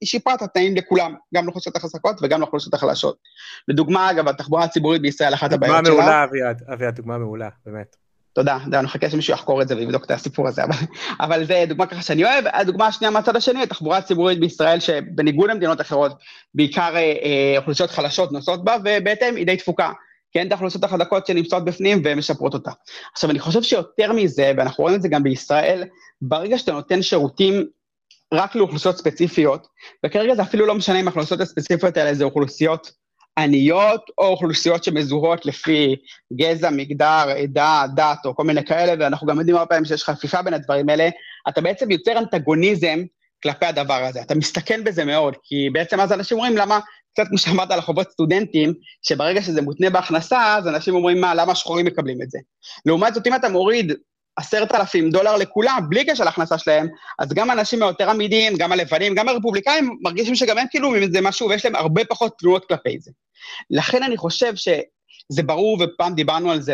היא 0.01 0.07
שיפרה 0.07 0.33
את 0.33 0.41
התנאים 0.41 0.75
לכולם, 0.75 1.15
גם 1.35 1.45
לאוכלוסיות 1.45 1.75
החזקות 1.75 2.15
וגם 2.21 2.39
לאוכלוסיות 2.39 2.73
החלשות. 2.73 3.17
לדוגמה, 3.67 4.11
אגב, 4.11 4.27
התחבורה 4.27 4.63
הציבורית 4.63 5.01
בישראל, 5.01 5.33
אחת 5.33 5.53
הבעיות 5.53 5.85
שלה... 5.85 5.89
דוגמה 5.89 6.03
מעולה, 6.03 6.23
אביעד, 6.23 6.63
אביעד, 6.73 6.95
דוגמה 6.95 7.17
מעולה, 7.17 7.49
באמת. 7.65 8.02
תודה, 8.33 8.57
אני 8.73 8.83
מחכה 8.83 9.09
שמישהו 9.09 9.33
יחקור 9.33 9.61
את 9.61 9.67
זה 9.67 9.75
ויבדוק 9.75 10.05
את 10.05 10.11
הסיפור 10.11 10.47
הזה, 10.47 10.63
אבל, 10.63 10.75
אבל 11.19 11.45
זה 11.45 11.65
דוגמה 11.67 11.85
ככה 11.85 12.01
שאני 12.01 12.25
אוהב. 12.25 12.45
הדוגמה 12.53 12.87
השנייה 12.87 13.11
מהצד 13.11 13.35
השני, 13.35 13.63
התחבורה 13.63 13.97
הציבורית 13.97 14.39
בישראל, 14.39 14.79
שבניגוד 14.79 15.49
למדינות 15.49 15.81
אחרות, 15.81 16.11
בעיקר 16.53 16.95
אה, 16.95 16.99
אה, 16.99 17.55
אוכלוסיות 17.57 17.91
חלשות 17.91 18.31
נוסעות 18.31 18.63
בה, 18.63 18.77
ובהתאם 18.83 19.35
היא 19.35 19.45
די 19.45 19.57
תפוקה. 19.57 19.91
כן, 20.31 20.47
את 20.47 20.51
האוכלוסיות 20.51 20.83
החזקות 20.83 21.27
שנמצאות 21.27 21.65
בפנים 21.65 22.01
ומשפרות 22.05 22.53
אותה. 22.53 22.71
עכשיו, 23.13 23.31
אני 23.31 23.39
חושב 23.39 23.63
שיותר 23.63 24.13
מזה, 24.13 24.51
ואנחנו 24.57 24.81
רואים 24.83 24.97
את 24.97 25.01
זה 25.01 25.07
גם 25.07 25.23
בישראל, 25.23 25.83
ברגע 26.21 26.57
שאתה 26.57 26.71
נותן 26.71 27.01
שירותים 27.01 27.65
רק 28.33 28.55
לאוכלוסיות 28.55 28.97
ספציפיות, 28.97 29.67
וכרגע 30.05 30.35
זה 30.35 30.41
אפילו 30.41 30.65
לא 30.65 30.75
משנה 30.75 30.99
אם 30.99 31.07
האוכלוסיות 31.07 31.41
הספציפיות 31.41 31.97
האלה 31.97 32.13
זה 32.13 32.23
אוכלוסיות 32.23 32.91
עניות 33.39 34.01
או 34.17 34.27
אוכלוסיות 34.27 34.83
שמזוהות 34.83 35.45
לפי 35.45 35.95
גזע, 36.33 36.69
מגדר, 36.69 37.29
עדה, 37.43 37.83
דת 37.95 38.25
או 38.25 38.35
כל 38.35 38.43
מיני 38.43 38.65
כאלה, 38.65 38.93
ואנחנו 38.99 39.27
גם 39.27 39.39
יודעים 39.39 39.57
הרבה 39.57 39.69
פעמים 39.69 39.85
שיש 39.85 40.03
חפיפה 40.03 40.41
בין 40.41 40.53
הדברים 40.53 40.89
האלה, 40.89 41.09
אתה 41.49 41.61
בעצם 41.61 41.91
יוצר 41.91 42.17
אנטגוניזם 42.17 42.99
כלפי 43.43 43.65
הדבר 43.65 44.03
הזה. 44.03 44.21
אתה 44.21 44.35
מסתכן 44.35 44.83
בזה 44.83 45.05
מאוד, 45.05 45.35
כי 45.43 45.69
בעצם 45.73 45.99
אז 45.99 46.11
אנשים 46.11 46.37
אומרים 46.37 46.57
למה, 46.57 46.79
קצת 47.13 47.27
כמו 47.27 47.37
שאמרת 47.37 47.71
על 47.71 47.79
החובות 47.79 48.11
סטודנטים, 48.11 48.73
שברגע 49.01 49.41
שזה 49.41 49.61
מותנה 49.61 49.89
בהכנסה, 49.89 50.55
אז 50.55 50.67
אנשים 50.67 50.95
אומרים 50.95 51.21
מה, 51.21 51.35
למה 51.35 51.51
השחורים 51.51 51.85
מקבלים 51.85 52.21
את 52.21 52.31
זה. 52.31 52.39
לעומת 52.85 53.13
זאת, 53.13 53.27
אם 53.27 53.35
אתה 53.35 53.49
מוריד 53.49 53.93
עשרת 54.35 54.75
אלפים 54.75 55.09
דולר 55.09 55.35
לכולם, 55.35 55.79
בלי 55.89 56.05
קשר 56.05 56.23
להכנסה 56.23 56.57
שלהם, 56.57 56.87
אז 57.19 57.33
גם 57.33 57.49
האנשים 57.49 57.83
היותר 57.83 58.09
עמידים, 58.09 58.53
גם 58.57 58.71
הלבנים, 58.71 59.15
גם 59.15 59.29
הרפובליקאים, 59.29 59.97
מרגישים 60.01 60.35
שגם 60.35 60.57
הם 60.57 60.65
כאילו 60.69 60.95
עם 60.95 61.11
זה 61.11 61.21
משהו, 61.21 61.49
ויש 61.49 61.65
להם 61.65 61.75
הרבה 61.75 62.05
פחות 62.05 62.33
תלונות 62.39 62.65
כלפי 62.67 62.99
זה. 62.99 63.11
לכן 63.69 64.03
אני 64.03 64.17
חושב 64.17 64.55
ש... 64.55 64.67
זה 65.29 65.43
ברור, 65.43 65.77
ופעם 65.81 66.15
דיברנו 66.15 66.51
על 66.51 66.61
זה 66.61 66.73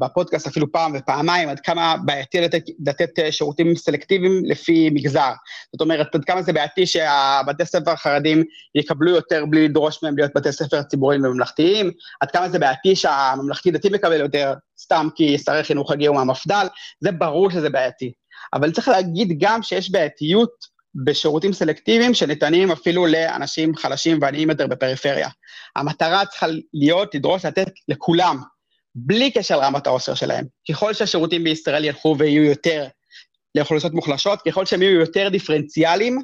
בפודקאסט 0.00 0.46
אפילו 0.46 0.72
פעם 0.72 0.92
ופעמיים, 0.94 1.48
עד 1.48 1.60
כמה 1.60 1.96
בעייתי 2.04 2.40
לתת, 2.40 2.62
לתת 2.86 3.10
שירותים 3.30 3.76
סלקטיביים 3.76 4.42
לפי 4.44 4.90
מגזר. 4.90 5.32
זאת 5.72 5.80
אומרת, 5.80 6.14
עד 6.14 6.24
כמה 6.24 6.42
זה 6.42 6.52
בעייתי 6.52 6.86
שהבתי 6.86 7.64
ספר 7.64 7.90
החרדים 7.90 8.44
יקבלו 8.74 9.10
יותר 9.10 9.44
בלי 9.50 9.68
לדרוש 9.68 10.02
מהם 10.02 10.16
להיות 10.16 10.30
בתי 10.36 10.52
ספר 10.52 10.82
ציבוריים 10.82 11.24
וממלכתיים, 11.24 11.90
עד 12.20 12.30
כמה 12.30 12.48
זה 12.48 12.58
בעייתי 12.58 12.96
שהממלכתי-דתי 12.96 13.88
מקבל 13.88 14.20
יותר 14.20 14.54
סתם 14.78 15.08
כי 15.14 15.38
שרי 15.38 15.64
חינוך 15.64 15.92
הגיעו 15.92 16.14
מהמפד"ל, 16.14 16.66
זה 17.00 17.12
ברור 17.12 17.50
שזה 17.50 17.70
בעייתי. 17.70 18.12
אבל 18.54 18.72
צריך 18.72 18.88
להגיד 18.88 19.36
גם 19.40 19.62
שיש 19.62 19.90
בעייתיות 19.90 20.75
בשירותים 21.04 21.52
סלקטיביים 21.52 22.14
שניתנים 22.14 22.70
אפילו 22.70 23.06
לאנשים 23.06 23.76
חלשים 23.76 24.18
ועניים 24.20 24.50
יותר 24.50 24.66
בפריפריה. 24.66 25.28
המטרה 25.76 26.26
צריכה 26.26 26.46
להיות 26.74 27.14
לדרוש 27.14 27.44
לתת 27.44 27.68
לכולם, 27.88 28.36
בלי 28.94 29.30
קשר 29.30 29.60
לרמת 29.60 29.86
העושר 29.86 30.14
שלהם. 30.14 30.44
ככל 30.70 30.94
שהשירותים 30.94 31.44
בישראל 31.44 31.84
ילכו 31.84 32.16
ויהיו 32.18 32.42
יותר 32.42 32.86
לאוכלוסיות 33.54 33.92
מוחלשות, 33.92 34.42
ככל 34.48 34.66
שהם 34.66 34.82
יהיו 34.82 35.00
יותר 35.00 35.28
דיפרנציאליים, 35.28 36.18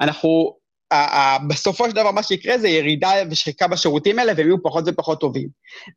אנחנו 0.00 0.56
בסופו 1.48 1.90
של 1.90 1.96
דבר 1.96 2.10
מה 2.10 2.22
שיקרה 2.22 2.58
זה 2.58 2.68
ירידה 2.68 3.10
ושחיקה 3.30 3.68
בשירותים 3.68 4.18
האלה 4.18 4.32
והם 4.36 4.46
יהיו 4.46 4.62
פחות 4.62 4.84
ופחות 4.86 5.20
טובים. 5.20 5.48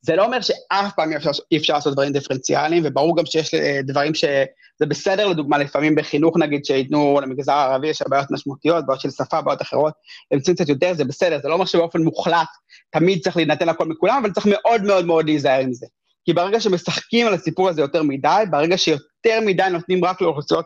זה 0.01 0.15
לא 0.15 0.25
אומר 0.25 0.41
שאף 0.41 0.93
פעם 0.95 1.11
אי 1.11 1.17
אפשר, 1.17 1.31
אפשר 1.55 1.73
לעשות 1.73 1.93
דברים 1.93 2.13
דיפרנציאליים, 2.13 2.83
וברור 2.85 3.17
גם 3.17 3.25
שיש 3.25 3.53
אה, 3.53 3.79
דברים 3.83 4.13
שזה 4.13 4.85
בסדר, 4.87 5.27
לדוגמה, 5.27 5.57
לפעמים 5.57 5.95
בחינוך 5.95 6.37
נגיד, 6.37 6.65
שייתנו 6.65 7.19
למגזר 7.21 7.53
הערבי, 7.53 7.87
יש 7.87 8.01
בעיות 8.09 8.31
משמעותיות, 8.31 8.85
בעיות 8.85 9.01
של 9.01 9.09
שפה, 9.09 9.41
בעיות 9.41 9.61
אחרות, 9.61 9.93
הם 10.31 10.39
צריכים 10.39 10.55
קצת 10.55 10.69
יותר, 10.69 10.93
זה 10.93 11.05
בסדר, 11.05 11.39
זה 11.41 11.47
לא 11.47 11.53
אומר 11.53 11.65
שבאופן 11.65 12.01
מוחלט 12.01 12.47
תמיד 12.89 13.23
צריך 13.23 13.37
להינתן 13.37 13.69
הכל 13.69 13.85
מכולם, 13.85 14.21
אבל 14.21 14.31
צריך 14.31 14.47
מאוד 14.49 14.83
מאוד 14.83 15.05
מאוד 15.05 15.25
להיזהר 15.25 15.59
עם 15.59 15.73
זה. 15.73 15.85
כי 16.25 16.33
ברגע 16.33 16.59
שמשחקים 16.59 17.27
על 17.27 17.33
הסיפור 17.33 17.69
הזה 17.69 17.81
יותר 17.81 18.03
מדי, 18.03 18.43
ברגע 18.51 18.77
שיותר 18.77 19.39
מדי 19.45 19.63
נותנים 19.71 20.05
רק 20.05 20.21
לאוכלוסיות 20.21 20.65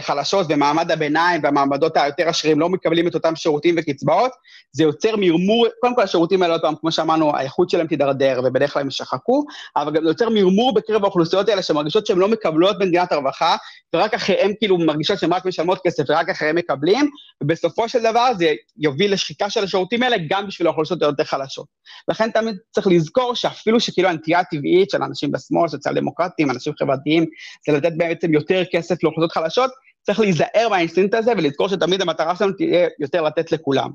חלשות 0.00 0.46
ומעמד 0.48 0.90
הביניים 0.90 1.40
והמעמדות 1.44 1.96
היותר 1.96 2.28
עשירים 2.28 2.60
לא 2.60 2.68
מקבלים 2.68 3.08
את 3.08 3.14
אותם 3.14 3.36
שירותים 3.36 3.74
וקצבאות, 3.78 4.32
זה 4.72 4.82
יוצר 4.82 5.16
מרמור, 5.16 5.66
קודם 5.80 5.94
כל 5.94 6.02
השירותים 6.02 6.42
האלה, 6.42 6.54
עוד 6.54 6.62
פעם, 6.62 6.74
כמו 6.80 6.92
שאמרנו, 6.92 7.36
האיכות 7.36 7.70
שלהם 7.70 7.86
תידרדר 7.86 8.40
ובדרך 8.44 8.72
כלל 8.72 8.82
הם 8.82 8.88
ישחקו, 8.88 9.44
אבל 9.76 9.92
גם 9.92 10.02
זה 10.02 10.08
יוצר 10.08 10.28
מרמור 10.30 10.74
בקרב 10.74 11.04
האוכלוסיות 11.04 11.48
האלה 11.48 11.62
שמרגישות 11.62 12.06
שהן 12.06 12.18
לא 12.18 12.28
מקבלות 12.28 12.78
במדינת 12.78 13.12
הרווחה, 13.12 13.56
ורק 13.94 14.14
אחריהם 14.14 14.52
כאילו 14.58 14.78
מרגישות 14.78 15.18
שהן 15.18 15.32
רק 15.32 15.44
משלמות 15.44 15.78
כסף 15.84 16.04
ורק 16.08 16.28
אחריהם 16.28 16.56
מקבלים, 16.56 17.10
ובסופו 17.42 17.88
של 17.88 18.02
דבר 18.02 18.30
זה 18.38 18.54
יוביל 18.76 19.12
לשחיקה 19.12 19.50
של 19.50 19.64
השירותים 19.64 20.02
האלה 20.02 20.16
גם 20.30 20.46
בשביל 20.46 20.66
האוכלוסיות 20.66 21.02
היותר 21.02 21.24
חלשות. 21.24 21.66
לכן 22.08 22.30
תמיד 22.30 22.56
צריך 22.70 22.86
לזכור 22.86 23.34
שאפילו 23.34 23.80
שכאילו 23.80 24.08
הנטייה 24.08 24.40
הטבעית 24.40 24.90
של 24.90 25.02
אנשים 25.02 25.32
בשמאל, 25.32 25.68
סוציאל 25.68 25.94
דמוקרטים, 25.94 26.50
אנשים 26.50 26.72
חברתיים, 26.78 27.24
זה 27.66 27.76
לתת 27.76 27.92
בעצם 27.96 28.34
יותר 28.34 28.62
כסף 28.72 29.04
לאוכלוסיות 29.04 29.32
חלשות, 29.32 29.70
צריך 30.08 30.20
להיזהר 30.20 30.68
מהאינסטינקט 30.70 31.14
הזה 31.14 31.32
ולזכור 31.32 31.68
שתמיד 31.68 32.02
המטרה 32.02 32.36
שלנו 32.36 32.52
תהיה 32.52 32.88
יותר 32.98 33.22
לתת 33.22 33.52
לכולם. 33.52 33.90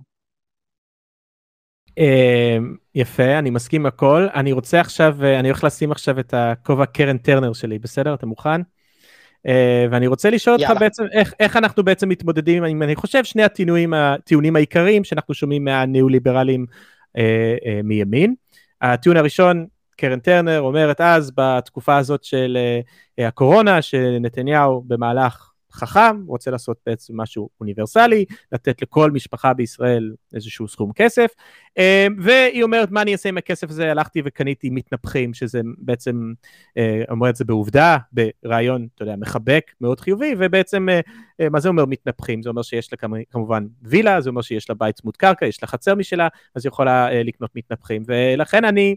אמ, 1.98 2.76
יפה, 2.96 3.40
אני 3.40 3.50
מסכים 3.50 3.86
הכל. 3.86 4.28
אני 4.36 4.52
רוצה 4.52 4.80
עכשיו, 4.80 5.18
אה, 5.24 5.40
אני 5.40 5.48
הולך 5.48 5.64
לשים 5.64 5.92
עכשיו 5.92 6.20
את 6.20 6.34
הכובע 6.38 6.86
קרן 6.86 7.18
טרנר 7.18 7.54
שלי, 7.54 7.80
בסדר? 7.80 8.14
אתה 8.14 8.26
מוכן? 8.26 8.62
אה, 9.48 9.86
ואני 9.92 10.08
רוצה 10.08 10.30
לשאול 10.30 10.56
אותך 10.56 10.80
בעצם 10.80 11.04
איך, 11.12 11.34
איך 11.40 11.58
אנחנו 11.58 11.84
בעצם 11.84 12.10
מתמודדים 12.10 12.64
עם, 12.64 12.84
אני 12.84 12.96
חושב, 12.96 13.24
שני 13.24 13.44
הטיעונים, 13.44 13.94
הטיעונים 13.94 14.56
העיקריים 14.56 15.04
שאנחנו 15.04 15.34
שומעים 15.34 15.64
מהניאו-ליברלים 15.64 16.66
אה, 17.18 17.56
אה, 17.66 17.80
מימין. 17.84 18.36
הטיעון 18.82 19.18
הראשון, 19.18 19.66
קרן 19.98 20.20
טרנר 20.20 20.62
אומרת 20.62 21.02
אז, 21.02 21.32
בתקופה 21.36 21.98
הזאת 21.98 22.24
של 22.24 22.58
אה, 23.20 23.28
הקורונה, 23.28 23.82
שנתניהו 23.82 24.84
במהלך 24.88 25.53
חכם, 25.74 26.24
רוצה 26.28 26.52
לעשות 26.52 26.78
בעצם 26.86 27.22
משהו 27.22 27.50
אוניברסלי, 27.62 28.26
לתת 28.52 28.82
לכל 28.82 29.12
משפחה 29.12 29.54
בישראל 29.54 30.14
איזשהו 30.34 30.68
סכום 30.68 30.92
כסף, 30.96 31.32
אה, 31.78 32.08
והיא 32.20 32.64
אומרת, 32.64 32.92
מה 32.92 33.02
אני 33.02 33.12
אעשה 33.12 33.30
עם 33.30 33.38
הכסף 33.38 33.70
הזה? 33.70 33.92
הלכתי 33.92 34.22
וקניתי 34.26 34.70
מתנפחים, 34.70 35.34
שזה 35.34 35.62
בעצם, 35.78 36.34
אה, 36.78 37.04
אומר 37.10 37.30
את 37.30 37.36
זה 37.36 37.46
בעובדה, 37.46 37.98
ברעיון, 38.44 38.88
אתה 38.96 39.04
יודע, 39.04 39.16
מחבק, 39.16 39.72
מאוד 39.82 40.00
חיובי, 40.00 40.36
ובעצם, 40.38 40.88
אה, 40.90 41.50
מה 41.50 41.60
זה 41.60 41.70
אומר 41.70 41.86
מתנפחים? 41.86 42.42
זה 42.42 42.50
אומר 42.50 42.62
שיש 42.62 42.90
לה 42.94 43.10
כמובן 43.32 43.66
וילה, 43.82 44.22
זה 44.22 44.30
אומר 44.30 44.42
שיש 44.42 44.70
לה 44.70 44.76
בית 44.76 44.96
צמוד 44.96 45.18
קרקע, 45.18 45.46
יש 45.46 45.64
לה 45.64 45.68
חצר 45.68 45.96
משלה, 45.96 46.28
אז 46.56 46.66
היא 46.66 46.70
יכולה 46.70 47.24
לקנות 47.24 47.52
מתנפחים, 47.56 48.04
ולכן 48.08 48.66
אני... 48.66 48.96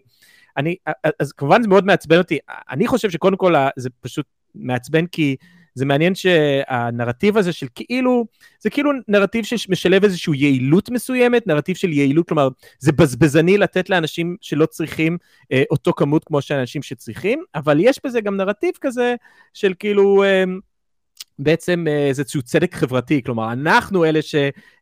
אני, 0.57 0.75
אז 1.19 1.31
כמובן 1.31 1.61
זה 1.61 1.67
מאוד 1.67 1.85
מעצבן 1.85 2.17
אותי, 2.17 2.39
אני 2.69 2.87
חושב 2.87 3.09
שקודם 3.09 3.37
כל 3.37 3.53
זה 3.75 3.89
פשוט 4.01 4.25
מעצבן 4.55 5.05
כי 5.05 5.35
זה 5.77 5.85
מעניין 5.85 6.15
שהנרטיב 6.15 7.37
הזה 7.37 7.53
של 7.53 7.67
כאילו, 7.75 8.25
זה 8.59 8.69
כאילו 8.69 8.91
נרטיב 9.07 9.45
שמשלב 9.45 10.03
איזושהי 10.03 10.33
יעילות 10.37 10.89
מסוימת, 10.89 11.47
נרטיב 11.47 11.75
של 11.75 11.93
יעילות, 11.93 12.27
כלומר 12.27 12.47
זה 12.79 12.91
בזבזני 12.91 13.57
לתת 13.57 13.89
לאנשים 13.89 14.35
שלא 14.41 14.65
צריכים 14.65 15.17
אה, 15.51 15.63
אותו 15.71 15.93
כמות 15.93 16.23
כמו 16.23 16.41
שאנשים 16.41 16.81
שצריכים, 16.81 17.43
אבל 17.55 17.77
יש 17.79 17.99
בזה 18.05 18.21
גם 18.21 18.37
נרטיב 18.37 18.71
כזה 18.81 19.15
של 19.53 19.73
כאילו, 19.79 20.23
אה, 20.23 20.43
בעצם 21.39 21.85
אה, 21.87 22.07
איזשהו 22.07 22.41
צדק 22.41 22.75
חברתי, 22.75 23.21
כלומר 23.23 23.51
אנחנו 23.51 24.05
אלה 24.05 24.19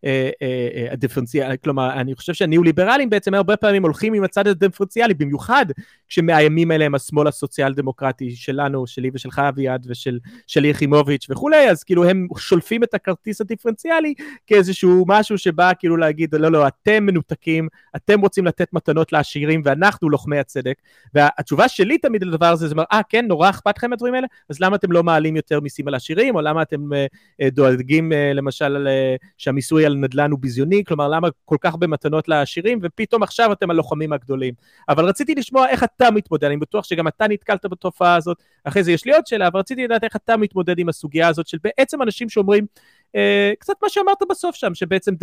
שהדיפרנציאלי, 0.05 1.45
אה, 1.47 1.51
אה, 1.51 1.57
כלומר 1.57 1.93
אני 1.93 2.15
חושב 2.15 2.33
שהניאו-ליברלים 2.33 3.09
בעצם 3.09 3.33
הרבה 3.33 3.57
פעמים 3.57 3.83
הולכים 3.83 4.13
עם 4.13 4.23
הצד 4.23 4.47
הדיפרנציאלי, 4.47 5.13
במיוחד 5.13 5.65
כשמאיימים 6.09 6.71
עליהם 6.71 6.95
השמאל 6.95 7.27
הסוציאל 7.27 7.73
דמוקרטי 7.73 8.31
שלנו, 8.31 8.87
שלי 8.87 9.09
ושלך 9.13 9.39
אביעד 9.39 9.85
ושל 9.89 10.19
שלי 10.47 10.67
יחימוביץ' 10.67 11.27
וכולי, 11.29 11.69
אז 11.69 11.83
כאילו 11.83 12.05
הם 12.05 12.27
שולפים 12.37 12.83
את 12.83 12.93
הכרטיס 12.93 13.41
הדיפרנציאלי 13.41 14.13
כאיזשהו 14.47 15.05
משהו 15.07 15.37
שבא 15.37 15.71
כאילו 15.79 15.97
להגיד 15.97 16.35
לא 16.35 16.51
לא 16.51 16.67
אתם 16.67 17.05
מנותקים, 17.05 17.67
אתם 17.95 18.21
רוצים 18.21 18.45
לתת 18.45 18.73
מתנות 18.73 19.13
לעשירים 19.13 19.61
ואנחנו 19.65 20.09
לוחמי 20.09 20.39
הצדק, 20.39 20.75
והתשובה 21.13 21.67
שלי 21.67 21.97
תמיד 21.97 22.23
לדבר 22.23 22.45
הזה 22.45 22.67
זה 22.67 22.75
אה 22.91 23.01
כן 23.09 23.25
נורא 23.27 23.49
אכפת 23.49 23.77
לכם 23.77 23.89
מהדברים 23.89 24.13
האלה, 24.13 24.27
אז 24.49 24.59
למה 24.59 24.75
אתם 24.75 24.91
לא 24.91 25.03
מעלים 25.03 25.35
יותר 25.35 25.59
מיסים 25.59 25.87
על 25.87 25.95
עשירים, 25.95 26.35
או 26.35 26.41
למה 26.41 26.61
אתם 26.61 26.93
אה, 26.93 27.05
אה, 27.41 27.49
דואגים 27.49 28.13
אה, 28.13 28.33
למשל 28.33 28.87
שהמיסוי 29.37 29.85
על 29.85 29.94
נדל"ן 30.01 30.31
הוא 30.31 30.39
ביזיוני, 30.39 30.83
כלומר 30.83 31.07
למה 31.07 31.27
כל 31.45 31.57
כך 31.61 31.71
הרבה 31.71 31.87
מתנות 31.87 32.27
לעשירים, 32.27 32.79
ופתאום 32.81 33.23
עכשיו 33.23 33.51
אתם 33.51 33.71
הלוחמים 33.71 34.13
הגדולים. 34.13 34.53
אבל 34.89 35.05
רציתי 35.05 35.35
לשמוע 35.35 35.67
איך 35.67 35.83
אתה 35.83 36.11
מתמודד, 36.11 36.43
אני 36.43 36.57
בטוח 36.57 36.85
שגם 36.85 37.07
אתה 37.07 37.27
נתקלת 37.27 37.65
בתופעה 37.65 38.15
הזאת, 38.15 38.43
אחרי 38.63 38.83
זה 38.83 38.91
יש 38.91 39.05
לי 39.05 39.13
עוד 39.13 39.27
שאלה, 39.27 39.47
אבל 39.47 39.59
רציתי 39.59 39.83
לדעת 39.83 40.03
איך 40.03 40.15
אתה 40.15 40.37
מתמודד 40.37 40.79
עם 40.79 40.89
הסוגיה 40.89 41.27
הזאת 41.27 41.47
של 41.47 41.57
בעצם 41.63 42.01
אנשים 42.01 42.29
שאומרים, 42.29 42.65
אה, 43.15 43.53
קצת 43.59 43.73
מה 43.83 43.89
שאמרת 43.89 44.17
בסוף 44.29 44.55
שם, 44.55 44.75
שבעצם 44.75 45.13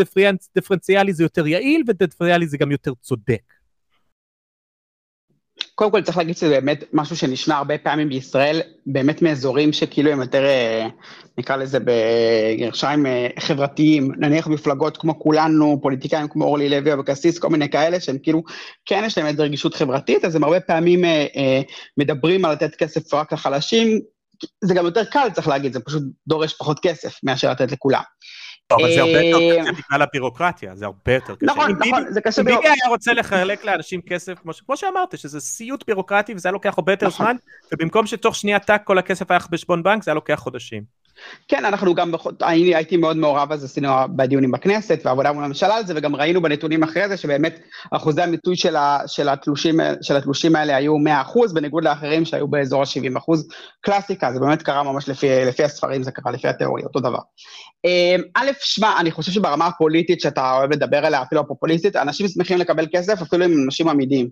דיפרנציאלי 0.55 1.12
זה 1.12 1.25
יותר 1.25 1.47
יעיל 1.47 1.83
ודיפרנציאלי 1.89 2.47
זה 2.47 2.59
גם 2.59 2.70
יותר 2.70 2.93
צודק. 3.01 3.62
קודם 5.75 5.91
כל 5.91 6.03
צריך 6.03 6.18
להגיד 6.18 6.37
שזה 6.37 6.49
באמת 6.49 6.85
משהו 6.93 7.16
שנשמע 7.16 7.57
הרבה 7.57 7.79
פעמים 7.79 8.09
בישראל, 8.09 8.61
באמת 8.87 9.23
מאזורים 9.23 9.73
שכאילו 9.73 10.11
הם 10.11 10.20
יותר, 10.20 10.45
אה, 10.45 10.89
נקרא 11.39 11.57
לזה 11.57 11.79
בגרשיים 11.85 13.07
אה, 13.07 13.29
חברתיים, 13.39 14.12
נניח 14.18 14.47
מפלגות 14.47 14.97
כמו 14.97 15.18
כולנו, 15.18 15.79
פוליטיקאים 15.83 16.29
כמו 16.29 16.45
אורלי 16.45 16.68
לוי 16.68 16.93
אבקסיס, 16.93 17.39
כל 17.39 17.49
מיני 17.49 17.70
כאלה 17.70 18.01
שהם 18.01 18.18
כאילו, 18.23 18.43
כן 18.87 19.03
יש 19.07 19.18
להם 19.18 19.27
איזו 19.27 19.43
רגישות 19.43 19.75
חברתית, 19.75 20.25
אז 20.25 20.37
הם 20.37 20.45
הרבה 20.45 20.61
פעמים 20.61 21.05
אה, 21.05 21.61
מדברים 21.97 22.45
על 22.45 22.53
לתת 22.53 22.75
כסף 22.75 23.14
רק 23.14 23.33
לחלשים, 23.33 24.01
זה 24.64 24.75
גם 24.75 24.85
יותר 24.85 25.05
קל 25.05 25.29
צריך 25.35 25.49
להגיד, 25.49 25.73
זה 25.73 25.81
פשוט 25.81 26.03
דורש 26.29 26.55
פחות 26.55 26.79
כסף 26.83 27.18
מאשר 27.23 27.51
לתת 27.51 27.73
לכולם. 27.73 28.03
אבל 28.75 28.95
זה 28.95 29.01
הרבה 29.01 29.20
יותר 29.20 29.62
קשה 29.62 29.73
בגלל 29.73 30.03
הבירוקרטיה, 30.03 30.77
זה 30.77 30.85
הרבה 30.85 31.14
יותר 31.14 31.35
קשה. 31.37 31.47
נכון, 31.47 31.70
נכון, 31.70 32.05
זה 32.12 32.20
קשה. 32.20 32.43
אם 32.43 32.47
ביבי 32.47 32.68
היה 32.68 32.89
רוצה 32.89 33.12
לחלק 33.12 33.64
לאנשים 33.64 34.01
כסף, 34.01 34.39
כמו 34.66 34.77
שאמרת, 34.77 35.18
שזה 35.18 35.41
סיוט 35.41 35.85
בירוקרטי 35.87 36.35
וזה 36.35 36.49
היה 36.49 36.53
לוקח 36.53 36.75
הרבה 36.79 36.93
יותר 36.93 37.07
נכון. 37.07 37.27
זמן, 37.27 37.37
ובמקום 37.73 38.07
שתוך 38.07 38.35
שנייה 38.35 38.59
טאק 38.59 38.85
כל 38.85 38.99
הכסף 38.99 39.31
היה 39.31 39.39
בחשבון 39.39 39.83
בנק, 39.83 40.03
זה 40.03 40.11
היה 40.11 40.14
לוקח 40.14 40.35
חודשים. 40.35 41.02
כן, 41.49 41.64
אנחנו 41.64 41.95
גם, 41.95 42.12
אני 42.43 42.75
הייתי 42.75 42.97
מאוד 42.97 43.16
מעורב 43.16 43.53
אז 43.53 43.64
עשינו 43.64 43.89
בדיונים 44.16 44.51
בכנסת 44.51 45.01
ועבודה 45.05 45.33
מול 45.33 45.45
הממשלה 45.45 45.77
על 45.77 45.87
זה, 45.87 45.93
וגם 45.97 46.16
ראינו 46.16 46.43
בנתונים 46.43 46.83
אחרי 46.83 47.09
זה 47.09 47.16
שבאמת 47.16 47.61
אחוזי 47.91 48.23
המיטוי 48.23 48.57
של, 48.57 48.77
של, 49.07 49.29
של 50.03 50.16
התלושים 50.16 50.57
האלה 50.57 50.77
היו 50.77 50.95
100%, 50.97 51.55
בניגוד 51.55 51.85
לאחרים 51.85 52.25
שהיו 52.25 52.49
באזור 52.49 52.83
ה-70%. 52.83 53.33
קלאסיקה, 53.81 54.33
זה 54.33 54.41
באמת 54.41 54.62
קרה 54.62 54.83
ממש 54.83 55.09
לפי, 55.09 55.45
לפי 55.45 55.64
הספרים, 55.64 56.03
זה 56.03 56.11
קרה 56.11 56.33
לפי 56.33 56.49
התיאוריה, 56.49 56.85
אותו 56.85 57.01
דבר. 57.01 57.20
אמ, 57.85 58.23
א', 58.35 58.51
שמע, 58.61 59.01
אני 59.01 59.11
חושב 59.11 59.33
שברמה 59.33 59.66
הפוליטית 59.66 60.20
שאתה 60.20 60.53
אוהב 60.53 60.73
לדבר 60.73 61.07
עליה, 61.07 61.23
אפילו 61.23 61.41
הפופוליסטית, 61.41 61.97
אנשים 61.97 62.29
שמחים 62.29 62.59
לקבל 62.59 62.87
כסף 62.93 63.23
אפילו 63.23 63.45
הם 63.45 63.53
אנשים 63.64 63.89
עמידים. 63.89 64.29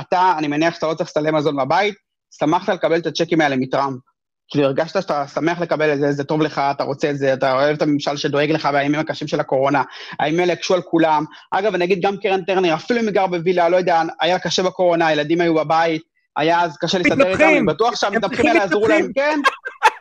אתה, 0.00 0.34
אני 0.38 0.48
מניח 0.48 0.74
שאתה 0.74 0.86
לא 0.86 0.94
צריך 0.94 1.10
לסלם 1.10 1.34
מזון 1.34 1.56
בבית, 1.56 1.94
שמחת 2.38 2.68
לקבל 2.68 2.98
את 2.98 3.06
הצ'קים 3.06 3.40
האלה 3.40 3.56
מטראמפ. 3.56 3.98
כאילו 4.50 4.64
הרגשת 4.64 5.02
שאתה 5.02 5.26
שמח 5.34 5.60
לקבל 5.60 5.92
את 5.92 5.98
זה, 5.98 6.12
זה 6.12 6.24
טוב 6.24 6.42
לך, 6.42 6.58
אתה 6.70 6.84
רוצה 6.84 7.10
את 7.10 7.18
זה, 7.18 7.32
אתה 7.32 7.52
אוהב 7.52 7.76
את 7.76 7.82
הממשל 7.82 8.16
שדואג 8.16 8.50
לך 8.50 8.68
בימים 8.72 9.00
הקשים 9.00 9.28
של 9.28 9.40
הקורונה, 9.40 9.82
הימים 10.18 10.40
האלה 10.40 10.52
יקשו 10.52 10.74
על 10.74 10.82
כולם. 10.82 11.24
אגב, 11.50 11.74
אני 11.74 11.84
אגיד 11.84 12.00
גם 12.02 12.16
קרן 12.16 12.44
טרנר, 12.44 12.74
אפילו 12.74 13.00
אם 13.00 13.04
היא 13.04 13.14
גר 13.14 13.26
בווילה, 13.26 13.68
לא 13.68 13.76
יודע, 13.76 14.02
היה 14.20 14.38
קשה 14.38 14.62
בקורונה, 14.62 15.06
הילדים 15.06 15.40
היו 15.40 15.54
בבית, 15.54 16.02
היה 16.36 16.62
אז 16.62 16.76
קשה 16.76 16.98
להסתדר 16.98 17.32
איתם, 17.32 17.44
אני 17.44 17.62
בטוח 17.66 17.96
שהמתנפחים 17.96 18.46
האלה 18.46 18.64
עזרו 18.64 18.88
להם, 18.88 19.12
כן? 19.14 19.40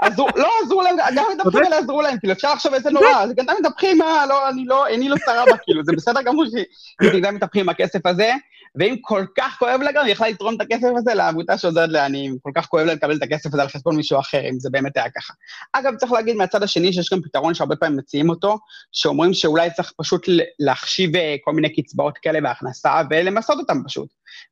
עזרו, 0.02 0.28
לא 0.36 0.50
עזרו 0.64 0.82
להם, 0.82 0.96
גם 1.16 1.24
המתנפחים 1.32 1.64
האלה 1.64 1.78
עזרו 1.78 2.02
להם, 2.02 2.18
כאילו 2.20 2.34
אפשר 2.34 2.54
לחשוב 2.54 2.74
איזה 2.74 2.90
נורא, 2.90 3.28
זה 3.28 3.34
גם 3.38 3.46
מתנפחים, 3.60 4.00
לא, 4.30 4.50
אני 4.50 4.66
לא, 4.66 4.88
אין 4.88 5.00
לי 5.00 5.10
לא 5.10 5.16
צרה 5.26 5.46
בה, 5.46 5.58
כאילו, 5.58 5.84
זה 5.84 5.92
בסדר 5.96 6.22
גמור 6.22 6.46
שהיא 6.46 7.24
גם 7.24 7.36
מתנפחים 7.36 7.62
עם 7.62 7.70
הכסף 7.70 8.06
הזה, 8.06 8.34
ואם 8.80 8.96
כל 9.02 9.26
כך 9.38 9.56
כואב 9.60 9.82
לה 9.82 9.92
גם, 9.92 10.06
היא 10.06 10.12
יכלה 10.12 10.30
לתרום 10.30 10.56
את 10.56 10.62
הכסף 10.62 10.88
הזה 10.98 11.14
לעמותה 11.14 11.58
שעוזרת 11.58 11.90
לעניים, 11.90 12.38
כל 12.42 12.52
כך 12.56 12.66
כואב 12.66 12.86
לה 12.86 12.94
לקבל 12.94 13.16
את 13.16 13.24
הכסף 13.24 13.54
הזה 13.54 13.62
על 13.62 13.68
חשבון 13.68 13.96
מישהו 13.96 14.20
אחר, 14.20 14.42
אם 14.50 14.60
זה 14.60 14.70
באמת 14.70 14.98
היה 14.98 15.10
ככה. 15.10 15.34
אגב, 15.74 15.96
צריך 15.96 16.12
להגיד 16.12 16.36
מהצד 16.36 16.64
השני 16.64 16.94
שיש 16.94 17.14
גם 17.14 17.22
פתרון 17.22 17.54
שהרבה 17.54 17.76
פעמים 17.76 17.98
מציעים 17.98 18.30
אותו, 18.30 18.58
שאומרים 18.92 19.34
שאולי 19.34 19.70
צריך 19.72 19.94
פשוט 19.98 20.30
להחשיב 20.60 21.16
אה, 21.16 21.36
כל 21.44 21.54
מיני 21.54 21.76
קצבאות 21.76 22.18
כאלה 22.18 22.42
בהכנסה 22.42 23.02
ולמסות 23.10 23.58
אותם 23.60 23.78
פשוט. 23.86 24.08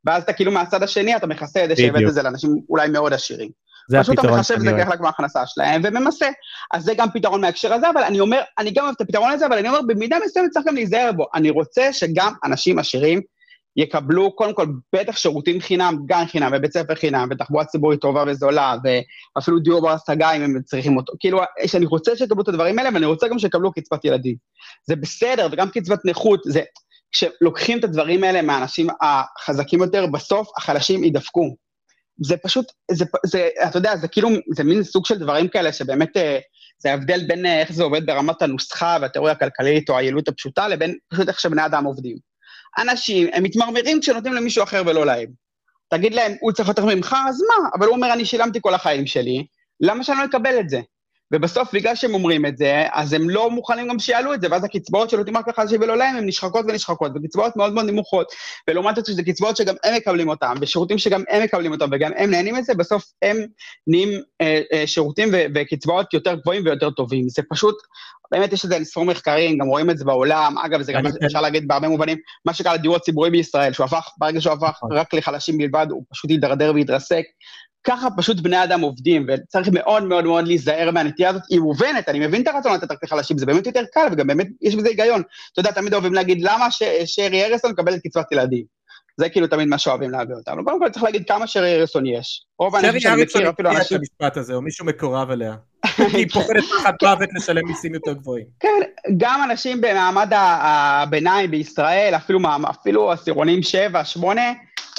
ואז 0.05 0.23
אתה 0.23 0.33
כאילו 0.33 0.51
מהצד 0.51 0.83
השני, 0.83 1.15
אתה 1.15 1.27
מכסה 1.27 1.63
את 1.63 1.69
זה 1.69 1.75
שהבאת 1.75 2.03
את 2.07 2.13
זה 2.13 2.23
לאנשים 2.23 2.59
אולי 2.69 2.87
מאוד 2.89 3.13
עשירים. 3.13 3.49
זה 3.89 3.99
פשוט 3.99 4.19
אתה 4.19 4.31
מחשב 4.31 4.53
את 4.53 4.61
זה 4.61 4.71
כחלק 4.79 4.99
מההכנסה 4.99 5.45
שלהם 5.45 5.81
וממסה. 5.83 6.29
אז 6.73 6.83
זה 6.83 6.93
גם 6.97 7.07
פתרון 7.13 7.41
מההקשר 7.41 7.73
הזה, 7.73 7.89
אבל 7.89 8.03
אני 8.03 8.19
אומר, 8.19 8.41
אני 8.57 8.71
גם 8.71 8.83
אוהב 8.83 8.95
את 8.95 9.01
הפתרון 9.01 9.31
הזה, 9.31 9.45
אבל 9.45 9.57
אני 9.57 9.67
אומר, 9.67 9.81
במידה 9.87 10.17
מסוימת 10.25 10.51
צריך 10.51 10.65
גם 10.65 10.75
להיזהר 10.75 11.11
בו. 11.11 11.25
אני 11.35 11.49
רוצה 11.49 11.93
שגם 11.93 12.33
אנשים 12.43 12.79
עשירים 12.79 13.21
יקבלו 13.77 14.35
קודם 14.35 14.53
כל 14.53 14.65
בטח 14.95 15.17
שירותים 15.17 15.61
חינם, 15.61 15.97
גן 16.05 16.25
חינם 16.25 16.51
ובית 16.55 16.73
ספר 16.73 16.95
חינם 16.95 17.27
ותחבורה 17.31 17.65
ציבורית 17.65 18.01
טובה 18.01 18.23
וזולה 18.27 18.75
ואפילו 19.35 19.59
דיור 19.59 19.81
בר 19.81 19.91
השגה 19.91 20.31
אם 20.31 20.41
הם 20.41 20.61
צריכים 20.65 20.97
אותו. 20.97 21.13
כאילו, 21.19 21.39
שאני 21.65 21.85
רוצה 21.85 22.15
שיקבלו 22.15 22.43
את 22.43 22.47
הדברים 22.47 22.79
האלה 22.79 22.89
ואני 22.93 23.05
רוצה 23.05 23.27
גם 23.27 23.39
שיקבלו 23.39 23.71
קצבת 23.71 24.05
ילדים. 24.05 24.35
זה 24.87 24.95
בסדר, 24.95 25.47
וגם 25.51 25.69
קצבת 25.69 26.05
נכות, 26.05 26.41
זה... 26.45 26.61
כשלוקחים 27.11 27.79
את 27.79 27.83
הדברים 27.83 28.23
האלה 28.23 28.41
מהאנשים 28.41 28.87
החזקים 29.01 29.81
יותר, 29.81 30.05
בסוף 30.05 30.47
החלשים 30.57 31.03
יידפקו. 31.03 31.55
זה 32.23 32.37
פשוט, 32.37 32.65
זה, 32.91 33.05
זה, 33.25 33.49
אתה 33.67 33.77
יודע, 33.77 33.97
זה 33.97 34.07
כאילו, 34.07 34.29
זה 34.55 34.63
מין 34.63 34.83
סוג 34.83 35.05
של 35.05 35.19
דברים 35.19 35.47
כאלה 35.47 35.73
שבאמת, 35.73 36.17
אה, 36.17 36.39
זה 36.77 36.91
ההבדל 36.91 37.27
בין 37.27 37.45
אה, 37.45 37.59
איך 37.59 37.71
זה 37.71 37.83
עובד 37.83 38.05
ברמת 38.05 38.41
הנוסחה 38.41 38.97
והתיאוריה 39.01 39.33
הכלכלית 39.33 39.89
או 39.89 39.97
היעילות 39.97 40.27
הפשוטה, 40.27 40.67
לבין 40.67 40.95
פשוט 41.09 41.27
איך 41.27 41.39
שבני 41.39 41.65
אדם 41.65 41.83
עובדים. 41.83 42.17
אנשים, 42.77 43.27
הם 43.33 43.43
מתמרמרים 43.43 43.99
כשנותנים 43.99 44.33
למישהו 44.33 44.63
אחר 44.63 44.83
ולא 44.85 45.05
להם. 45.05 45.27
תגיד 45.89 46.13
להם, 46.13 46.35
הוא 46.41 46.51
צריך 46.51 46.69
יותר 46.69 46.85
ממך, 46.85 47.15
אז 47.27 47.41
מה? 47.41 47.69
אבל 47.77 47.87
הוא 47.87 47.95
אומר, 47.95 48.13
אני 48.13 48.25
שילמתי 48.25 48.59
כל 48.61 48.73
החיים 48.73 49.07
שלי, 49.07 49.45
למה 49.81 50.03
שאני 50.03 50.17
לא 50.17 50.25
אקבל 50.25 50.59
את 50.59 50.69
זה? 50.69 50.81
ובסוף, 51.33 51.73
בגלל 51.73 51.95
שהם 51.95 52.13
אומרים 52.13 52.45
את 52.45 52.57
זה, 52.57 52.83
אז 52.93 53.13
הם 53.13 53.29
לא 53.29 53.51
מוכנים 53.51 53.87
גם 53.87 53.99
שיעלו 53.99 54.33
את 54.33 54.41
זה, 54.41 54.47
ואז 54.51 54.63
הקצבאות 54.63 55.09
שנותנים 55.09 55.37
רק 55.37 55.47
לחלשים 55.47 55.81
ולא 55.81 55.97
להם, 55.97 56.15
הן 56.15 56.25
נשחקות 56.25 56.65
ונשחקות, 56.67 57.11
וקצבאות 57.15 57.55
מאוד 57.55 57.73
מאוד 57.73 57.85
נמוכות, 57.85 58.27
ולעומת 58.69 58.95
זאת 58.95 59.05
שזה 59.05 59.23
קצבאות 59.23 59.57
שגם 59.57 59.75
הם 59.83 59.95
מקבלים 59.95 60.29
אותם, 60.29 60.53
ושירותים 60.61 60.97
שגם 60.97 61.23
הם 61.29 61.43
מקבלים 61.43 61.71
אותם, 61.71 61.89
וגם 61.91 62.11
הם 62.15 62.31
נהנים 62.31 62.55
מזה, 62.55 62.73
בסוף 62.73 63.03
הם 63.21 63.37
נהיים 63.87 64.09
אה, 64.41 64.61
אה, 64.73 64.87
שירותים 64.87 65.29
ו- 65.33 65.45
וקצבאות 65.55 66.13
יותר 66.13 66.35
גבוהים 66.35 66.65
ויותר 66.65 66.89
טובים. 66.89 67.29
זה 67.29 67.41
פשוט, 67.49 67.75
באמת 68.31 68.53
יש 68.53 68.65
לזה 68.65 68.77
ספור 68.83 69.05
מחקרים, 69.05 69.57
גם 69.57 69.67
רואים 69.67 69.89
את 69.89 69.97
זה 69.97 70.05
בעולם, 70.05 70.57
אגב, 70.57 70.81
זה 70.81 70.93
גם 70.93 71.03
אפשר 71.25 71.41
להגיד 71.41 71.67
בהרבה 71.67 71.87
מובנים, 71.87 72.17
מה 72.45 72.53
שקרה 72.53 72.73
לדיור 72.73 72.95
הציבורי 72.95 73.29
בישראל, 73.29 73.73
שהוא 73.73 73.83
הפך, 73.83 74.09
ברגע 74.17 74.41
שהוא 74.41 74.53
הפך 74.53 74.69
נכון. 74.69 74.93
רק 74.93 75.13
לחלשים 75.13 75.57
בלבד, 75.57 75.87
הוא 75.89 76.03
פשוט 76.11 76.31
הידרדר 76.31 76.71
והתרסק. 76.75 77.23
ככה 77.87 78.07
פשוט 78.17 78.39
בני 78.39 78.63
אדם 78.63 78.81
עובדים, 78.81 79.25
וצריך 79.27 79.69
מאוד 79.71 80.03
מאוד 80.03 80.25
מאוד 80.25 80.47
להיזהר 80.47 80.91
מהנטייה 80.91 81.29
הזאת, 81.29 81.41
היא 81.49 81.59
מובנת, 81.59 82.09
אני 82.09 82.27
מבין 82.27 82.41
את 82.41 82.47
הרצון 82.47 82.73
לתת 82.73 82.91
רק 82.91 83.03
לחלשים, 83.03 83.37
זה 83.37 83.45
באמת 83.45 83.65
יותר 83.65 83.83
קל, 83.93 84.07
וגם 84.11 84.27
באמת 84.27 84.47
יש 84.61 84.75
בזה 84.75 84.87
היגיון. 84.87 85.21
אתה 85.53 85.59
יודע, 85.59 85.71
תמיד 85.71 85.93
אוהבים 85.93 86.13
להגיד, 86.13 86.41
למה 86.41 86.67
שרי 87.05 87.45
ארסון 87.45 87.71
מקבל 87.71 87.95
את 87.95 88.01
קצבת 88.07 88.31
ילדים? 88.31 88.65
זה 89.17 89.29
כאילו 89.29 89.47
תמיד 89.47 89.67
מה 89.67 89.77
שאוהבים 89.77 90.11
להביא 90.11 90.35
אותנו. 90.35 90.65
קודם 90.65 90.79
כל 90.79 90.89
צריך 90.89 91.03
להגיד 91.03 91.27
כמה 91.27 91.47
שרי 91.47 91.75
ארסון 91.75 92.05
יש. 92.05 92.45
רוב 92.59 92.75
האנשים 92.75 92.99
שאני 92.99 93.23
מכיר, 93.23 93.49
אפילו 93.49 93.69
אנשים... 93.69 93.83
שרי 93.83 93.97
ארסון 93.97 93.97
המשפט 93.97 94.37
הזה, 94.37 94.53
או 94.53 94.61
מישהו 94.61 94.85
מקורב 94.85 95.31
אליה. 95.31 95.55
היא 95.97 96.27
פוחדת 96.33 96.63
פחד 96.63 96.93
מוות 97.03 97.29
לשלם 97.35 97.67
מיסים 97.67 97.93
יותר 97.93 98.13
גבוהים. 98.13 98.45
כן, 98.59 98.81
גם 99.17 99.41
אנשים 99.49 99.81
במעמד 99.81 100.31
הביניים 100.35 101.51
בישראל, 101.51 102.13
אפילו, 102.15 102.39
אפילו 102.69 103.11
עשירונים 103.11 103.63
7, 103.63 104.05
8, 104.05 104.41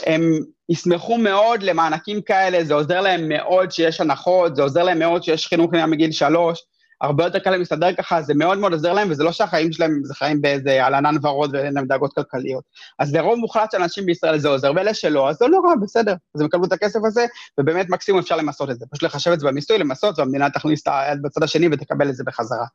הם 0.07 0.23
ישמחו 0.69 1.19
מאוד 1.19 1.63
למענקים 1.63 2.23
כאלה, 2.23 2.65
זה 2.65 2.75
עוזר 2.75 3.01
להם 3.01 3.29
מאוד 3.29 3.71
שיש 3.71 4.01
הנחות, 4.01 4.57
זה 4.57 4.63
עוזר 4.63 4.83
להם 4.83 4.99
מאוד 4.99 5.23
שיש 5.23 5.47
חינוך 5.47 5.73
מגיל 5.73 6.13
שלוש, 6.13 6.63
הרבה 7.01 7.25
יותר 7.25 7.39
קל 7.39 7.51
להם 7.51 7.59
להסתדר 7.59 7.93
ככה, 7.93 8.23
זה 8.23 8.35
מאוד 8.35 8.59
מאוד 8.59 8.73
עוזר 8.73 8.93
להם, 8.93 9.11
וזה 9.11 9.25
לא 9.25 9.33
שהחיים 9.33 9.73
שלהם 9.73 10.01
זה 10.05 10.15
חיים 10.15 10.41
באיזה 10.41 10.87
על 10.87 10.95
ענן 10.95 11.17
ורוד 11.23 11.51
ואין 11.55 11.75
להם 11.75 11.87
דאגות 11.87 12.13
כלכליות. 12.15 12.65
אז 12.99 13.15
לרוב 13.15 13.39
מוחלט 13.39 13.71
של 13.73 13.83
אנשים 13.83 14.07
בישראל 14.07 14.39
זה 14.39 14.49
עוזר, 14.49 14.73
ואלה 14.77 14.95
שלא, 14.95 15.31
אז 15.31 15.37
זה 15.37 15.47
לא 15.47 15.61
רע, 15.65 15.75
בסדר. 15.83 16.15
אז 16.35 16.41
הם 16.41 16.47
יקבלו 16.47 16.65
את 16.65 16.73
הכסף 16.73 17.01
הזה, 17.05 17.27
ובאמת 17.61 17.91
מקסימום 17.91 18.21
אפשר 18.21 18.37
למסות 18.37 18.71
את 18.71 18.79
זה. 18.79 18.87
פשוט 18.91 19.03
לחשב 19.03 19.31
את 19.31 19.41
זה 19.41 19.47
במיסוי, 19.47 19.79
למסות, 19.79 20.19
והמדינה 20.19 20.51
תכניס 20.51 20.83
את 20.83 20.89
היד 20.93 21.23
בצד 21.23 21.43
השני 21.43 21.69
ותקבל 21.73 22.09
את 22.09 22.17
זה 22.17 22.25
בחזרה. 22.27 22.67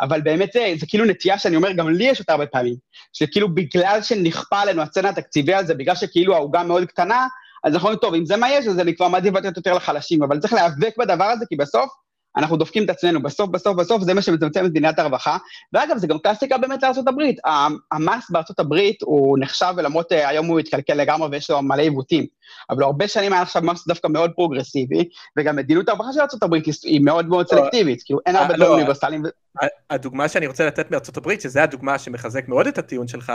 אבל 0.00 0.20
באמת 0.20 0.52
זה, 0.52 0.74
זה 0.78 0.86
כאילו 0.86 1.04
נטייה 1.04 1.38
שאני 1.38 1.56
אומר, 1.56 1.72
גם 1.72 1.88
לי 1.88 2.04
יש 2.04 2.20
אותה 2.20 2.32
הרבה 2.32 2.46
פעמים, 2.46 2.74
שכאילו 3.12 3.54
בגלל 3.54 3.98
שנכפה 4.02 4.60
עלינו 4.60 4.82
הצנע 4.82 5.08
התקציבי 5.08 5.54
הזה, 5.54 5.74
בגלל 5.74 5.94
שכאילו 5.94 6.34
העוגה 6.34 6.62
מאוד 6.62 6.84
קטנה, 6.84 7.26
אז 7.64 7.74
אנחנו 7.74 7.88
אומרים, 7.88 8.00
טוב, 8.00 8.14
אם 8.14 8.24
זה 8.24 8.36
מה 8.36 8.50
יש, 8.50 8.66
אז 8.66 8.80
אני 8.80 8.96
כבר 8.96 9.08
מעדיף 9.08 9.34
לתת 9.34 9.56
יותר 9.56 9.74
לחלשים, 9.74 10.22
אבל 10.22 10.38
צריך 10.38 10.52
להיאבק 10.52 10.94
בדבר 10.98 11.24
הזה, 11.24 11.46
כי 11.48 11.56
בסוף 11.56 11.90
אנחנו 12.36 12.56
דופקים 12.56 12.84
את 12.84 12.90
עצמנו, 12.90 13.22
בסוף, 13.22 13.50
בסוף, 13.50 13.76
בסוף 13.76 14.02
זה 14.02 14.14
מה 14.14 14.22
שמצמצם 14.22 14.64
את 14.64 14.70
מדינת 14.70 14.98
הרווחה. 14.98 15.36
ואגב, 15.72 15.98
זה 15.98 16.06
גם 16.06 16.18
קלאסיקה 16.18 16.58
באמת 16.58 16.82
לארה"ב. 16.82 17.20
המס 17.92 18.30
בארה"ב 18.30 18.74
הוא 19.02 19.38
נחשב, 19.40 19.74
ולמרות 19.76 20.12
אה, 20.12 20.28
היום 20.28 20.46
הוא 20.46 20.58
התקלקל 20.58 20.94
לגמרי 20.94 21.28
ויש 21.28 21.50
לו 21.50 21.62
מלא 21.62 21.82
עיוותים. 21.82 22.26
אבל 22.70 22.82
הרבה 22.82 23.08
שנים 23.08 23.32
היה 23.32 23.42
עכשיו 23.42 23.62
מס 23.62 23.86
דווקא 23.88 24.08
מאוד 24.08 24.30
פרוגרסיבי, 24.36 25.08
וגם 25.36 25.56
מדיניות 25.56 25.88
הרווחה 25.88 26.12
של 26.12 26.20
ארה"ב 26.20 26.54
היא 26.82 27.00
מאוד 27.00 27.28
מאוד 27.28 27.46
לא, 27.52 27.56
סלקטיבית, 27.58 28.02
כאילו 28.02 28.20
אין 28.26 28.36
הרבה 28.36 28.50
אה, 28.50 28.56
דברים 28.56 28.70
לא, 28.70 28.74
אוניברסליים. 28.74 29.22
הדוגמה 29.90 30.28
שאני 30.28 30.46
רוצה 30.46 30.66
לתת 30.66 30.90
מארצות 30.90 31.16
הברית, 31.16 31.40
שזה 31.40 31.62
הדוגמה 31.62 31.98
שמחזק 31.98 32.48
מאוד 32.48 32.66
את 32.66 32.78
הטיעון 32.78 33.08
שלך, 33.08 33.32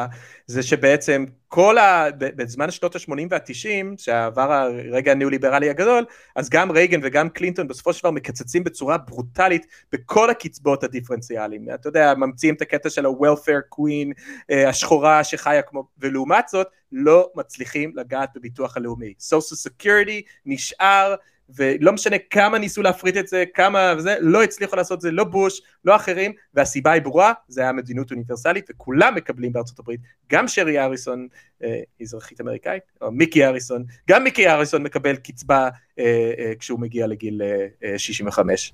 זה 0.47 0.63
שבעצם 0.63 1.25
כל 1.47 1.77
ה... 1.77 2.05
בזמן 2.17 2.71
שנות 2.71 2.95
ה-80 2.95 3.27
וה-90, 3.29 3.97
שעבר 3.97 4.51
הרגע 4.51 5.11
הניאו-ליברלי 5.11 5.69
הגדול, 5.69 6.05
אז 6.35 6.49
גם 6.49 6.71
רייגן 6.71 6.99
וגם 7.03 7.29
קלינטון 7.29 7.67
בסופו 7.67 7.93
של 7.93 7.99
דבר 7.99 8.11
מקצצים 8.11 8.63
בצורה 8.63 8.97
ברוטלית 8.97 9.65
בכל 9.91 10.29
הקצבאות 10.29 10.83
הדיפרנציאליים. 10.83 11.67
אתה 11.73 11.87
יודע, 11.87 12.13
ממציאים 12.17 12.55
את 12.55 12.61
הקטע 12.61 12.89
של 12.89 13.05
ה-welfare 13.05 13.75
queen, 13.75 14.21
אה, 14.51 14.69
השחורה 14.69 15.23
שחיה 15.23 15.61
כמו... 15.61 15.83
ולעומת 15.99 16.47
זאת, 16.47 16.67
לא 16.91 17.31
מצליחים 17.35 17.93
לגעת 17.95 18.29
בביטוח 18.35 18.77
הלאומי. 18.77 19.13
social 19.19 19.69
security 19.69 20.21
נשאר 20.45 21.15
ולא 21.55 21.91
משנה 21.91 22.15
כמה 22.29 22.57
ניסו 22.57 22.81
להפריט 22.81 23.17
את 23.17 23.27
זה, 23.27 23.43
כמה 23.53 23.93
וזה, 23.97 24.15
לא 24.19 24.43
הצליחו 24.43 24.75
לעשות 24.75 24.97
את 24.97 25.01
זה, 25.01 25.11
לא 25.11 25.23
בוש, 25.23 25.61
לא 25.85 25.95
אחרים, 25.95 26.31
והסיבה 26.53 26.91
היא 26.91 27.01
ברורה, 27.01 27.33
זה 27.47 27.61
היה 27.61 27.71
מדיניות 27.71 28.11
אוניברסלית, 28.11 28.69
וכולם 28.71 29.15
מקבלים 29.15 29.53
בארצות 29.53 29.79
הברית, 29.79 29.99
גם 30.31 30.47
שרי 30.47 30.79
אריסון, 30.79 31.27
אה, 31.63 31.81
אזרחית 32.01 32.41
אמריקאית, 32.41 32.83
או 33.01 33.11
מיקי 33.11 33.45
אריסון, 33.45 33.83
גם 34.09 34.23
מיקי 34.23 34.49
אריסון 34.49 34.83
מקבל 34.83 35.15
קצבה 35.15 35.69
אה, 35.99 36.31
אה, 36.39 36.53
כשהוא 36.59 36.79
מגיע 36.79 37.07
לגיל 37.07 37.41
אה, 37.83 37.99
65. 37.99 38.73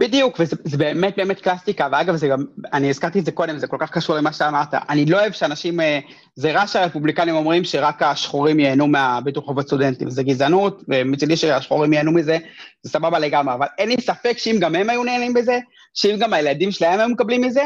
בדיוק, 0.00 0.40
וזה 0.40 0.76
באמת 0.78 1.16
באמת 1.16 1.40
קלאסטיקה, 1.40 1.88
ואגב, 1.92 2.16
זה 2.16 2.28
גם, 2.28 2.44
אני 2.72 2.90
הזכרתי 2.90 3.18
את 3.18 3.24
זה 3.24 3.32
קודם, 3.32 3.58
זה 3.58 3.66
כל 3.66 3.76
כך 3.80 3.90
קשור 3.90 4.16
למה 4.16 4.32
שאמרת. 4.32 4.74
אני 4.88 5.06
לא 5.06 5.20
אוהב 5.20 5.32
שאנשים, 5.32 5.80
אה, 5.80 5.98
זה 6.34 6.52
רע 6.52 6.66
שהרפובליקנים 6.66 7.34
אומרים 7.34 7.64
שרק 7.64 8.02
השחורים 8.02 8.60
ייהנו 8.60 8.86
מהביטוח 8.86 9.44
חובות 9.44 9.66
סטודנטים, 9.66 10.10
זה 10.10 10.22
גזענות, 10.22 10.82
ומצידי 10.88 11.36
שהשחורים 11.36 11.92
ייהנו 11.92 12.12
מזה, 12.12 12.38
זה 12.82 12.90
סבבה 12.90 13.18
לגמרי, 13.18 13.54
אבל 13.54 13.66
אין 13.78 13.88
לי 13.88 13.96
ספק 14.00 14.38
שאם 14.38 14.56
גם 14.60 14.74
הם 14.74 14.90
היו 14.90 15.04
נהנים 15.04 15.34
בזה, 15.34 15.58
שאם 15.94 16.16
גם 16.18 16.32
הילדים 16.32 16.70
שלהם 16.70 17.00
היו 17.00 17.08
מקבלים 17.08 17.40
מזה, 17.40 17.62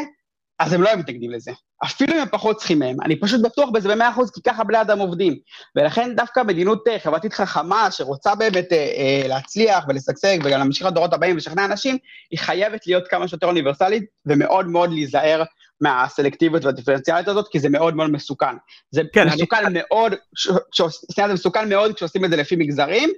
אז 0.62 0.72
הם 0.72 0.82
לא 0.82 0.88
היו 0.88 0.98
מתנגדים 0.98 1.30
לזה. 1.30 1.50
אפילו 1.84 2.14
אם 2.14 2.18
הם 2.18 2.28
פחות 2.28 2.56
צריכים 2.56 2.78
מהם. 2.78 2.96
אני 3.04 3.20
פשוט 3.20 3.40
בטוח 3.40 3.70
בזה 3.70 3.88
במאה 3.88 4.10
אחוז, 4.10 4.30
כי 4.30 4.40
ככה 4.42 4.64
בני 4.64 4.80
אדם 4.80 4.98
עובדים. 4.98 5.36
ולכן 5.76 6.16
דווקא 6.16 6.40
מדיניות 6.40 6.88
אה, 6.88 6.98
חברתית 6.98 7.32
חכמה, 7.32 7.90
שרוצה 7.90 8.34
באמת 8.34 8.72
אה, 8.72 8.76
אה, 8.76 9.28
להצליח 9.28 9.84
ולשגשג 9.88 10.38
וגם 10.44 10.58
להמשיך 10.58 10.86
לדורות 10.86 11.14
הבאים 11.14 11.34
ולשכנע 11.34 11.64
אנשים, 11.64 11.98
היא 12.30 12.38
חייבת 12.38 12.86
להיות 12.86 13.08
כמה 13.08 13.28
שיותר 13.28 13.46
אוניברסלית, 13.46 14.04
ומאוד 14.26 14.66
מאוד 14.66 14.90
להיזהר 14.90 15.42
מהסלקטיביות 15.80 16.64
והדיפרנציאלית 16.64 17.28
הזאת, 17.28 17.48
כי 17.48 17.58
זה 17.58 17.68
מאוד 17.68 17.96
מאוד 17.96 18.10
מסוכן. 18.10 18.56
זה 18.90 19.02
כן, 19.12 19.26
מסוכן 19.26 19.66
אני... 19.66 19.80
מאוד, 19.82 20.14
ש... 20.36 20.48
ש... 20.72 20.82
זה 21.16 21.26
מסוכן 21.26 21.68
מאוד 21.68 21.94
כשעושים 21.94 22.24
את 22.24 22.30
זה 22.30 22.36
לפי 22.36 22.56
מגזרים. 22.56 23.10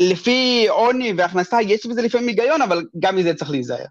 לפי 0.00 0.66
עוני 0.68 1.12
והכנסה, 1.16 1.62
יש 1.62 1.86
בזה 1.86 2.02
לפעמים 2.02 2.28
היגיון, 2.28 2.62
אבל 2.62 2.82
גם 2.98 3.16
מזה 3.16 3.34
צריך 3.34 3.50
להיזהר. 3.50 3.86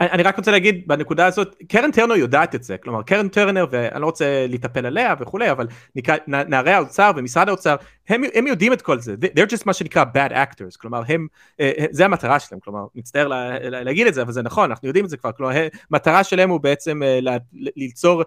אני 0.00 0.22
רק 0.22 0.36
רוצה 0.36 0.50
להגיד 0.50 0.82
בנקודה 0.86 1.26
הזאת, 1.26 1.56
קרן 1.68 1.90
טרנר 1.90 2.14
יודעת 2.14 2.54
את 2.54 2.62
זה, 2.62 2.78
כלומר 2.78 3.02
קרן 3.02 3.28
טרנר, 3.28 3.66
ואני 3.70 4.00
לא 4.00 4.06
רוצה 4.06 4.46
להיטפל 4.48 4.86
עליה 4.86 5.14
וכולי, 5.20 5.50
אבל 5.50 5.66
נקרא, 5.96 6.16
נערי 6.26 6.72
האוצר 6.72 7.10
ומשרד 7.16 7.48
האוצר, 7.48 7.76
הם, 8.08 8.22
הם 8.34 8.46
יודעים 8.46 8.72
את 8.72 8.82
כל 8.82 9.00
זה, 9.00 9.14
they're 9.22 9.50
just 9.50 9.62
מה 9.66 9.72
שנקרא 9.72 10.04
bad 10.14 10.32
actors, 10.32 10.76
כלומר 10.78 11.02
הם, 11.08 11.26
אה, 11.60 11.72
אה, 11.78 11.86
זה 11.90 12.04
המטרה 12.04 12.40
שלהם, 12.40 12.60
כלומר 12.60 12.86
מצטער 12.94 13.28
לה, 13.28 13.58
להגיד 13.70 14.06
את 14.06 14.14
זה, 14.14 14.22
אבל 14.22 14.32
זה 14.32 14.42
נכון, 14.42 14.70
אנחנו 14.70 14.88
יודעים 14.88 15.04
את 15.04 15.10
זה 15.10 15.16
כבר, 15.16 15.32
כלומר 15.32 15.66
המטרה 15.90 16.24
שלהם 16.24 16.50
הוא 16.50 16.60
בעצם 16.60 17.02
אה, 17.02 17.18
ליצור 17.52 18.22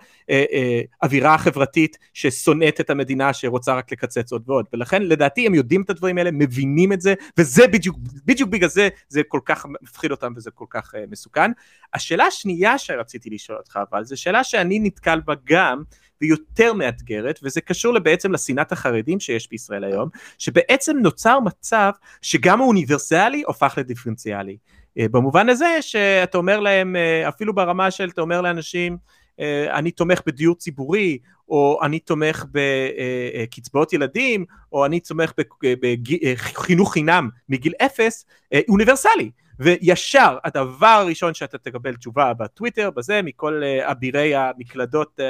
אווירה 1.04 1.38
חברתית 1.38 1.98
ששונאת 2.14 2.82
את 2.82 2.90
המדינה 2.90 3.34
שרוצה 3.34 3.76
רק 3.76 3.92
לקצץ 3.92 4.32
עוד 4.32 4.44
ועוד, 4.50 4.66
ולכן 4.74 5.04
לדעתי 5.04 5.48
הם 5.48 5.56
יודעים 5.56 5.82
את 5.82 5.90
הדברים 5.90 6.18
האלה, 6.18 6.30
מבינים 6.34 6.94
את 6.94 7.02
זה, 7.02 7.14
וזה 7.38 7.68
בדיוק, 7.68 7.98
בדיוק 8.26 8.50
בגלל 8.50 8.70
זה, 8.70 8.90
זה 9.10 9.22
כל 9.28 9.40
כך 9.46 9.66
מפחיד 9.82 10.12
אותם 10.12 10.34
וזה 10.36 10.52
כל 10.52 10.66
כך 10.70 10.94
מסוכן. 11.10 11.52
השאלה 11.94 12.26
השנייה 12.26 12.78
שרציתי 12.78 13.30
לשאול 13.30 13.58
אותך 13.58 13.80
אבל, 13.92 14.04
זו 14.04 14.22
שאלה 14.22 14.44
שאני 14.44 14.80
נתקל 14.80 15.20
בה 15.26 15.34
גם, 15.44 15.84
ויותר 16.22 16.74
מאתגרת, 16.74 17.40
וזה 17.44 17.62
קשור 17.62 18.00
בעצם 18.00 18.32
לשנאת 18.32 18.72
החרדים 18.72 19.20
שיש 19.20 19.50
בישראל 19.50 19.84
היום, 19.84 20.10
שבעצם 20.38 20.98
נוצר 20.98 21.40
מצב 21.40 21.92
שגם 22.22 22.62
האוניברסלי 22.62 23.44
הופך 23.48 23.78
לדיפרנציאלי. 23.78 24.58
אה, 25.00 25.08
במובן 25.12 25.50
הזה 25.50 25.78
שאתה 25.82 26.38
אומר 26.38 26.60
להם, 26.60 26.96
אה, 26.96 27.30
אפילו 27.30 27.56
ברמה 27.56 27.92
של, 27.92 28.10
אתה 28.10 28.22
אומר 28.22 28.42
לאנשים, 28.42 28.98
אה, 29.40 29.78
אני 29.78 29.92
תומך 29.92 30.22
בדיור 30.26 30.56
ציבורי, 30.56 31.18
או 31.50 31.80
אני 31.84 32.00
תומך 32.00 32.46
בקצבאות 32.52 33.94
ילדים, 33.94 34.46
או 34.72 34.86
אני 34.86 35.00
תומך 35.00 35.34
בחינוך 35.82 36.94
חינם 36.94 37.30
מגיל 37.50 37.74
אפס, 37.82 38.26
אוניברסלי. 38.70 39.32
וישר 39.60 40.38
הדבר 40.44 40.88
הראשון 40.88 41.34
שאתה 41.34 41.58
תקבל 41.58 41.96
תשובה 41.96 42.34
בטוויטר, 42.34 42.90
בזה, 42.90 43.22
מכל 43.22 43.62
uh, 43.64 43.92
אבירי 43.92 44.36
המקלדות 44.36 45.20
uh, 45.20 45.24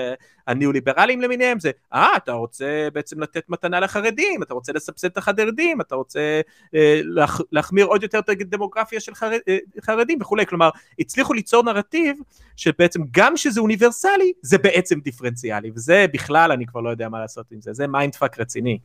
הניאו-ליברליים 0.48 1.22
למיניהם, 1.22 1.60
זה, 1.60 1.72
אה, 1.94 2.10
אתה 2.18 2.32
רוצה 2.32 2.88
בעצם 2.94 3.20
לתת 3.20 3.44
מתנה 3.50 3.80
לחרדים, 3.80 4.44
אתה 4.44 4.54
רוצה 4.54 4.74
לסבסד 4.74 5.08
את 5.08 5.18
החרדים, 5.18 5.82
אתה 5.82 5.96
רוצה 5.96 6.42
להח, 7.04 7.42
להחמיר 7.52 7.86
עוד 7.86 8.04
יותר 8.04 8.20
את 8.20 8.30
הדמוגרפיה 8.30 9.00
של 9.00 9.16
חרד, 9.16 9.40
אה, 9.50 9.82
חרדים 9.82 10.22
וכולי, 10.22 10.46
כלומר, 10.46 10.70
הצליחו 11.00 11.34
ליצור 11.34 11.64
נרטיב 11.64 12.18
שבעצם 12.56 13.02
גם 13.12 13.38
שזה 13.38 13.62
אוניברסלי, 13.62 14.34
זה 14.42 14.58
בעצם 14.58 15.00
דיפרנציאלי, 15.00 15.72
וזה 15.76 16.06
בכלל, 16.14 16.52
אני 16.52 16.66
כבר 16.66 16.82
לא 16.82 16.90
יודע 16.90 17.10
מה 17.10 17.20
לעשות 17.20 17.52
עם 17.52 17.62
זה, 17.62 17.74
זה 17.74 17.88
mindfuck 17.88 18.40
רציני. 18.40 18.80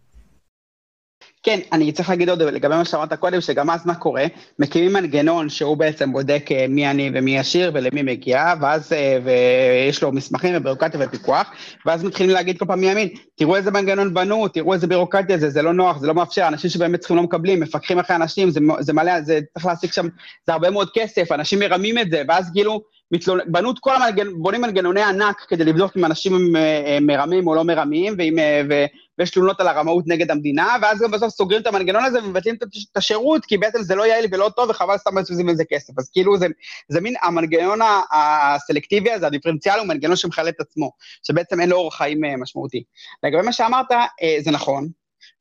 כן, 1.44 1.60
אני 1.72 1.92
צריך 1.92 2.08
להגיד 2.10 2.28
עוד 2.28 2.42
לגבי 2.42 2.74
מה 2.74 2.84
שאמרת 2.84 3.12
קודם, 3.12 3.40
שגם 3.40 3.70
אז 3.70 3.86
מה 3.86 3.94
קורה? 3.94 4.24
מקימים 4.58 4.92
מנגנון 4.92 5.48
שהוא 5.48 5.76
בעצם 5.76 6.12
בודק 6.12 6.46
אה, 6.52 6.66
מי 6.68 6.90
עני 6.90 7.10
ומי 7.14 7.38
עשיר 7.38 7.70
ולמי 7.74 8.02
מגיע, 8.02 8.54
ואז, 8.60 8.92
אה, 8.92 9.18
ויש 9.24 10.02
לו 10.02 10.12
מסמכים 10.12 10.54
וביורוקרטיה 10.56 11.00
ופיקוח, 11.04 11.52
ואז 11.86 12.04
מתחילים 12.04 12.32
להגיד 12.32 12.58
כל 12.58 12.64
פעם 12.64 12.80
מימין, 12.80 13.08
תראו 13.36 13.56
איזה 13.56 13.70
מנגנון 13.70 14.14
בנו, 14.14 14.48
תראו 14.48 14.74
איזה 14.74 14.86
ביורוקרטיה 14.86 15.38
זה, 15.38 15.50
זה 15.50 15.62
לא 15.62 15.72
נוח, 15.72 15.98
זה 15.98 16.06
לא 16.06 16.14
מאפשר, 16.14 16.48
אנשים 16.48 16.70
שבאמת 16.70 17.00
צריכים 17.00 17.16
לא 17.16 17.22
מקבלים, 17.22 17.60
מפקחים 17.60 17.98
אחרי 17.98 18.16
אנשים, 18.16 18.50
זה, 18.50 18.60
זה 18.80 18.92
מלא, 18.92 19.20
זה 19.20 19.40
צריך 19.54 19.66
להשיג 19.66 19.92
שם, 19.92 20.08
זה 20.46 20.52
הרבה 20.52 20.70
מאוד 20.70 20.88
כסף, 20.94 21.32
אנשים 21.32 21.58
מרמים 21.58 21.98
את 21.98 22.10
זה, 22.10 22.22
ואז 22.28 22.50
כאילו, 22.54 22.82
מתלונ... 23.12 23.40
בנו 23.46 23.70
את 23.70 23.78
כל 23.80 23.94
המנגנ... 23.96 24.42
בונים 24.42 24.60
מנגנוני 24.60 25.02
ענק 25.02 25.40
כדי 25.48 25.64
לבדוק 25.64 25.96
אם 25.96 26.04
אנשים 26.04 26.34
הם 26.34 26.56
אה, 26.56 26.98
מרמים 27.00 27.46
או 27.46 27.54
לא 27.54 27.64
מרמים, 27.64 28.14
ואם, 28.18 28.36
ו... 28.70 28.72
ויש 29.18 29.30
תלונות 29.30 29.60
על 29.60 29.68
הרמאות 29.68 30.04
נגד 30.06 30.30
המדינה, 30.30 30.76
ואז 30.82 31.02
גם 31.02 31.10
בסוף 31.10 31.34
סוגרים 31.34 31.62
את 31.62 31.66
המנגנון 31.66 32.04
הזה 32.04 32.24
ומבטלים 32.24 32.54
את 32.54 32.96
השירות, 32.96 33.44
כי 33.44 33.58
בעצם 33.58 33.82
זה 33.82 33.94
לא 33.94 34.06
יעיל 34.06 34.26
ולא 34.30 34.50
טוב, 34.56 34.70
וחבל 34.70 34.96
סתם 34.96 35.18
מבזבזים 35.18 35.48
על 35.48 35.56
זה 35.56 35.64
כסף. 35.64 35.98
אז 35.98 36.10
כאילו 36.12 36.36
זה, 36.36 36.46
זה 36.88 37.00
מין 37.00 37.14
המנגנון 37.22 37.78
הסלקטיבי 38.12 39.12
הזה, 39.12 39.26
הדיפרנציאל, 39.26 39.78
הוא 39.78 39.86
מנגנון 39.86 40.16
שמחלל 40.16 40.48
את 40.48 40.60
עצמו, 40.60 40.90
שבעצם 41.26 41.60
אין 41.60 41.68
לו 41.68 41.76
אורח 41.76 41.96
חיים 41.96 42.24
אה, 42.24 42.36
משמעותי. 42.36 42.82
לגבי 43.22 43.42
מה 43.42 43.52
שאמרת, 43.52 43.92
אה, 43.92 44.36
זה 44.40 44.50
נכון, 44.50 44.88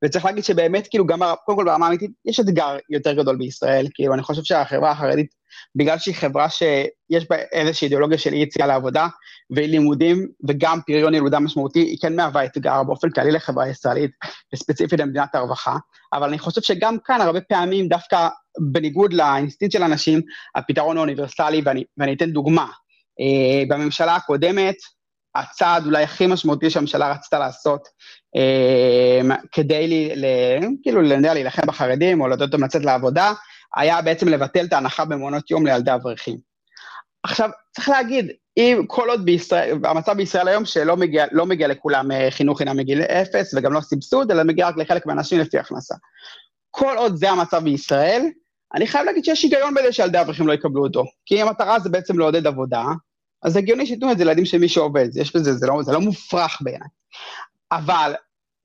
וצריך 0.04 0.26
להגיד 0.26 0.44
שבאמת, 0.44 0.88
כאילו, 0.88 1.06
גם, 1.06 1.20
קודם 1.46 1.58
כל 1.58 1.66
ברמה 1.66 1.86
האמיתית, 1.86 2.12
יש 2.26 2.40
אתגר 2.40 2.78
יותר 2.90 3.14
גדול 3.14 3.38
בישראל, 3.38 3.88
כאילו, 3.94 4.14
אני 4.14 4.24
חושב 4.24 4.44
שהחברה 4.44 4.92
החרדית, 4.92 5.36
בגלל 5.76 5.98
שהיא 5.98 6.16
חברה 6.16 6.50
שיש 6.50 7.30
בה 7.30 7.36
איזושהי 7.52 7.86
אידיאולוגיה 7.86 8.18
של 8.18 8.34
אי 8.34 8.40
יציאה 8.40 8.68
לעבודה, 8.68 9.08
ואי 9.56 9.68
לימודים, 9.68 10.28
וגם 10.48 10.80
פריון 10.88 11.16
ילודה 11.16 11.40
משמעותי, 11.40 11.80
היא 11.80 11.98
כן 12.02 12.16
מהווה 12.16 12.46
אתגר 12.46 12.84
באופן 12.84 13.10
כללי 13.10 13.32
לחברה 13.32 13.64
הישראלית, 13.64 14.12
וספציפית 14.54 15.00
למדינת 15.00 15.36
הרווחה, 15.36 15.78
אבל 16.14 16.28
אני 16.28 16.40
חושב 16.40 16.62
שגם 16.62 16.98
כאן, 17.06 17.22
הרבה 17.22 17.42
פעמים, 17.42 17.88
דווקא 17.88 18.28
בניגוד 18.72 19.14
לאינסטינקט 19.14 19.74
של 19.74 19.84
אנשים, 19.84 20.22
הפתרון 20.56 20.98
הוא 20.98 21.02
אוניברסלי, 21.02 21.62
ואני, 21.66 21.84
ואני 21.98 22.14
אתן 22.14 22.32
דוגמה. 22.32 22.68
Uh, 23.22 23.70
בממשלה 23.70 24.16
הקודמת, 24.16 24.76
הצעד 25.36 25.86
אולי 25.86 26.04
הכי 26.04 26.28
משמעותי 26.28 26.70
שהממשלה 26.70 27.12
רצתה 27.12 27.40
לעשות 27.40 27.82
אה, 27.88 27.92
כדי 29.52 29.88
לי, 29.88 30.16
ל, 30.16 30.26
כאילו 30.84 31.02
להילחם 31.02 31.68
בחרדים 31.68 32.22
או 32.22 32.28
לתת 32.28 32.42
אותם 32.42 32.64
לצאת 32.64 32.86
לעבודה, 32.86 33.34
היה 33.76 34.02
בעצם 34.02 34.28
לבטל 34.28 34.66
את 34.66 34.74
ההנחה 34.74 35.06
במעונות 35.06 35.52
יום 35.52 35.66
לילדי 35.66 35.94
אברכים. 35.94 36.38
עכשיו, 37.24 37.50
צריך 37.76 37.90
להגיד, 37.90 38.32
אם 38.58 38.84
כל 38.88 39.10
עוד 39.10 39.26
בישראל, 39.26 39.78
המצב 39.84 40.14
בישראל 40.14 40.48
היום 40.48 40.66
שלא 40.66 40.98
מגיע, 40.98 41.26
לא 41.32 41.46
מגיע 41.46 41.68
לכולם 41.68 42.12
אה, 42.12 42.32
חינוך 42.32 42.58
חינם 42.58 42.78
מגיל 42.78 43.02
אפס 43.02 43.54
וגם 43.58 43.74
לא 43.74 43.82
סבסוד, 43.82 44.32
אלא 44.32 44.44
מגיע 44.44 44.68
רק 44.68 44.78
לחלק 44.78 45.06
מהאנשים 45.06 45.40
לפי 45.40 45.58
הכנסה. 45.58 45.96
כל 46.72 46.98
עוד 46.98 47.16
זה 47.16 47.30
המצב 47.30 47.64
בישראל, 47.64 48.26
אני 48.76 48.88
חייב 48.88 49.06
להגיד 49.06 49.26
שיש 49.26 49.44
היגיון 49.44 49.74
בזה 49.74 49.92
שילדי 49.92 50.22
אברכים 50.22 50.48
לא 50.48 50.54
יקבלו 50.54 50.84
אותו. 50.84 51.04
כי 51.26 51.42
המטרה 51.42 51.80
זה 51.80 51.90
בעצם 51.90 52.20
לעודד 52.20 52.48
עבודה, 52.48 52.84
אז 53.44 53.58
הגיוני 53.58 53.86
שייתנו 53.86 54.12
את 54.12 54.18
זה 54.18 54.26
לילדים 54.26 54.46
של 54.46 54.58
מי 54.58 54.70
שעובד, 54.70 55.10
יש 55.16 55.36
בזה, 55.36 55.54
זה 55.54 55.68
לא, 55.68 55.84
זה 55.84 55.92
לא 55.92 56.00
מופרך 56.00 56.58
בעיניי. 56.62 56.88
אבל 57.72 58.14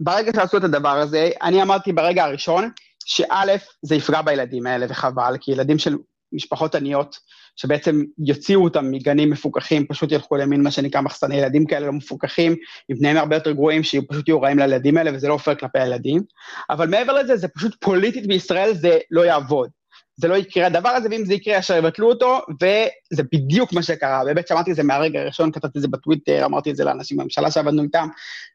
ברגע 0.01 0.33
שעשו 0.37 0.57
את 0.57 0.65
הדבר 0.65 0.89
הזה, 0.89 1.31
אני 1.43 1.63
אמרתי 1.63 1.93
ברגע 1.93 2.25
הראשון, 2.25 2.71
שא', 3.05 3.57
זה 3.83 3.95
יפגע 3.95 4.23
בילדים 4.23 4.67
האלה 4.67 4.87
וחבל, 4.89 5.37
כי 5.41 5.53
ילדים 5.53 5.79
של 5.79 5.97
משפחות 6.33 6.75
עניות, 6.75 7.19
שבעצם 7.57 8.03
יוציאו 8.27 8.65
אותם 8.65 8.91
מגנים 8.91 9.31
מפוקחים, 9.31 9.87
פשוט 9.87 10.13
ילכו 10.13 10.37
למין 10.37 10.63
מה 10.63 10.71
שנקרא 10.71 11.01
מחסני 11.01 11.37
ילדים 11.37 11.67
כאלה 11.67 11.87
לא 11.87 11.93
מפוקחים, 11.93 12.57
עם 12.89 12.97
תנאים 12.97 13.17
הרבה 13.17 13.37
יותר 13.37 13.53
גרועים, 13.53 13.83
שפשוט 13.83 14.29
יהיו 14.29 14.41
רעים 14.41 14.59
לילדים 14.59 14.97
האלה, 14.97 15.11
וזה 15.15 15.29
לא 15.29 15.35
עופר 15.35 15.55
כלפי 15.55 15.79
הילדים. 15.79 16.23
אבל 16.71 16.89
מעבר 16.89 17.13
לזה, 17.13 17.37
זה 17.37 17.49
פשוט 17.49 17.77
פוליטית 17.81 18.27
בישראל, 18.27 18.75
זה 18.75 18.99
לא 19.11 19.21
יעבוד. 19.21 19.71
זה 20.17 20.29
לא 20.29 20.35
יקרה 20.35 20.67
הדבר 20.67 20.89
הזה, 20.89 21.09
ואם 21.11 21.25
זה 21.25 21.35
יקרה, 21.35 21.57
ישר 21.57 21.77
יבטלו 21.77 22.09
אותו, 22.09 22.41
וזה 22.62 23.23
בדיוק 23.33 23.73
מה 23.73 23.83
שקרה. 23.83 24.25
באמת 24.25 24.49
שמעתי 24.49 24.71
את 24.71 24.77
זה 24.77 24.83
מהרגע 24.83 25.21
הראשון, 25.21 25.53
כתבתי 25.53 25.79
את 25.79 25.83
זה 25.83 25.89
בטוויטר, 25.89 26.45
אמרתי 26.45 26.71
את 26.71 26.77
זה 26.77 26.85
לאנשים 26.85 27.17
בממשלה 27.17 27.51
שעבדנו 27.51 27.83
איתם, 27.83 28.09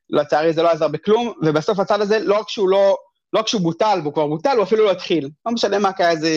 לצערי 0.10 0.54
זה 0.54 0.64
לא 0.64 0.70
עזר 0.70 0.88
בכלום, 0.88 1.34
ובסוף 1.44 1.80
הצד 1.80 2.02
הזה, 2.02 2.20
לא 2.20 2.40
רק 2.40 2.50
שהוא 2.50 2.70
לא, 2.70 2.98
לא 3.34 3.40
רק 3.40 3.48
שהוא 3.48 3.62
בוטל, 3.62 4.00
והוא 4.02 4.14
כבר 4.14 4.28
בוטל, 4.28 4.56
הוא 4.56 4.64
אפילו 4.64 4.86
לא 4.86 4.92
התחיל. 4.92 5.30
לא 5.46 5.52
משנה 5.52 5.80
מה, 5.80 5.94
כי 5.94 6.04
היה 6.04 6.12
איזה 6.12 6.30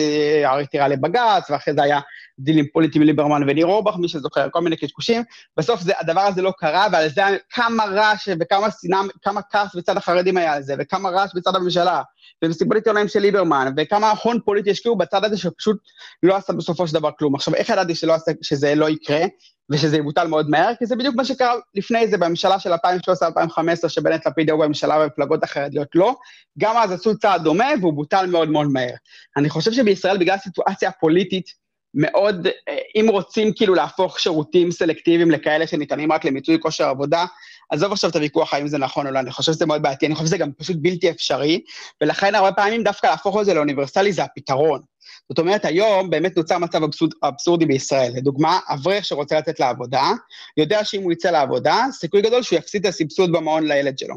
עתירה 0.45 0.87
לבג"ץ, 0.87 1.49
ואחרי 1.49 1.73
זה 1.73 1.83
היה 1.83 1.99
דילים 2.39 2.65
פוליטיים 2.73 3.03
ליברמן 3.03 3.43
וניר 3.47 3.65
אורבך, 3.65 3.95
מי 3.97 4.07
שזוכר, 4.07 4.47
כל 4.51 4.61
מיני 4.61 4.77
קשקושים. 4.77 5.23
בסוף 5.57 5.81
זה, 5.81 5.93
הדבר 5.99 6.21
הזה 6.21 6.41
לא 6.41 6.51
קרה, 6.57 6.87
ועל 6.91 7.09
זה 7.09 7.21
כמה 7.49 7.85
רעש 7.85 8.29
וכמה 8.39 8.67
שנאה, 8.81 9.01
כמה 9.21 9.41
כעס 9.41 9.75
בצד 9.75 9.97
החרדים 9.97 10.37
היה 10.37 10.53
על 10.53 10.63
זה, 10.63 10.75
וכמה 10.79 11.09
רעש 11.09 11.31
בצד 11.35 11.55
הממשלה. 11.55 12.01
ומסיבות 12.43 12.75
עיתונאים 12.75 13.07
של 13.07 13.19
ליברמן, 13.19 13.73
וכמה 13.77 14.13
הון 14.23 14.39
פוליטי 14.45 14.71
השקיעו 14.71 14.95
בצד 14.95 15.25
הזה 15.25 15.37
שפשוט 15.37 15.77
לא 16.23 16.35
עשה 16.35 16.53
בסופו 16.53 16.87
של 16.87 16.93
דבר 16.93 17.09
כלום. 17.19 17.35
עכשיו, 17.35 17.55
איך 17.55 17.69
ידעתי 17.69 17.93
שזה 18.41 18.75
לא 18.75 18.89
יקרה, 18.89 19.21
ושזה 19.69 19.97
יבוטל 19.97 20.27
מאוד 20.27 20.49
מהר? 20.49 20.75
כי 20.79 20.85
זה 20.85 20.95
בדיוק 20.95 21.15
מה 21.15 21.25
שקרה 21.25 21.55
לפני 21.75 22.07
זה 22.07 22.17
בממשלה 22.17 22.59
של 22.59 22.73
2013-2015, 22.73 23.89
שבנט 23.89 24.27
לפיד 24.27 24.49
היו 24.49 24.57
בממשלה 24.57 24.97
והמפלגות 24.97 25.43
החרדיות 25.43 25.87
לא, 25.95 26.15
גם 26.59 26.77
אז 26.77 26.91
עשו 26.91 27.17
צעד 27.17 27.43
דומה 27.43 27.67
והוא 27.81 27.93
בוטל 27.93 28.25
מאוד 28.25 28.49
מאוד 28.49 28.67
מהר. 28.67 28.95
אני 29.37 29.49
חושב 29.49 29.71
שבישראל, 29.71 30.17
בגלל 30.17 30.35
הסיטואציה 30.35 30.89
הפוליטית, 30.89 31.65
מאוד, 31.95 32.47
אה, 32.47 32.77
אם 32.95 33.05
רוצים 33.09 33.53
כאילו 33.55 33.75
להפוך 33.75 34.19
שירותים 34.19 34.71
סלקטיביים 34.71 35.31
לכאלה 35.31 35.67
שניתנים 35.67 36.11
רק 36.11 36.25
למיצוי 36.25 36.59
כושר 36.59 36.87
עבודה, 36.87 37.25
עזוב 37.69 37.91
עכשיו 37.91 38.09
את 38.09 38.15
הוויכוח 38.15 38.53
האם 38.53 38.67
זה 38.67 38.77
נכון 38.77 39.07
או 39.07 39.11
לא, 39.11 39.19
אני 39.19 39.31
חושב 39.31 39.51
שזה 39.51 39.65
מאוד 39.65 39.81
בעייתי, 39.81 40.05
אני 40.05 40.15
חושב 40.15 40.27
שזה 40.27 40.37
גם 40.37 40.51
פשוט 40.57 40.77
בלתי 40.79 41.09
אפשרי, 41.09 41.61
ולכן 42.01 42.35
הרבה 42.35 42.51
פעמים 42.51 42.83
דווקא 42.83 43.07
להפוך 43.07 43.39
את 43.39 43.45
זה 43.45 43.53
לאוניברסלי 43.53 44.13
זה 44.13 44.23
הפתרון. 44.23 44.81
זאת 45.29 45.39
אומרת, 45.39 45.65
היום 45.65 46.09
באמת 46.09 46.37
נוצר 46.37 46.57
מצב 46.57 46.83
אבסורד, 46.83 47.11
אבסורדי 47.23 47.65
בישראל. 47.65 48.11
לדוגמה, 48.15 48.59
אברך 48.73 49.05
שרוצה 49.05 49.37
לצאת 49.37 49.59
לעבודה, 49.59 50.11
יודע 50.57 50.83
שאם 50.83 51.01
הוא 51.01 51.11
יצא 51.11 51.31
לעבודה, 51.31 51.85
סיכוי 51.91 52.21
גדול 52.21 52.43
שהוא 52.43 52.59
יפסיד 52.59 52.85
את 52.85 52.93
הסבסוד 52.93 53.31
במעון 53.31 53.67
לילד 53.67 53.97
שלו. 53.97 54.15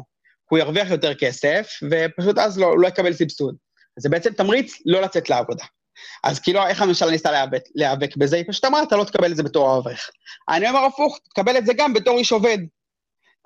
הוא 0.49 0.59
ירוויח 0.59 0.91
יותר 0.91 1.13
כסף, 1.13 1.71
ופשוט 1.91 2.37
אז 2.37 2.59
לא, 2.59 2.79
לא 2.79 2.87
יקבל 2.87 3.13
סבסוד. 3.13 3.55
זה 3.99 4.09
בעצם 4.09 4.33
תמריץ 4.33 4.77
לא 4.85 5.01
לצאת 5.01 5.29
לעבודה. 5.29 5.63
אז 6.23 6.39
כאילו, 6.39 6.67
איך 6.67 6.81
הממשלה 6.81 7.11
ניסתה 7.11 7.31
להיאבק, 7.31 7.61
להיאבק 7.75 8.17
בזה? 8.17 8.35
היא 8.35 8.45
פשוט 8.47 8.65
אמרה, 8.65 8.83
אתה 8.83 8.95
לא 8.95 9.03
תקבל 9.03 9.31
את 9.31 9.35
זה 9.35 9.43
בתור 9.43 9.69
האברך. 9.69 10.09
אני 10.49 10.69
אומר 10.69 10.85
הפוך, 10.85 11.19
תקבל 11.29 11.57
את 11.57 11.65
זה 11.65 11.73
גם 11.73 11.93
בתור 11.93 12.17
איש 12.17 12.31
עובד. 12.31 12.57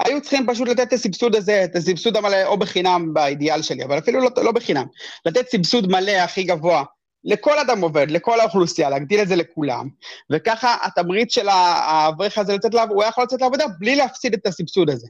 היו 0.05 0.21
צריכים 0.21 0.45
פשוט 0.47 0.67
לתת 0.67 0.87
את 0.87 0.93
הסבסוד 0.93 1.35
הזה, 1.35 1.63
את 1.63 1.75
הסבסוד 1.75 2.17
המלא, 2.17 2.43
או 2.43 2.57
בחינם 2.57 3.13
באידיאל 3.13 3.61
שלי, 3.61 3.83
אבל 3.83 3.97
אפילו 3.97 4.19
לא, 4.19 4.29
לא 4.43 4.51
בחינם. 4.51 4.85
לתת 5.25 5.49
סבסוד 5.49 5.91
מלא 5.91 6.11
הכי 6.11 6.43
גבוה 6.43 6.83
לכל 7.25 7.59
אדם 7.59 7.81
עובד, 7.81 8.11
לכל 8.11 8.39
האוכלוסייה, 8.39 8.89
להגדיל 8.89 9.21
את 9.21 9.27
זה 9.27 9.35
לכולם, 9.35 9.89
וככה 10.31 10.77
התמריץ 10.81 11.33
של 11.33 11.49
האברך 11.49 12.37
הזה 12.37 12.53
לצאת 12.53 12.73
לעבודה, 12.73 12.93
הוא 12.93 13.03
היה 13.03 13.09
יכול 13.09 13.23
לצאת 13.23 13.41
לעבודה 13.41 13.65
בלי 13.79 13.95
להפסיד 13.95 14.33
את 14.33 14.47
הסבסוד 14.47 14.89
הזה. 14.89 15.07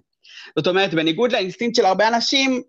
זאת 0.58 0.68
אומרת, 0.68 0.94
בניגוד 0.94 1.32
לאינסטינקט 1.32 1.76
של 1.76 1.86
הרבה 1.86 2.08
אנשים, 2.08 2.62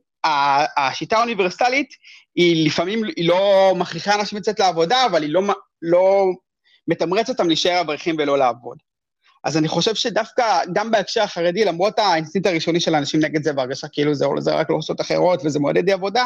השיטה 0.76 1.16
האוניברסלית 1.16 1.88
היא 2.34 2.66
לפעמים, 2.66 3.05
היא 3.16 3.28
לא 3.28 3.72
מכריחה 3.76 4.14
אנשים 4.14 4.38
לצאת 4.38 4.61
לעבודה, 4.61 5.07
אבל 5.07 5.22
היא 5.22 5.30
לא, 5.30 5.42
לא 5.82 6.26
מתמרצת 6.88 7.28
אותם 7.28 7.47
להישאר 7.49 7.80
אברכים 7.80 8.16
ולא 8.18 8.38
לעבוד. 8.38 8.78
אז 9.45 9.57
אני 9.57 9.68
חושב 9.68 9.95
שדווקא, 9.95 10.61
גם 10.72 10.90
בהקשר 10.90 11.22
החרדי, 11.22 11.64
למרות 11.64 11.99
האינסטינקט 11.99 12.47
הראשוני 12.47 12.80
של 12.80 12.95
האנשים 12.95 13.20
נגד 13.20 13.42
זה, 13.45 13.51
והרגשה 13.57 13.88
כאילו 13.88 14.14
זה, 14.14 14.26
זה 14.38 14.55
רק 14.55 14.70
לאוכלוסיות 14.70 15.01
אחרות 15.01 15.40
וזה 15.45 15.59
מעודד 15.59 15.88
אי 15.88 15.92
עבודה, 15.92 16.24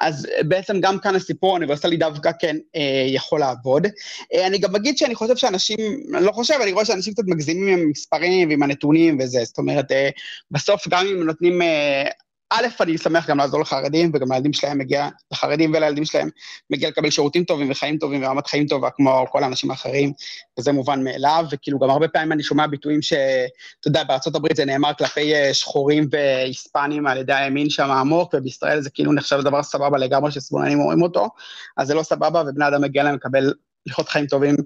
אז 0.00 0.26
בעצם 0.48 0.80
גם 0.80 0.98
כאן 0.98 1.14
הסיפור 1.14 1.50
האוניברסלי 1.50 1.96
דווקא 1.96 2.30
כן 2.38 2.56
אה, 2.76 3.04
יכול 3.06 3.40
לעבוד. 3.40 3.86
אה, 4.34 4.46
אני 4.46 4.58
גם 4.58 4.76
אגיד 4.76 4.98
שאני 4.98 5.14
חושב 5.14 5.36
שאנשים, 5.36 5.78
אני 6.14 6.24
לא 6.24 6.32
חושב, 6.32 6.54
אני 6.62 6.72
רואה 6.72 6.84
שאנשים 6.84 7.12
קצת 7.12 7.24
מגזימים 7.26 7.78
עם 7.78 7.86
המספרים 7.86 8.48
ועם 8.48 8.62
הנתונים 8.62 9.18
וזה, 9.20 9.44
זאת 9.44 9.58
אומרת, 9.58 9.92
אה, 9.92 10.10
בסוף 10.50 10.88
גם 10.88 11.06
אם 11.06 11.22
נותנים 11.22 11.62
אה, 11.62 12.04
א', 12.50 12.66
אני 12.80 12.98
שמח 12.98 13.28
גם 13.28 13.38
לעזור 13.38 13.60
לחרדים, 13.60 14.10
וגם 14.14 14.32
לילדים 14.32 14.52
שלהם 14.52 14.78
מגיע, 14.78 15.08
לחרדים 15.32 15.72
ולילדים 15.74 16.04
שלהם 16.04 16.28
מגיע 16.70 16.88
לקבל 16.88 17.10
שירותים 17.10 17.44
טובים 17.44 17.70
וחיים 17.70 17.98
טובים 17.98 18.24
ורמת 18.24 18.46
חיים 18.46 18.66
טובה 18.66 18.90
כמו 18.90 19.26
כל 19.30 19.44
האנשים 19.44 19.70
האחרים, 19.70 20.12
וזה 20.58 20.72
מובן 20.72 21.04
מאליו, 21.04 21.44
וכאילו 21.50 21.78
גם 21.78 21.90
הרבה 21.90 22.08
פעמים 22.08 22.32
אני 22.32 22.42
שומע 22.42 22.66
ביטויים 22.66 23.02
שאתה 23.02 23.86
יודע, 23.86 24.04
בארה"ב 24.04 24.54
זה 24.56 24.64
נאמר 24.64 24.90
כלפי 24.98 25.34
אה, 25.34 25.54
שחורים 25.54 26.08
והיספנים 26.10 27.06
על 27.06 27.18
ידי 27.18 27.32
הימין 27.32 27.70
שם 27.70 27.90
עמוק, 27.90 28.34
ובישראל 28.34 28.80
זה 28.80 28.90
כאילו 28.90 29.12
נחשב 29.12 29.36
לדבר 29.36 29.62
סבבה 29.62 29.98
לגמרי 29.98 30.30
ששמאלנים 30.30 30.80
אומרים 30.80 31.02
אותו, 31.02 31.28
אז 31.76 31.88
זה 31.88 31.94
לא 31.94 32.02
סבבה, 32.02 32.42
ובני 32.46 32.68
אדם 32.68 32.82
מגיע 32.82 33.02
להם 33.02 33.14
לקבל, 33.14 33.52
לחיות 33.86 34.08
חיים 34.08 34.26
טובים, 34.26 34.56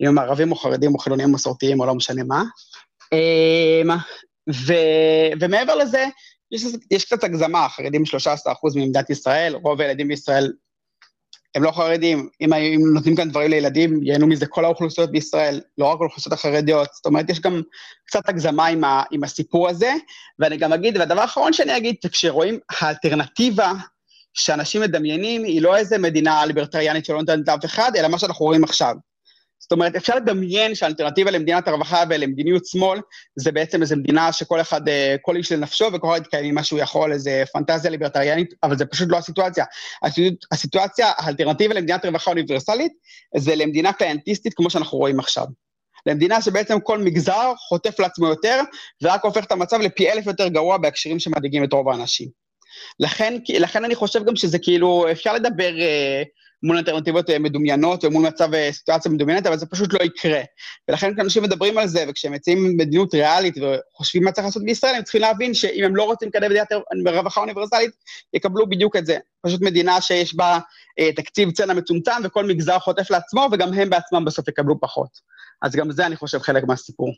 אם 0.00 0.08
הם 0.08 0.18
ערבים 0.18 0.52
או 0.52 0.56
חרדים 0.56 0.94
או 0.94 0.98
חילונים 0.98 1.32
מסורתיים 1.32 1.80
או 1.80 1.86
לא 1.86 1.94
משנה 1.94 2.22
מה. 2.24 2.42
אמ, 3.12 3.90
ו, 4.50 4.72
ומעבר 5.40 5.74
לזה, 5.74 6.06
יש, 6.52 6.64
יש 6.90 7.04
קצת 7.04 7.24
הגזמה, 7.24 7.68
חרדים 7.68 8.02
13% 8.02 8.06
ממדינת 8.74 9.10
ישראל, 9.10 9.54
רוב 9.54 9.80
הילדים 9.80 10.08
בישראל 10.08 10.52
הם 11.54 11.62
לא 11.62 11.70
חרדים, 11.70 12.28
אם, 12.40 12.52
אם 12.52 12.80
נותנים 12.94 13.16
כאן 13.16 13.30
דברים 13.30 13.50
לילדים, 13.50 14.02
ייהנו 14.02 14.26
מזה 14.26 14.46
כל 14.46 14.64
האוכלוסיות 14.64 15.10
בישראל, 15.10 15.60
לא 15.78 15.86
רק 15.86 16.00
האוכלוסיות 16.00 16.32
החרדיות, 16.32 16.88
זאת 16.94 17.06
אומרת, 17.06 17.30
יש 17.30 17.40
גם 17.40 17.62
קצת 18.06 18.28
הגזמה 18.28 18.66
עם, 18.66 18.84
ה, 18.84 19.02
עם 19.10 19.24
הסיפור 19.24 19.68
הזה, 19.68 19.92
ואני 20.38 20.56
גם 20.56 20.72
אגיד, 20.72 20.96
והדבר 20.96 21.20
האחרון 21.20 21.52
שאני 21.52 21.76
אגיד, 21.76 21.96
כשרואים 22.10 22.58
האלטרנטיבה 22.80 23.72
שאנשים 24.34 24.80
מדמיינים, 24.80 25.44
היא 25.44 25.62
לא 25.62 25.76
איזה 25.76 25.98
מדינה 25.98 26.46
ליברטריאנית 26.46 27.04
שלא 27.04 27.18
נותנת 27.18 27.48
לאף 27.48 27.64
אחד, 27.64 27.92
אלא 27.96 28.08
מה 28.08 28.18
שאנחנו 28.18 28.46
רואים 28.46 28.64
עכשיו. 28.64 28.94
זאת 29.60 29.72
אומרת, 29.72 29.96
אפשר 29.96 30.16
לדמיין 30.16 30.74
שהאלטרנטיבה 30.74 31.30
למדינת 31.30 31.68
הרווחה 31.68 32.02
ולמדיניות 32.08 32.66
שמאל, 32.66 33.00
זה 33.36 33.52
בעצם 33.52 33.82
איזו 33.82 33.96
מדינה 33.96 34.32
שכל 34.32 34.60
אחד, 34.60 34.88
אה, 34.88 35.16
כל 35.22 35.36
איש 35.36 35.52
לנפשו 35.52 35.84
וכל 35.92 36.08
אחד 36.08 36.20
יתקיים 36.20 36.52
ממה 36.52 36.64
שהוא 36.64 36.78
יכול, 36.78 37.12
איזה 37.12 37.44
פנטזיה 37.52 37.90
ליברטריאנית, 37.90 38.54
אבל 38.62 38.78
זה 38.78 38.86
פשוט 38.86 39.08
לא 39.10 39.16
הסיטואציה. 39.16 39.64
הסיטואציה, 40.52 41.12
האלטרנטיבה 41.16 41.74
למדינת 41.74 42.04
רווחה 42.04 42.30
אוניברסלית, 42.30 42.92
זה 43.36 43.56
למדינה 43.56 43.92
קליינטיסטית 43.92 44.54
כמו 44.54 44.70
שאנחנו 44.70 44.98
רואים 44.98 45.20
עכשיו. 45.20 45.44
למדינה 46.06 46.42
שבעצם 46.42 46.80
כל 46.80 46.98
מגזר 46.98 47.52
חוטף 47.68 48.00
לעצמו 48.00 48.26
יותר, 48.26 48.60
ורק 49.02 49.24
הופך 49.24 49.44
את 49.44 49.52
המצב 49.52 49.80
לפי 49.80 50.12
אלף 50.12 50.26
יותר 50.26 50.48
גרוע 50.48 50.78
בהקשרים 50.78 51.18
שמדאיגים 51.18 51.64
את 51.64 51.72
רוב 51.72 51.88
האנשים. 51.88 52.28
לכן, 53.00 53.34
לכן 53.48 53.84
אני 53.84 53.94
חושב 53.94 54.24
גם 54.24 54.36
שזה 54.36 54.58
כאילו, 54.58 55.06
אפשר 55.10 55.32
לדבר... 55.32 55.72
אה, 56.64 56.68
מול 56.68 56.76
אלטרנטיבות 56.76 57.30
מדומיינות 57.30 58.04
ומול 58.04 58.26
מצב 58.26 58.48
סיטואציה 58.70 59.12
מדומיינת, 59.12 59.46
אבל 59.46 59.58
זה 59.58 59.66
פשוט 59.66 59.92
לא 59.92 59.98
יקרה. 60.04 60.40
ולכן 60.88 61.14
כשאנשים 61.14 61.42
מדברים 61.42 61.78
על 61.78 61.88
זה, 61.88 62.04
וכשהם 62.08 62.32
מציעים 62.32 62.76
מדיניות 62.76 63.14
ריאלית 63.14 63.54
וחושבים 63.58 64.24
מה 64.24 64.32
צריך 64.32 64.46
לעשות 64.46 64.64
בישראל, 64.64 64.94
הם 64.94 65.02
צריכים 65.02 65.20
להבין 65.20 65.54
שאם 65.54 65.84
הם 65.84 65.96
לא 65.96 66.02
רוצים 66.02 66.28
לקדם 66.28 66.50
מדינת 66.50 66.68
רווחה 67.06 67.40
אוניברסלית, 67.40 67.90
יקבלו 68.34 68.68
בדיוק 68.68 68.96
את 68.96 69.06
זה. 69.06 69.18
פשוט 69.42 69.62
מדינה 69.62 70.00
שיש 70.00 70.34
בה 70.34 70.58
אה, 70.98 71.12
תקציב 71.12 71.50
צנע 71.50 71.74
מצומצם 71.74 72.12
וכל 72.24 72.44
מגזר 72.44 72.78
חוטף 72.78 73.10
לעצמו, 73.10 73.48
וגם 73.52 73.72
הם 73.72 73.90
בעצמם 73.90 74.24
בסוף 74.24 74.48
יקבלו 74.48 74.80
פחות. 74.80 75.10
אז 75.62 75.76
גם 75.76 75.90
זה, 75.90 76.06
אני 76.06 76.16
חושב, 76.16 76.38
חלק 76.38 76.64
מהסיפור. 76.64 77.12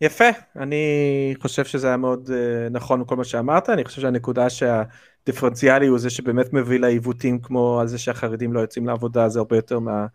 יפה, 0.00 0.24
אני 0.56 1.34
חושב 1.38 1.64
שזה 1.64 1.86
היה 1.86 1.96
מאוד 1.96 2.28
uh, 2.28 2.70
נכון 2.70 3.04
כל 3.06 3.16
מה 3.16 3.24
שאמרת, 3.24 3.70
אני 3.70 3.84
חושב 3.84 4.02
שהנקודה 4.02 4.46
שהדיפרנציאלי 4.50 5.86
הוא 5.86 5.98
זה 5.98 6.10
שבאמת 6.10 6.52
מביא 6.52 6.78
לעיוותים 6.78 7.38
כמו 7.38 7.80
על 7.80 7.88
זה 7.88 7.98
שהחרדים 7.98 8.52
לא 8.52 8.60
יוצאים 8.60 8.86
לעבודה, 8.86 9.28
זה 9.28 9.38
הרבה 9.38 9.56
יותר 9.56 9.78
מה... 9.78 10.06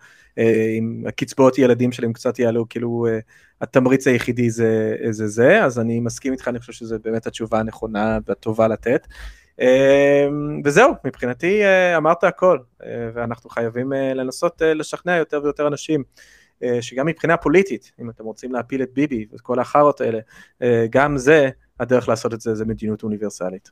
אם 0.77 1.03
הקצבאות 1.07 1.57
ילדים 1.57 1.91
שלהם 1.91 2.13
קצת 2.13 2.39
יעלו, 2.39 2.69
כאילו 2.69 3.07
uh, 3.07 3.21
התמריץ 3.61 4.07
היחידי 4.07 4.49
זה, 4.49 4.95
זה 5.09 5.27
זה, 5.27 5.63
אז 5.63 5.79
אני 5.79 5.99
מסכים 5.99 6.33
איתך, 6.33 6.47
אני 6.47 6.59
חושב 6.59 6.73
שזו 6.73 6.95
באמת 7.03 7.27
התשובה 7.27 7.59
הנכונה 7.59 8.19
והטובה 8.27 8.67
לתת. 8.67 9.07
וזהו, 10.65 10.91
מבחינתי 11.05 11.61
אמרת 11.97 12.23
הכל, 12.23 12.57
ואנחנו 13.13 13.49
חייבים 13.49 13.91
לנסות 14.15 14.61
לשכנע 14.65 15.17
יותר 15.17 15.41
ויותר 15.43 15.67
אנשים. 15.67 16.03
אה, 16.63 16.81
שגם 16.81 17.05
מבחינה 17.05 17.37
פוליטית, 17.37 17.91
אם 18.01 18.09
אתם 18.09 18.23
רוצים 18.23 18.51
להפיל 18.51 18.83
את 18.83 18.89
ביבי 18.93 19.25
ואת 19.31 19.41
כל 19.41 19.59
החארות 19.59 20.01
האלה, 20.01 20.19
אה, 20.61 20.85
גם 20.89 21.17
זה, 21.17 21.49
הדרך 21.79 22.09
לעשות 22.09 22.33
את 22.33 22.41
זה 22.41 22.55
זה 22.55 22.65
מדיניות 22.65 23.03
אוניברסלית. 23.03 23.69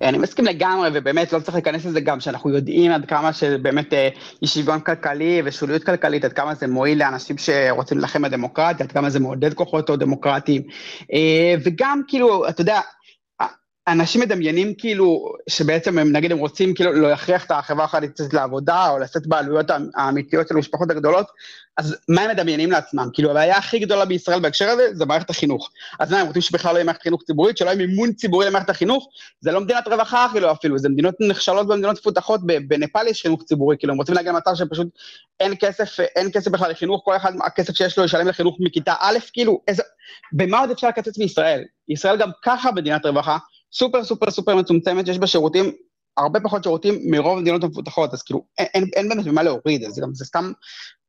אני 0.00 0.18
מסכים 0.18 0.44
לגמרי, 0.44 0.88
ובאמת 0.94 1.32
לא 1.32 1.40
צריך 1.40 1.54
להיכנס 1.54 1.84
לזה 1.84 2.00
גם, 2.00 2.20
שאנחנו 2.20 2.50
יודעים 2.50 2.92
עד 2.92 3.06
כמה 3.06 3.32
שבאמת 3.32 3.92
אי 3.92 4.08
אה, 4.42 4.48
שוויון 4.48 4.80
כלכלי 4.80 5.42
ושוליות 5.44 5.84
כלכלית, 5.84 6.24
עד 6.24 6.32
כמה 6.32 6.54
זה 6.54 6.66
מועיל 6.66 6.98
לאנשים 6.98 7.38
שרוצים 7.38 7.98
להילחם 7.98 8.22
בדמוקרטיה, 8.22 8.86
עד 8.86 8.92
כמה 8.92 9.10
זה 9.10 9.20
מעודד 9.20 9.54
כוחות 9.54 9.90
או 9.90 9.96
דמוקרטיים. 9.96 10.62
וגם 11.64 12.00
כאילו, 12.08 12.48
אתה 12.48 12.60
יודע, 12.60 12.80
אנשים 13.88 14.20
מדמיינים 14.20 14.74
כאילו, 14.74 15.32
שבעצם 15.48 15.98
הם 15.98 16.12
נגיד 16.12 16.32
הם 16.32 16.38
רוצים 16.38 16.74
כאילו 16.74 17.08
יכריח 17.08 17.44
את 17.44 17.50
החברה 17.50 17.84
החרדית 17.84 18.10
לצאת 18.10 18.34
לעבודה, 18.34 18.88
או 18.88 18.98
לשאת 18.98 19.26
בעלויות 19.26 19.66
האמיתיות 19.94 20.48
של 20.48 20.56
המשפחות 20.56 20.90
הגדולות, 20.90 21.26
אז 21.76 21.96
מה 22.08 22.22
הם 22.22 22.30
מדמיינים 22.30 22.70
לעצמם? 22.70 23.08
כאילו 23.12 23.30
הבעיה 23.30 23.56
הכי 23.56 23.78
גדולה 23.78 24.04
בישראל 24.04 24.40
בהקשר 24.40 24.68
הזה, 24.68 24.88
זה 24.92 25.06
מערכת 25.06 25.30
החינוך. 25.30 25.70
אז 26.00 26.12
מה, 26.12 26.20
הם 26.20 26.26
רוצים 26.26 26.42
שבכלל 26.42 26.72
לא 26.72 26.76
יהיה 26.76 26.84
מערכת 26.84 27.02
חינוך 27.02 27.22
ציבורית, 27.22 27.56
שלא 27.56 27.70
יהיה 27.70 27.86
מימון 27.86 28.12
ציבורי 28.12 28.46
למערכת 28.46 28.70
החינוך? 28.70 29.08
זה 29.40 29.52
לא 29.52 29.60
מדינת 29.60 29.88
רווחה 29.88 30.26
אפילו 30.26 30.52
אפילו, 30.52 30.78
זה 30.78 30.88
מדינות 30.88 31.14
נחשלות 31.20 31.66
במדינות 31.68 31.98
מפותחות, 31.98 32.40
בנפאל 32.68 33.06
יש 33.06 33.22
חינוך 33.22 33.42
ציבורי, 33.42 33.76
כאילו 33.78 33.92
הם 33.92 33.98
רוצים 33.98 34.14
להגיע 34.14 34.32
למצב 34.32 34.50
שפשוט 34.54 34.88
אין 35.40 35.54
כסף, 35.60 36.00
אין 36.00 36.30
כסף 36.32 36.50
בכלל 36.50 36.70
לחינוך, 36.70 37.02
כל 37.04 37.16
אחד, 37.16 37.32
הכסף 37.44 37.76
שיש 37.76 37.98
לו 37.98 38.04
ישלם 38.04 38.28
לחינוך 38.28 38.56
מכיתה 38.60 38.94
א', 39.00 39.18
כאילו, 39.32 39.60
איזה, 39.68 39.82
במה 40.32 40.60
עוד 40.60 40.70
אפשר 40.70 40.88
לקצץ 40.88 41.18
בישראל? 41.18 41.64
ישראל 41.88 42.16
גם 42.16 42.30
ככה 42.42 42.72
מדינת 42.72 43.06
רווחה, 43.06 43.38
סופר 43.74 44.04
סופר 44.04 44.30
סופר 44.30 44.56
מצומצמת, 44.56 45.08
יש 45.08 45.18
בה 45.18 45.26
שירותים, 45.26 45.72
הרבה 46.16 46.40
פחות 46.40 46.62
שירותים 46.62 47.00
מרוב 47.10 47.38
המדינות 47.38 47.64
המפותחות, 47.64 48.12
אז 48.12 48.22
כאילו 48.22 48.44
אין, 48.58 48.66
אין, 48.74 48.84
אין 48.96 49.08
באמת 49.08 49.24
במה 49.24 49.42
להוריד, 49.42 49.84
אז 49.84 50.00
גם 50.00 50.14
זה 50.14 50.24
סתם 50.24 50.52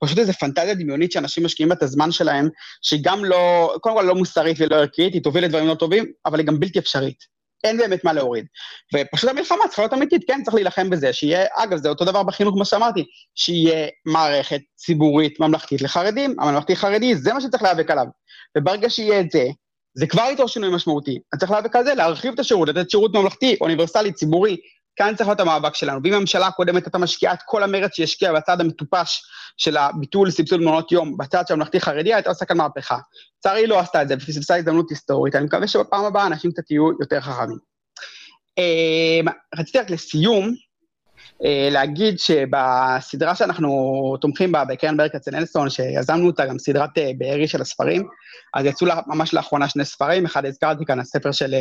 פשוט 0.04 0.20
איזו 0.20 0.34
פנטזיה 0.34 0.74
דמיונית 0.74 1.12
שאנשים 1.12 1.46
משקיעים 1.46 1.72
את 1.72 1.84
הזמן 1.84 2.12
שלהם, 2.12 2.50
שהיא 2.82 3.00
גם 3.04 3.26
לא, 3.26 3.74
קודם 3.82 3.96
כל 3.96 4.02
לא 4.02 4.16
מוסרית 4.16 4.58
ולא 4.60 4.76
ערכית, 4.76 5.14
היא 5.14 5.22
תוביל 5.24 5.44
לדברים 5.44 5.68
לא 5.68 5.76
טובים, 5.76 6.06
אבל 6.26 6.40
היא 6.40 6.48
גם 6.48 6.60
בלתי 6.60 6.80
אפשרית. 6.80 7.36
אין 7.64 7.78
באמת 7.78 8.04
מה 8.04 8.14
להוריד. 8.14 8.46
ופשוט 8.94 9.30
המלחמה 9.30 9.68
צריכה 9.68 9.82
להיות 9.82 9.94
אמיתית, 9.94 10.22
כן, 10.28 10.42
צריך 10.44 10.56
להילחם 10.56 10.90
בזה, 10.90 11.14
שיהיה, 11.14 11.46
אגב, 11.56 11.78
זה 11.78 11.90
אותו 11.90 12.06
דבר 12.06 12.24
בחינוך, 12.24 12.54
כמו 12.56 12.66
שאמרתי, 12.66 13.06
שיהיה 13.36 13.88
מערכת 14.06 14.62
ציבורית 14.76 15.40
ממלכתית 15.40 15.82
לחרדים, 15.82 16.36
הממלכתי-חרדי, 16.40 17.16
זה 17.16 17.34
מה 17.34 17.42
שצריך 17.42 17.64
להיאבק 17.64 17.92
עליו. 17.92 18.06
וברגע 18.58 18.90
שיהיה 18.90 19.20
את 19.20 19.32
זה, 19.32 19.44
זה 19.96 20.08
כבר 20.08 20.28
איתו 20.30 20.48
שינוי 20.48 20.70
משמעותי. 20.76 21.20
אני 21.34 21.40
צריך 21.40 21.52
להיאבק 21.52 21.76
על 21.76 21.84
זה, 21.84 21.94
להרחיב 21.94 22.34
את 22.34 22.40
השירות, 22.40 22.70
לתת 22.70 22.90
שירות 22.90 23.16
ממלכתי, 23.16 23.58
אוניברסלי, 23.62 24.12
ציבורי. 24.12 24.58
כאן 24.96 25.14
צריך 25.16 25.30
להיות 25.30 25.40
המאבק 25.40 25.76
שלנו. 25.76 26.00
ואם 26.04 26.14
הממשלה 26.14 26.48
הקודמת 26.48 26.86
הייתה 26.86 26.98
משקיעה 26.98 27.34
את 27.34 27.40
כל 27.46 27.64
המרץ 27.64 27.92
שהשקיעה 27.96 28.34
בצד 28.34 28.62
המטופש 28.62 29.24
של 29.58 29.78
הביטול 29.78 30.32
סבסוד 30.32 30.62
מעונות 30.62 30.92
יום, 30.92 31.18
בצד 31.18 31.44
של 31.48 31.54
הממלכתי-חרדי, 31.54 32.14
הייתה 32.14 32.30
עושה 32.30 32.46
כאן 32.46 32.58
מהפכה. 32.58 32.98
לצערי 33.40 33.68
לא 33.68 33.80
עשתה 33.80 34.02
את 34.02 34.08
זה, 34.08 34.16
ופספסה 34.18 34.56
הזדמנות 34.56 34.90
היסטורית. 34.90 35.36
אני 35.36 35.46
מקווה 35.46 35.68
שבפעם 35.68 36.06
הבאה 36.06 36.28
אנשים 36.28 36.52
קצת 36.52 36.72
יהיו 36.72 36.90
יותר 37.00 37.22
חכמים. 37.22 37.58
אמ, 38.58 39.26
רציתי 39.56 39.80
רק 39.80 39.90
לסיום, 39.90 40.54
להגיד 41.72 42.20
שבסדרה 42.20 43.36
שאנחנו 43.36 43.70
תומכים 44.22 44.52
בה, 44.52 44.66
בקרן 44.66 44.98
ברל 44.98 45.10
כצנלסון, 45.10 45.70
שיזמנו 45.70 46.28
אותה, 46.28 46.46
גם 46.46 46.60
סדרת 46.60 46.98
אה, 46.98 47.12
בארי 47.18 47.48
של 47.48 47.62
הספרים, 47.62 48.08
אז 48.54 48.66
יצאו 48.66 48.88
לה, 48.88 49.00
ממש 49.08 49.34
לאחרונה 49.34 49.70
שני 49.70 49.86
ספרים, 49.86 50.26
אחד 50.26 50.46
הזכרתי 50.46 50.86
כאן, 50.86 51.00
הספר 51.00 51.32
של 51.32 51.54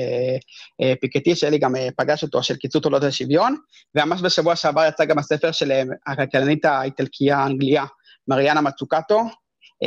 אה, 0.83 0.95
פיקטי, 1.01 1.37
שאלי 1.37 1.59
גם 1.59 1.75
פגש 1.97 2.23
אותו, 2.23 2.43
של 2.43 2.57
קיצור 2.57 2.83
תולדות 2.83 3.09
השוויון, 3.09 3.57
וממש 3.95 4.23
בשבוע 4.23 4.57
שעבר 4.57 4.85
יצא 4.89 5.05
גם 5.05 5.19
הספר 5.19 5.53
של 5.53 5.73
הכלכלנית 6.07 6.65
האיטלקייה 6.65 7.39
האנגליה, 7.39 7.85
מריאנה 8.29 8.61
מצוקטו, 8.61 9.21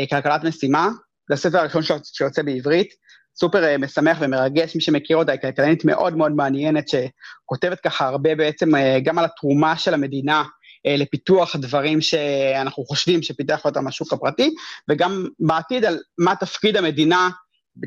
כלכלת 0.09 0.43
משימה, 0.43 0.89
זה 1.27 1.33
הספר 1.33 1.57
הראשון 1.57 1.81
שיוצא 2.03 2.41
בעברית. 2.41 3.06
סופר 3.39 3.63
אה, 3.63 3.77
משמח 3.77 4.17
ומרגש, 4.21 4.75
מי 4.75 4.81
שמכיר 4.81 5.17
אותה, 5.17 5.31
היא 5.31 5.41
כלכלנית 5.41 5.85
מאוד 5.85 6.17
מאוד 6.17 6.31
מעניינת, 6.31 6.88
שכותבת 6.88 7.79
ככה 7.79 8.07
הרבה 8.07 8.35
בעצם 8.35 8.75
אה, 8.75 8.99
גם 9.03 9.19
על 9.19 9.25
התרומה 9.25 9.77
של 9.77 9.93
המדינה 9.93 10.43
אה, 10.88 10.95
לפיתוח 10.97 11.55
דברים 11.55 12.01
שאנחנו 12.01 12.85
חושבים 12.85 13.21
שפיתח 13.21 13.65
אותם 13.65 13.88
השוק 13.88 14.13
הפרטי, 14.13 14.55
וגם 14.89 15.27
בעתיד 15.39 15.85
על 15.85 15.97
מה 16.17 16.35
תפקיד 16.35 16.77
המדינה 16.77 17.29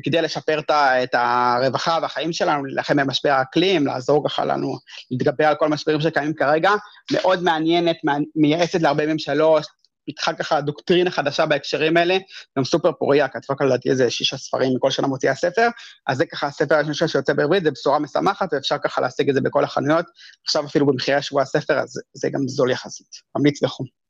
כדי 0.03 0.21
לשפר 0.21 0.59
את 1.03 1.13
הרווחה 1.13 1.99
והחיים 2.01 2.33
שלנו, 2.33 2.65
להילחם 2.65 2.95
במשבר 2.95 3.29
האקלים, 3.29 3.87
לעזור 3.87 4.29
ככה 4.29 4.45
לנו 4.45 4.77
להתגבר 5.11 5.45
על 5.45 5.55
כל 5.55 5.65
המשברים 5.65 6.01
שקיימים 6.01 6.33
כרגע, 6.33 6.71
מאוד 7.11 7.43
מעניינת, 7.43 7.97
מייעצת 8.35 8.81
להרבה 8.81 9.05
ממשלות, 9.05 9.63
פיתחה 10.05 10.33
ככה 10.33 10.61
דוקטרינה 10.61 11.11
חדשה 11.11 11.45
בהקשרים 11.45 11.97
האלה, 11.97 12.17
גם 12.57 12.63
סופר 12.63 12.91
פוריה, 12.91 13.27
כתבה 13.27 13.55
כאן 13.55 13.67
לדעתי 13.67 13.89
איזה 13.89 14.11
שישה 14.11 14.37
ספרים 14.37 14.75
מכל 14.75 14.91
שנה 14.91 15.07
מוציאה 15.07 15.35
ספר, 15.35 15.67
אז 16.07 16.17
זה 16.17 16.25
ככה 16.25 16.47
הספר 16.47 16.75
הראשון 16.75 17.07
שיוצא 17.07 17.33
בעברית, 17.33 17.63
זה 17.63 17.71
בשורה 17.71 17.99
משמחת, 17.99 18.53
ואפשר 18.53 18.75
ככה 18.83 19.01
להשיג 19.01 19.29
את 19.29 19.35
זה 19.35 19.41
בכל 19.41 19.63
החנויות, 19.63 20.05
עכשיו 20.45 20.65
אפילו 20.65 20.85
במחירי 20.85 21.21
שבוע 21.21 21.41
הספר, 21.41 21.79
אז 21.79 22.01
זה 22.13 22.29
גם 22.33 22.47
זול 22.47 22.71
יחסית, 22.71 23.07
ממליץ 23.37 23.63
בחום. 23.63 24.00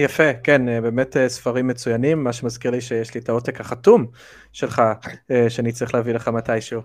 יפה, 0.00 0.32
כן, 0.44 0.68
אה, 0.68 0.80
באמת 0.80 1.16
אה, 1.16 1.28
ספרים 1.28 1.66
מצוינים, 1.66 2.24
מה 2.24 2.32
שמזכיר 2.32 2.70
לי 2.70 2.80
שיש 2.80 3.14
לי 3.14 3.20
את 3.20 3.28
העותק 3.28 3.60
החתום 3.60 4.06
שלך, 4.52 4.82
אה, 5.30 5.50
שאני 5.50 5.72
צריך 5.72 5.94
להביא 5.94 6.12
לך 6.12 6.28
מתישהו. 6.28 6.82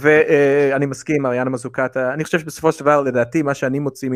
ואני 0.00 0.86
מסכים, 0.86 1.26
אריאנה 1.26 1.50
מזוקטה, 1.50 2.14
אני 2.14 2.24
חושב 2.24 2.38
שבסופו 2.38 2.72
של 2.72 2.80
דבר, 2.80 3.00
לדעתי, 3.00 3.42
מה 3.42 3.54
שאני 3.54 3.78
מוציא 3.78 4.10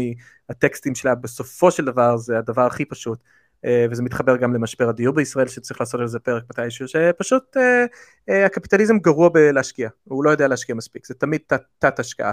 מהטקסטים 0.49 0.95
שלה, 0.95 1.15
בסופו 1.15 1.71
של 1.71 1.85
דבר, 1.85 2.17
זה 2.17 2.39
הדבר 2.39 2.67
הכי 2.67 2.85
פשוט. 2.85 3.19
אה, 3.65 3.87
וזה 3.91 4.03
מתחבר 4.03 4.37
גם 4.37 4.55
למשבר 4.55 4.89
הדיור 4.89 5.15
בישראל 5.15 5.49
שצריך 5.49 5.81
לעשות 5.81 6.01
על 6.01 6.07
זה 6.07 6.19
פרק 6.19 6.43
מתישהו, 6.51 6.89
שפשוט 6.89 7.57
אה, 7.57 7.85
אה, 8.29 8.47
הקפיטליזם 8.47 8.99
גרוע 8.99 9.29
בלהשקיע, 9.29 9.89
הוא 10.05 10.25
לא 10.25 10.31
יודע 10.31 10.49
להשקיע 10.49 10.75
מספיק, 10.75 11.07
זה 11.07 11.15
תמיד 11.15 11.41
תת, 11.47 11.63
תת 11.79 11.99
השקעה, 11.99 12.33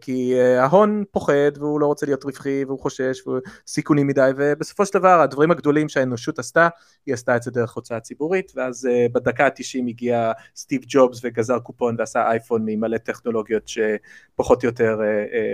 כי 0.00 0.40
ההון 0.58 1.04
פוחד 1.10 1.58
והוא 1.58 1.80
לא 1.80 1.86
רוצה 1.86 2.06
להיות 2.06 2.24
רווחי 2.24 2.64
והוא 2.64 2.80
חושש 2.80 3.22
וסיכונים 3.26 4.06
מדי 4.06 4.30
ובסופו 4.36 4.86
של 4.86 4.98
דבר 4.98 5.20
הדברים 5.20 5.50
הגדולים 5.50 5.88
שהאנושות 5.88 6.38
עשתה, 6.38 6.68
היא 7.06 7.14
עשתה 7.14 7.36
את 7.36 7.42
זה 7.42 7.50
דרך 7.50 7.72
הוצאה 7.72 8.00
ציבורית 8.00 8.52
ואז 8.54 8.88
בדקה 9.12 9.46
ה-90 9.46 9.88
הגיע 9.88 10.32
סטיב 10.56 10.82
ג'ובס 10.86 11.20
וגזר 11.24 11.58
קופון 11.58 11.96
ועשה 11.98 12.30
אייפון 12.30 12.62
ממלא 12.64 12.98
טכנולוגיות 12.98 13.68
שפחות 13.68 14.62
או 14.62 14.68
יותר 14.68 15.00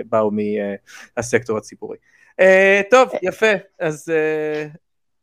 באו 0.09 0.31
מהסקטור 1.17 1.57
הציבורי. 1.57 1.97
טוב, 2.89 3.09
יפה, 3.21 3.51
אז 3.79 4.11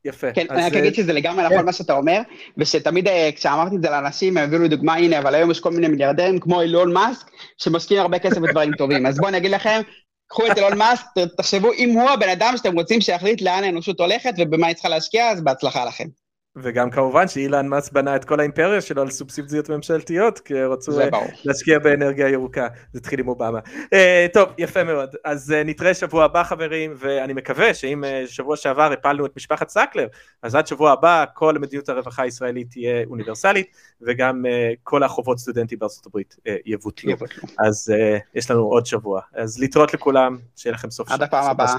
יפה. 0.05 0.33
כן, 0.33 0.47
אני 0.51 0.63
רק 0.63 0.73
אגיד 0.73 0.93
אה, 0.93 0.95
שזה 0.95 1.13
לגמרי 1.13 1.45
נכון 1.45 1.59
כן. 1.59 1.65
מה 1.65 1.73
שאתה 1.73 1.93
אומר, 1.93 2.21
ושתמיד 2.59 3.09
אה, 3.09 3.31
כשאמרתי 3.37 3.77
את 3.77 3.83
זה 3.83 3.91
לאנשים, 3.91 4.37
הם 4.37 4.45
הביאו 4.45 4.63
לי 4.63 4.69
דוגמה, 4.69 4.95
הנה, 4.95 5.19
אבל 5.19 5.35
היום 5.35 5.51
יש 5.51 5.61
כל 5.61 5.71
מיני 5.71 5.89
מיליארדרים 5.89 6.41
כמו 6.41 6.63
אילון 6.63 6.93
מאסק, 6.93 7.31
שמשקיעים 7.59 8.03
הרבה 8.03 8.19
כסף 8.19 8.39
בדברים 8.39 8.73
טובים. 8.79 9.07
אז 9.07 9.19
בואו 9.19 9.29
אני 9.29 9.37
אגיד 9.37 9.51
לכם, 9.51 9.81
קחו 10.29 10.47
את 10.47 10.57
אילון 10.57 10.79
מאסק, 10.79 11.05
תחשבו 11.37 11.73
אם 11.73 11.91
הוא 11.91 12.11
הבן 12.11 12.29
אדם 12.29 12.55
שאתם 12.57 12.75
רוצים 12.75 13.01
שיחליט 13.01 13.43
לאן 13.43 13.65
האנושות 13.65 14.01
הולכת 14.01 14.35
ובמה 14.39 14.67
היא 14.67 14.75
צריכה 14.75 14.89
להשקיע, 14.89 15.31
אז 15.31 15.41
בהצלחה 15.41 15.85
לכם. 15.85 16.05
וגם 16.57 16.91
כמובן 16.91 17.29
שאילן 17.29 17.69
מאס 17.69 17.91
בנה 17.91 18.17
את 18.17 18.25
כל 18.25 18.41
האימפריה 18.41 18.81
שלו 18.81 19.03
על 19.03 19.11
סובסידיות 19.11 19.69
ממשלתיות, 19.69 20.39
כי 20.39 20.63
רצו. 20.63 20.93
להשקיע 21.45 21.79
באנרגיה 21.79 22.29
ירוקה, 22.29 22.69
זה 22.93 22.99
התחיל 22.99 23.21
עם 23.21 23.29
אובמה. 23.29 23.59
Uh, 23.77 23.89
טוב, 24.33 24.49
יפה 24.59 24.85
מאוד, 24.85 25.17
אז 25.25 25.51
uh, 25.51 25.69
נתראה 25.69 25.95
שבוע 25.95 26.25
הבא 26.25 26.43
חברים, 26.43 26.95
ואני 26.97 27.33
מקווה 27.33 27.75
שאם 27.75 28.05
uh, 28.05 28.29
שבוע 28.29 28.57
שעבר 28.57 28.93
הפלנו 28.93 29.27
את 29.27 29.37
משפחת 29.37 29.69
סקלר, 29.69 30.07
אז 30.43 30.55
עד 30.55 30.67
שבוע 30.67 30.93
הבא 30.93 31.25
כל 31.35 31.59
מדיניות 31.59 31.89
הרווחה 31.89 32.23
הישראלית 32.23 32.71
תהיה 32.71 33.05
אוניברסלית, 33.07 33.67
וגם 34.03 34.45
כל 34.83 35.03
החובות 35.03 35.39
סטודנטים 35.39 35.79
בארצות 35.79 36.07
הברית 36.07 36.37
יבוטלו. 36.67 37.13
אז 37.67 37.93
יש 38.35 38.51
לנו 38.51 38.63
עוד 38.63 38.87
שבוע, 38.87 39.21
אז 39.35 39.59
להתראות 39.59 39.95
לכולם, 39.95 40.37
שיהיה 40.57 40.75
לכם 40.75 40.91
סוף 40.91 41.11
עד 41.11 41.15
שבוע. 41.15 41.27
הפעם 41.27 41.51
הבאה. 41.51 41.77